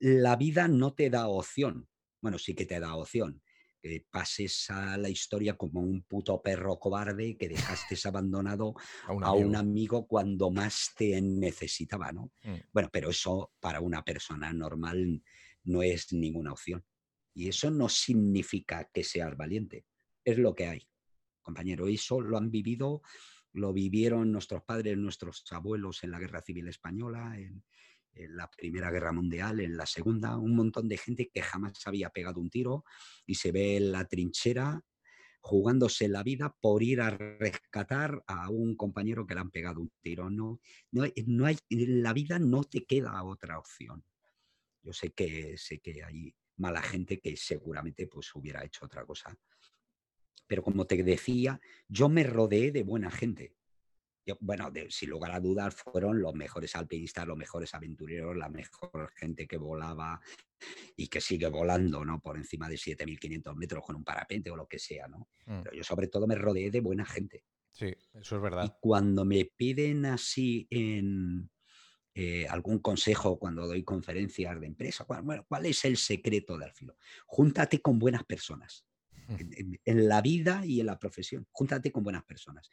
la 0.00 0.36
vida 0.36 0.68
no 0.68 0.92
te 0.92 1.08
da 1.08 1.28
opción 1.28 1.88
bueno, 2.20 2.38
sí 2.38 2.54
que 2.54 2.66
te 2.66 2.80
da 2.80 2.94
opción. 2.94 3.42
Que 3.80 4.04
pases 4.10 4.70
a 4.70 4.96
la 4.96 5.08
historia 5.08 5.56
como 5.56 5.80
un 5.80 6.02
puto 6.02 6.42
perro 6.42 6.78
cobarde 6.78 7.36
que 7.36 7.48
dejaste 7.48 7.96
abandonado 8.08 8.74
a, 9.06 9.32
un, 9.32 9.54
amigo. 9.56 10.06
cuando 10.06 10.50
más 10.50 10.92
te 10.96 11.20
necesitaba, 11.20 12.12
¿no? 12.12 12.32
Mm. 12.42 12.54
Bueno, 12.72 12.88
pero 12.92 13.10
eso 13.10 13.52
para 13.60 13.80
una 13.80 14.04
persona 14.04 14.52
normal 14.52 15.22
no 15.64 15.82
es 15.82 16.12
ninguna 16.12 16.52
opción. 16.52 16.84
Y 17.34 17.48
eso 17.48 17.70
no 17.70 17.88
significa 17.88 18.90
que 18.92 19.04
seas 19.04 19.36
valiente. 19.36 19.86
Es 20.24 20.38
lo 20.38 20.54
que 20.54 20.66
hay, 20.66 20.88
compañero. 21.40 21.86
Eso 21.86 22.20
lo 22.20 22.36
han 22.36 22.50
vivido, 22.50 23.02
lo 23.52 23.72
vivieron 23.72 24.32
nuestros 24.32 24.64
padres, 24.64 24.98
nuestros 24.98 25.44
abuelos 25.52 26.02
en 26.02 26.10
la 26.10 26.18
Guerra 26.18 26.42
Civil 26.42 26.66
Española, 26.68 27.38
en, 27.38 27.62
en 28.18 28.36
la 28.36 28.50
Primera 28.50 28.90
Guerra 28.90 29.12
Mundial, 29.12 29.60
en 29.60 29.76
la 29.76 29.86
Segunda, 29.86 30.36
un 30.36 30.54
montón 30.54 30.88
de 30.88 30.96
gente 30.96 31.30
que 31.32 31.42
jamás 31.42 31.86
había 31.86 32.10
pegado 32.10 32.40
un 32.40 32.50
tiro 32.50 32.84
y 33.26 33.36
se 33.36 33.52
ve 33.52 33.76
en 33.76 33.92
la 33.92 34.06
trinchera 34.06 34.82
jugándose 35.40 36.08
la 36.08 36.22
vida 36.22 36.54
por 36.60 36.82
ir 36.82 37.00
a 37.00 37.10
rescatar 37.10 38.22
a 38.26 38.50
un 38.50 38.76
compañero 38.76 39.26
que 39.26 39.34
le 39.34 39.40
han 39.40 39.50
pegado 39.50 39.80
un 39.80 39.92
tiro. 40.00 40.30
No, 40.30 40.60
no, 40.90 41.04
no 41.26 41.46
hay, 41.46 41.58
en 41.70 42.02
la 42.02 42.12
vida 42.12 42.38
no 42.38 42.64
te 42.64 42.84
queda 42.84 43.22
otra 43.22 43.58
opción. 43.58 44.04
Yo 44.82 44.92
sé 44.92 45.12
que, 45.12 45.56
sé 45.56 45.80
que 45.80 46.02
hay 46.04 46.34
mala 46.56 46.82
gente 46.82 47.20
que 47.20 47.36
seguramente 47.36 48.06
pues 48.06 48.34
hubiera 48.34 48.64
hecho 48.64 48.84
otra 48.84 49.04
cosa. 49.06 49.36
Pero 50.46 50.62
como 50.62 50.86
te 50.86 51.02
decía, 51.02 51.60
yo 51.88 52.08
me 52.08 52.24
rodeé 52.24 52.72
de 52.72 52.82
buena 52.82 53.10
gente 53.10 53.57
bueno, 54.40 54.70
sin 54.88 55.10
lugar 55.10 55.32
a 55.32 55.40
dudas, 55.40 55.74
fueron 55.74 56.20
los 56.20 56.34
mejores 56.34 56.74
alpinistas, 56.76 57.26
los 57.26 57.36
mejores 57.36 57.74
aventureros, 57.74 58.36
la 58.36 58.48
mejor 58.48 59.12
gente 59.16 59.46
que 59.46 59.56
volaba 59.56 60.20
y 60.96 61.08
que 61.08 61.20
sigue 61.20 61.46
volando, 61.46 62.04
¿no? 62.04 62.20
Por 62.20 62.36
encima 62.36 62.68
de 62.68 62.76
7.500 62.76 63.54
metros 63.54 63.84
con 63.84 63.96
un 63.96 64.04
parapente 64.04 64.50
o 64.50 64.56
lo 64.56 64.66
que 64.66 64.78
sea, 64.78 65.08
¿no? 65.08 65.28
Mm. 65.46 65.62
Pero 65.62 65.76
yo 65.76 65.84
sobre 65.84 66.08
todo 66.08 66.26
me 66.26 66.34
rodeé 66.34 66.70
de 66.70 66.80
buena 66.80 67.04
gente. 67.04 67.44
Sí, 67.70 67.94
eso 68.14 68.36
es 68.36 68.42
verdad. 68.42 68.64
Y 68.64 68.78
cuando 68.80 69.24
me 69.24 69.44
piden 69.44 70.06
así 70.06 70.66
en 70.70 71.48
eh, 72.14 72.46
algún 72.48 72.80
consejo, 72.80 73.38
cuando 73.38 73.66
doy 73.66 73.84
conferencias 73.84 74.60
de 74.60 74.66
empresa, 74.66 75.06
bueno, 75.22 75.44
¿cuál 75.48 75.66
es 75.66 75.84
el 75.84 75.96
secreto 75.96 76.58
del 76.58 76.72
filo? 76.72 76.96
Júntate 77.26 77.80
con 77.80 77.98
buenas 77.98 78.24
personas 78.24 78.87
en, 79.28 80.08
la 80.08 80.22
vida 80.22 80.64
y 80.64 80.80
en 80.80 80.86
la 80.86 80.98
profesión. 80.98 81.46
Júntate 81.52 81.92
con 81.92 82.02
buenas 82.02 82.24
personas. 82.24 82.68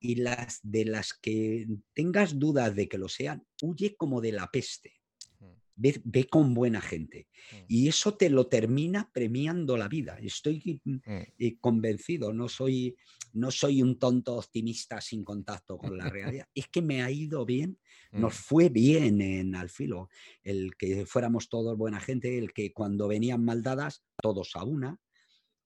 Y 0.00 0.16
las 0.16 0.60
de 0.62 0.84
las 0.84 1.12
que 1.12 1.66
tengas 1.94 2.38
dudas 2.38 2.74
de 2.74 2.88
que 2.88 2.98
lo 2.98 3.08
sean, 3.08 3.44
huye 3.62 3.96
como 3.96 4.20
de 4.20 4.32
la 4.32 4.50
peste. 4.50 4.94
Mm. 5.40 5.90
Ve, 6.04 6.24
con 6.24 6.54
buena 6.54 6.80
gente. 6.80 7.28
Mm. 7.52 7.56
Y 7.68 7.88
eso 7.88 8.16
te 8.16 8.30
lo 8.30 8.46
termina 8.46 9.10
premiando 9.12 9.76
la 9.76 9.88
vida. 9.88 10.18
Estoy 10.20 10.80
mm, 10.84 10.96
eh, 11.38 11.58
convencido, 11.60 12.32
no 12.32 12.48
soy, 12.48 12.96
no 13.34 13.50
soy 13.50 13.82
un 13.82 13.98
tonto 13.98 14.36
optimista 14.36 15.00
sin 15.00 15.24
contacto 15.24 15.76
con 15.76 15.98
la 15.98 16.08
realidad. 16.08 16.46
es 16.54 16.68
que 16.68 16.80
me 16.82 17.02
ha 17.02 17.10
ido 17.10 17.44
bien, 17.44 17.78
nos 18.12 18.34
fue 18.34 18.70
bien 18.70 19.20
en 19.20 19.54
Alfilo, 19.54 20.08
el 20.42 20.74
que 20.76 21.04
fuéramos 21.04 21.50
todos 21.50 21.76
buena 21.76 22.00
gente, 22.00 22.38
el 22.38 22.54
que 22.54 22.72
cuando 22.72 23.06
venían 23.06 23.44
maldadas, 23.44 24.02
todos 24.22 24.56
a 24.56 24.64
una, 24.64 24.98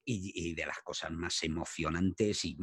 y, 0.05 0.55
de 0.55 0.67
las 0.67 0.79
cosas 0.79 1.11
más 1.11 1.43
emocionantes 1.43 2.45
y, 2.45 2.57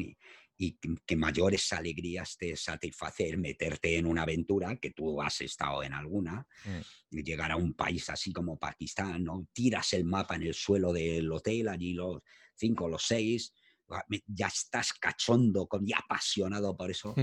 y, 0.57 0.77
que 1.05 1.15
mayores 1.15 1.71
alegrías 1.73 2.37
te 2.37 2.55
satisfacer 2.55 3.37
meterte 3.37 3.97
en 3.97 4.05
una 4.05 4.23
aventura, 4.23 4.75
que 4.77 4.91
tú 4.91 5.21
has 5.21 5.41
estado 5.41 5.83
en 5.83 5.93
alguna, 5.93 6.45
mm. 6.65 7.17
llegar 7.19 7.51
a 7.51 7.55
un 7.55 7.73
país 7.73 8.09
así 8.09 8.33
como 8.33 8.59
Pakistán, 8.59 9.23
¿no? 9.23 9.47
tiras 9.53 9.93
el 9.93 10.05
mapa 10.05 10.35
en 10.35 10.43
el 10.43 10.53
suelo 10.53 10.91
del 10.91 11.31
hotel, 11.31 11.69
allí 11.69 11.93
los 11.93 12.21
cinco 12.55 12.89
los 12.89 13.03
seis, 13.03 13.53
ah, 13.89 14.03
ya 14.27 14.47
estás 14.47 14.93
cachondo, 14.93 15.67
ya 15.81 15.99
apasionado 15.99 16.75
por 16.75 16.91
eso, 16.91 17.15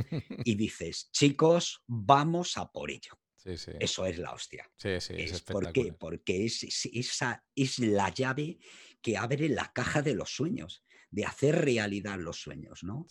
y 0.44 0.54
dices, 0.56 1.10
chicos, 1.12 1.82
vamos 1.86 2.56
a 2.56 2.70
por 2.72 2.90
ello. 2.90 3.18
Eso 3.46 4.06
es 4.06 4.18
la 4.18 4.32
hostia. 4.32 4.68
Sí, 4.76 5.00
sí, 5.00 5.14
es, 5.16 5.42
¿Por 5.42 5.72
qué? 5.72 5.92
Porque 5.92 6.44
es, 6.44 6.64
esa 6.92 7.44
es 7.54 7.78
la 7.78 8.12
llave 8.12 8.58
que 9.06 9.16
abre 9.16 9.48
la 9.48 9.72
caja 9.72 10.02
de 10.02 10.16
los 10.16 10.30
sueños, 10.30 10.82
de 11.12 11.24
hacer 11.24 11.54
realidad 11.54 12.18
los 12.18 12.38
sueños, 12.40 12.82
¿no? 12.82 13.06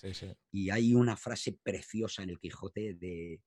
Y 0.52 0.70
hay 0.70 0.94
una 0.94 1.16
frase 1.16 1.58
preciosa 1.64 2.22
en 2.22 2.32
el 2.32 2.38
Quijote 2.38 2.96
de 2.96 3.40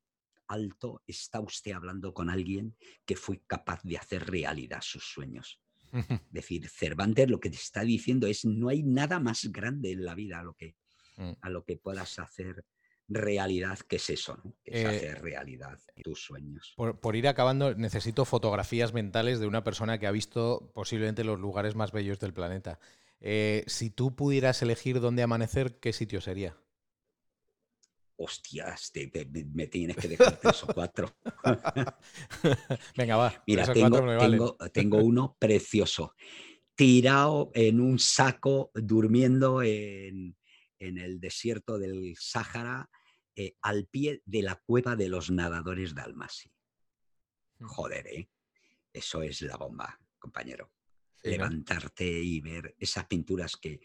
Alto, 0.47 1.03
está 1.07 1.41
usted 1.41 1.73
hablando 1.73 2.15
con 2.15 2.31
alguien 2.31 2.75
que 3.05 3.17
fue 3.17 3.43
capaz 3.47 3.83
de 3.83 3.99
hacer 3.99 4.31
realidad 4.31 4.81
sus 4.81 5.05
sueños. 5.05 5.61
es 5.93 6.33
decir, 6.33 6.67
Cervantes 6.71 7.29
lo 7.29 7.39
que 7.39 7.51
te 7.51 7.57
está 7.57 7.83
diciendo 7.83 8.27
es 8.27 8.47
no 8.47 8.71
hay 8.71 8.83
nada 8.83 9.21
más 9.21 9.45
grande 9.53 9.93
en 9.93 10.07
la 10.07 10.15
vida 10.15 10.41
a 10.41 10.43
lo 10.43 10.55
que, 10.55 10.75
mm. 11.19 11.33
a 11.43 11.51
lo 11.51 11.67
que 11.67 11.77
puedas 11.77 12.19
hacer 12.19 12.65
realidad, 13.09 13.79
que 13.81 13.97
es 13.97 14.11
eso, 14.11 14.39
¿no? 14.45 14.55
es 14.65 14.83
eh, 14.83 14.87
hacer 14.87 15.23
realidad 15.23 15.79
tus 16.03 16.23
sueños. 16.23 16.75
Por, 16.77 17.17
ir 17.17 17.27
acabando, 17.27 17.75
necesito 17.75 18.25
fotografías 18.25 18.93
mentales 18.93 19.41
de 19.41 19.47
una 19.47 19.65
persona 19.65 19.99
que 19.99 20.07
ha 20.07 20.11
visto 20.11 20.71
posiblemente 20.75 21.25
los 21.25 21.41
lugares 21.41 21.75
más 21.75 21.91
bellos 21.91 22.21
del 22.21 22.35
planeta. 22.35 22.79
Eh, 23.21 23.65
si 23.67 23.91
tú 23.91 24.15
pudieras 24.15 24.63
elegir 24.63 25.01
dónde 25.01 25.23
amanecer, 25.23 25.81
¿qué 25.81 25.93
sitio 25.93 26.21
sería? 26.21 26.57
Hostias, 28.17 28.93
me 29.53 29.69
tienes 29.69 29.97
que 29.97 30.09
dejar 30.09 30.39
tres 30.41 30.65
o 30.65 30.67
cuatro. 30.67 31.17
Venga, 32.97 33.17
va. 33.17 33.43
Mira, 33.47 33.73
tengo, 33.73 34.57
tengo 34.73 34.99
uno 34.99 35.37
precioso. 35.39 36.15
Tirado 36.75 37.51
en 37.55 37.81
un 37.81 37.99
saco, 37.99 38.71
durmiendo 38.75 39.63
en, 39.63 40.37
en 40.79 40.99
el 40.99 41.21
desierto 41.21 41.79
del 41.79 42.15
Sáhara, 42.19 42.91
eh, 43.35 43.57
al 43.63 43.87
pie 43.87 44.23
de 44.27 44.43
la 44.43 44.57
cueva 44.57 44.97
de 44.97 45.09
los 45.09 45.31
nadadores 45.31 45.95
de 45.95 46.03
Almasi. 46.03 46.51
joder, 47.61 48.07
¿eh? 48.09 48.31
Eso 48.93 49.23
es 49.23 49.43
la 49.43 49.57
bomba, 49.57 50.01
compañero. 50.19 50.73
Levantarte 51.23 52.05
y 52.05 52.41
ver 52.41 52.75
esas 52.79 53.07
pinturas 53.07 53.57
que, 53.57 53.81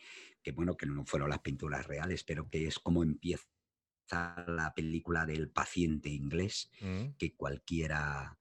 bueno, 0.53 0.75
que 0.77 0.85
no 0.85 1.05
fueron 1.05 1.29
las 1.29 1.39
pinturas 1.39 1.85
reales, 1.85 2.23
pero 2.23 2.49
que 2.49 2.67
es 2.67 2.79
como 2.79 3.03
empieza 3.03 3.45
la 4.47 4.73
película 4.75 5.25
del 5.25 5.49
paciente 5.49 6.09
inglés, 6.09 6.69
mm. 6.81 7.09
que 7.17 7.35
cualquiera, 7.35 8.37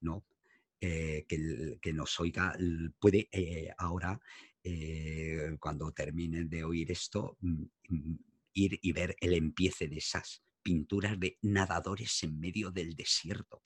¿no? 0.00 0.26
Eh, 0.82 1.26
que, 1.28 1.92
nos 1.92 2.18
oiga 2.20 2.56
puede 2.98 3.28
eh, 3.32 3.70
ahora, 3.76 4.18
eh, 4.62 5.56
cuando 5.58 5.92
terminen 5.92 6.48
de 6.48 6.64
oír 6.64 6.90
esto, 6.90 7.36
mm, 7.40 7.62
mm, 7.88 8.18
ir 8.54 8.78
y 8.82 8.92
ver 8.92 9.16
el 9.20 9.34
empiece 9.34 9.88
de 9.88 9.96
esas 9.96 10.42
pinturas 10.62 11.18
de 11.18 11.38
nadadores 11.42 12.22
en 12.22 12.38
medio 12.38 12.70
del 12.70 12.94
desierto. 12.94 13.60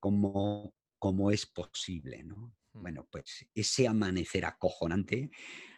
¿cómo, 0.00 0.74
¿Cómo 0.98 1.30
es 1.30 1.46
posible? 1.46 2.22
¿no? 2.22 2.54
Bueno, 2.72 3.08
pues 3.10 3.46
ese 3.54 3.88
amanecer 3.88 4.44
acojonante 4.44 5.30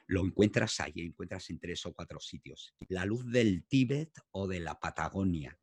lo 0.07 0.24
encuentras 0.24 0.80
ahí, 0.80 0.94
encuentras 0.96 1.51
en 1.51 1.61
tres 1.61 1.86
o 1.86 1.92
cuatro 1.92 2.18
sitios. 2.18 2.74
La 2.88 3.05
luz 3.05 3.24
del 3.30 3.64
Tíbet 3.66 4.11
o 4.32 4.48
de 4.48 4.61
la 4.61 4.80
Patagonia. 4.80 5.57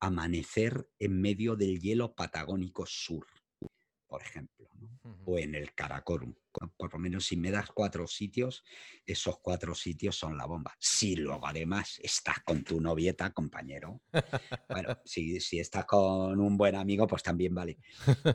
amanecer 0.00 0.90
en 0.98 1.20
medio 1.20 1.54
del 1.56 1.80
hielo 1.80 2.14
patagónico 2.14 2.84
sur 2.86 3.26
por 4.10 4.22
ejemplo, 4.22 4.68
o 5.24 5.38
en 5.38 5.54
el 5.54 5.72
Karakorum. 5.72 6.34
Por 6.76 6.92
lo 6.92 6.98
menos 6.98 7.26
si 7.26 7.36
me 7.36 7.52
das 7.52 7.70
cuatro 7.70 8.08
sitios, 8.08 8.64
esos 9.06 9.38
cuatro 9.38 9.72
sitios 9.72 10.16
son 10.16 10.36
la 10.36 10.46
bomba. 10.46 10.76
Si 10.80 11.14
luego 11.14 11.46
además 11.46 12.00
estás 12.02 12.40
con 12.40 12.64
tu 12.64 12.80
novieta, 12.80 13.30
compañero, 13.30 14.02
bueno, 14.68 14.98
si, 15.04 15.40
si 15.40 15.60
estás 15.60 15.84
con 15.84 16.40
un 16.40 16.56
buen 16.56 16.74
amigo, 16.74 17.06
pues 17.06 17.22
también 17.22 17.54
vale. 17.54 17.78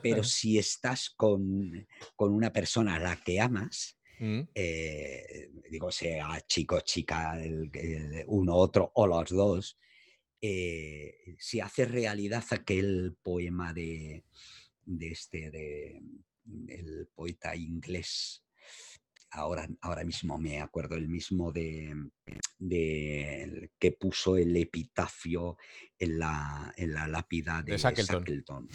Pero 0.02 0.24
si 0.24 0.58
estás 0.58 1.10
con, 1.10 1.86
con 2.16 2.34
una 2.34 2.54
persona 2.54 2.96
a 2.96 3.00
la 3.00 3.18
que 3.18 3.42
amas, 3.42 4.00
mm. 4.20 4.42
eh, 4.56 5.52
digo, 5.70 5.92
sea 5.92 6.40
chico, 6.48 6.80
chica, 6.80 7.38
el, 7.38 7.70
uno, 8.28 8.56
otro 8.56 8.92
o 8.96 9.08
los 9.08 9.30
dos, 9.30 9.78
eh, 10.40 11.36
si 11.38 11.60
haces 11.60 11.92
realidad 11.92 12.46
aquel 12.52 13.18
poema 13.22 13.74
de 13.74 14.24
de 14.86 15.08
este, 15.10 15.52
de, 15.52 16.02
el 16.68 17.10
poeta 17.14 17.56
inglés, 17.56 18.44
ahora, 19.32 19.68
ahora 19.82 20.04
mismo 20.04 20.38
me 20.38 20.62
acuerdo 20.62 20.96
el 20.96 21.08
mismo 21.08 21.52
de, 21.52 21.94
de 22.58 23.72
que 23.78 23.92
puso 23.92 24.38
el 24.38 24.56
epitafio 24.56 25.58
en 25.98 26.20
la, 26.20 26.74
en 26.78 26.94
la 26.94 27.08
lápida 27.08 27.62
de, 27.62 27.78
Shackleton. 27.78 28.70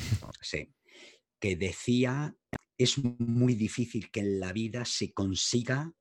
que 1.38 1.56
decía, 1.56 2.36
es 2.76 2.98
muy 2.98 3.54
difícil 3.54 4.10
que 4.10 4.20
en 4.20 4.40
la 4.40 4.52
vida 4.52 4.84
se 4.84 5.12
consiga 5.12 5.92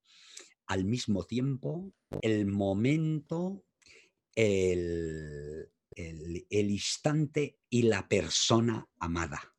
al 0.67 0.85
mismo 0.85 1.25
tiempo 1.25 1.93
el 2.21 2.45
momento, 2.45 3.65
el, 4.35 5.71
el, 5.95 6.45
el 6.49 6.71
instante 6.71 7.59
y 7.69 7.83
la 7.83 8.07
persona 8.07 8.87
amada. 8.99 9.55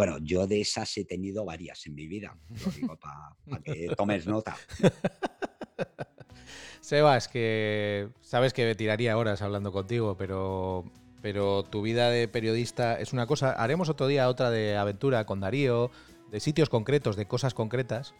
Bueno, 0.00 0.16
yo 0.22 0.46
de 0.46 0.62
esas 0.62 0.96
he 0.96 1.04
tenido 1.04 1.44
varias 1.44 1.86
en 1.86 1.94
mi 1.94 2.06
vida, 2.06 2.34
lo 2.64 2.72
digo 2.72 2.98
para 2.98 3.62
que 3.62 3.88
tomes 3.94 4.26
nota. 4.26 4.56
Sebas, 6.80 7.28
que 7.28 8.08
sabes 8.22 8.54
que 8.54 8.64
me 8.64 8.74
tiraría 8.74 9.18
horas 9.18 9.42
hablando 9.42 9.72
contigo, 9.72 10.16
pero, 10.16 10.90
pero 11.20 11.64
tu 11.64 11.82
vida 11.82 12.08
de 12.08 12.28
periodista 12.28 12.98
es 12.98 13.12
una 13.12 13.26
cosa. 13.26 13.52
Haremos 13.52 13.90
otro 13.90 14.06
día 14.06 14.30
otra 14.30 14.50
de 14.50 14.74
aventura 14.74 15.26
con 15.26 15.40
Darío, 15.40 15.90
de 16.30 16.40
sitios 16.40 16.70
concretos, 16.70 17.16
de 17.16 17.26
cosas 17.26 17.52
concretas. 17.52 18.14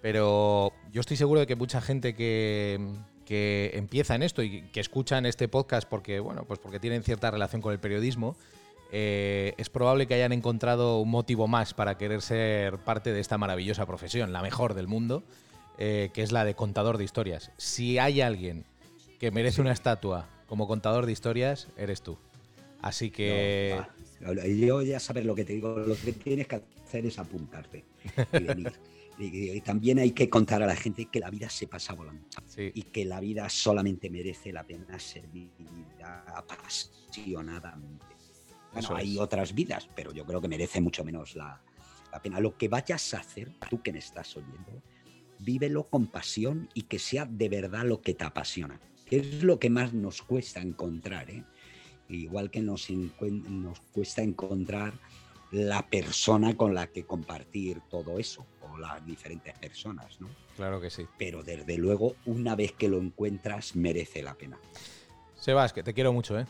Pero 0.00 0.72
yo 0.92 1.02
estoy 1.02 1.18
seguro 1.18 1.40
de 1.40 1.46
que 1.46 1.56
mucha 1.56 1.82
gente 1.82 2.14
que, 2.14 2.80
que 3.26 3.72
empieza 3.74 4.14
en 4.14 4.22
esto 4.22 4.42
y 4.42 4.62
que 4.70 4.80
escucha 4.80 5.18
en 5.18 5.26
este 5.26 5.46
podcast 5.46 5.86
porque, 5.86 6.20
bueno, 6.20 6.46
pues 6.46 6.58
porque 6.58 6.80
tienen 6.80 7.02
cierta 7.02 7.30
relación 7.30 7.60
con 7.60 7.74
el 7.74 7.80
periodismo, 7.80 8.34
eh, 8.90 9.54
es 9.58 9.68
probable 9.68 10.06
que 10.06 10.14
hayan 10.14 10.32
encontrado 10.32 11.00
un 11.00 11.10
motivo 11.10 11.46
más 11.46 11.74
para 11.74 11.98
querer 11.98 12.22
ser 12.22 12.78
parte 12.78 13.12
de 13.12 13.20
esta 13.20 13.36
maravillosa 13.36 13.86
profesión, 13.86 14.32
la 14.32 14.42
mejor 14.42 14.74
del 14.74 14.86
mundo, 14.86 15.22
eh, 15.78 16.10
que 16.14 16.22
es 16.22 16.32
la 16.32 16.44
de 16.44 16.54
contador 16.54 16.96
de 16.98 17.04
historias. 17.04 17.50
Si 17.56 17.98
hay 17.98 18.20
alguien 18.20 18.64
que 19.18 19.30
merece 19.30 19.60
una 19.60 19.72
estatua 19.72 20.28
como 20.46 20.66
contador 20.66 21.04
de 21.06 21.12
historias, 21.12 21.68
eres 21.76 22.02
tú. 22.02 22.16
Así 22.80 23.10
que... 23.10 23.78
yo 24.58 24.82
ya 24.82 25.00
sabes 25.00 25.24
lo 25.24 25.34
que 25.34 25.44
te 25.44 25.52
digo, 25.52 25.78
lo 25.78 25.96
que 25.96 26.12
tienes 26.12 26.46
que 26.46 26.62
hacer 26.84 27.04
es 27.06 27.18
apuntarte 27.18 27.84
y 28.32 28.42
venir. 28.42 28.72
y, 29.18 29.60
también 29.60 29.98
hay 29.98 30.12
que 30.12 30.30
contar 30.30 30.62
a 30.62 30.66
la 30.66 30.76
gente 30.76 31.06
que 31.06 31.18
la 31.20 31.28
vida 31.28 31.50
se 31.50 31.66
pasa 31.66 31.92
volando 31.92 32.22
y 32.56 32.82
que 32.82 33.04
la 33.04 33.20
vida 33.20 33.48
solamente 33.48 34.08
merece 34.08 34.52
la 34.52 34.64
pena 34.64 34.98
ser 34.98 35.26
vivida 35.26 36.24
apasionadamente. 36.34 38.17
Bueno, 38.72 38.96
hay 38.96 39.18
otras 39.18 39.54
vidas, 39.54 39.88
pero 39.94 40.12
yo 40.12 40.24
creo 40.24 40.40
que 40.40 40.48
merece 40.48 40.80
mucho 40.80 41.04
menos 41.04 41.34
la, 41.34 41.60
pena. 42.22 42.40
Lo 42.40 42.56
que 42.56 42.68
vayas 42.68 43.14
a 43.14 43.18
hacer, 43.18 43.52
tú 43.70 43.82
que 43.82 43.92
me 43.92 43.98
estás 43.98 44.36
oyendo, 44.36 44.82
vívelo 45.38 45.88
con 45.88 46.06
pasión 46.06 46.68
y 46.74 46.82
que 46.82 46.98
sea 46.98 47.26
de 47.26 47.48
verdad 47.48 47.84
lo 47.84 48.00
que 48.02 48.14
te 48.14 48.24
apasiona. 48.24 48.80
Es 49.10 49.42
lo 49.42 49.58
que 49.58 49.70
más 49.70 49.94
nos 49.94 50.22
cuesta 50.22 50.60
encontrar, 50.60 51.30
¿eh? 51.30 51.44
Igual 52.08 52.50
que 52.50 52.62
nos, 52.62 52.90
nos 52.90 53.80
cuesta 53.80 54.22
encontrar 54.22 54.94
la 55.50 55.88
persona 55.88 56.56
con 56.56 56.74
la 56.74 56.88
que 56.88 57.04
compartir 57.04 57.80
todo 57.88 58.18
eso, 58.18 58.46
o 58.62 58.78
las 58.78 59.04
diferentes 59.04 59.56
personas, 59.58 60.20
¿no? 60.20 60.28
Claro 60.56 60.80
que 60.80 60.90
sí. 60.90 61.06
Pero 61.18 61.42
desde 61.42 61.78
luego, 61.78 62.16
una 62.26 62.54
vez 62.54 62.72
que 62.72 62.88
lo 62.88 62.98
encuentras, 62.98 63.76
merece 63.76 64.22
la 64.22 64.34
pena. 64.34 64.58
Sebas, 65.34 65.72
que 65.72 65.82
te 65.82 65.94
quiero 65.94 66.12
mucho, 66.12 66.38
¿eh? 66.38 66.46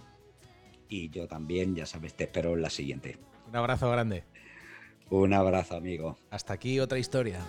Y 0.88 1.10
yo 1.10 1.26
también, 1.26 1.74
ya 1.74 1.86
sabes, 1.86 2.14
te 2.14 2.24
espero 2.24 2.54
en 2.54 2.62
la 2.62 2.70
siguiente. 2.70 3.18
Un 3.48 3.56
abrazo 3.56 3.90
grande. 3.90 4.24
Un 5.10 5.32
abrazo, 5.32 5.76
amigo. 5.76 6.18
Hasta 6.30 6.52
aquí 6.52 6.80
otra 6.80 6.98
historia. 6.98 7.40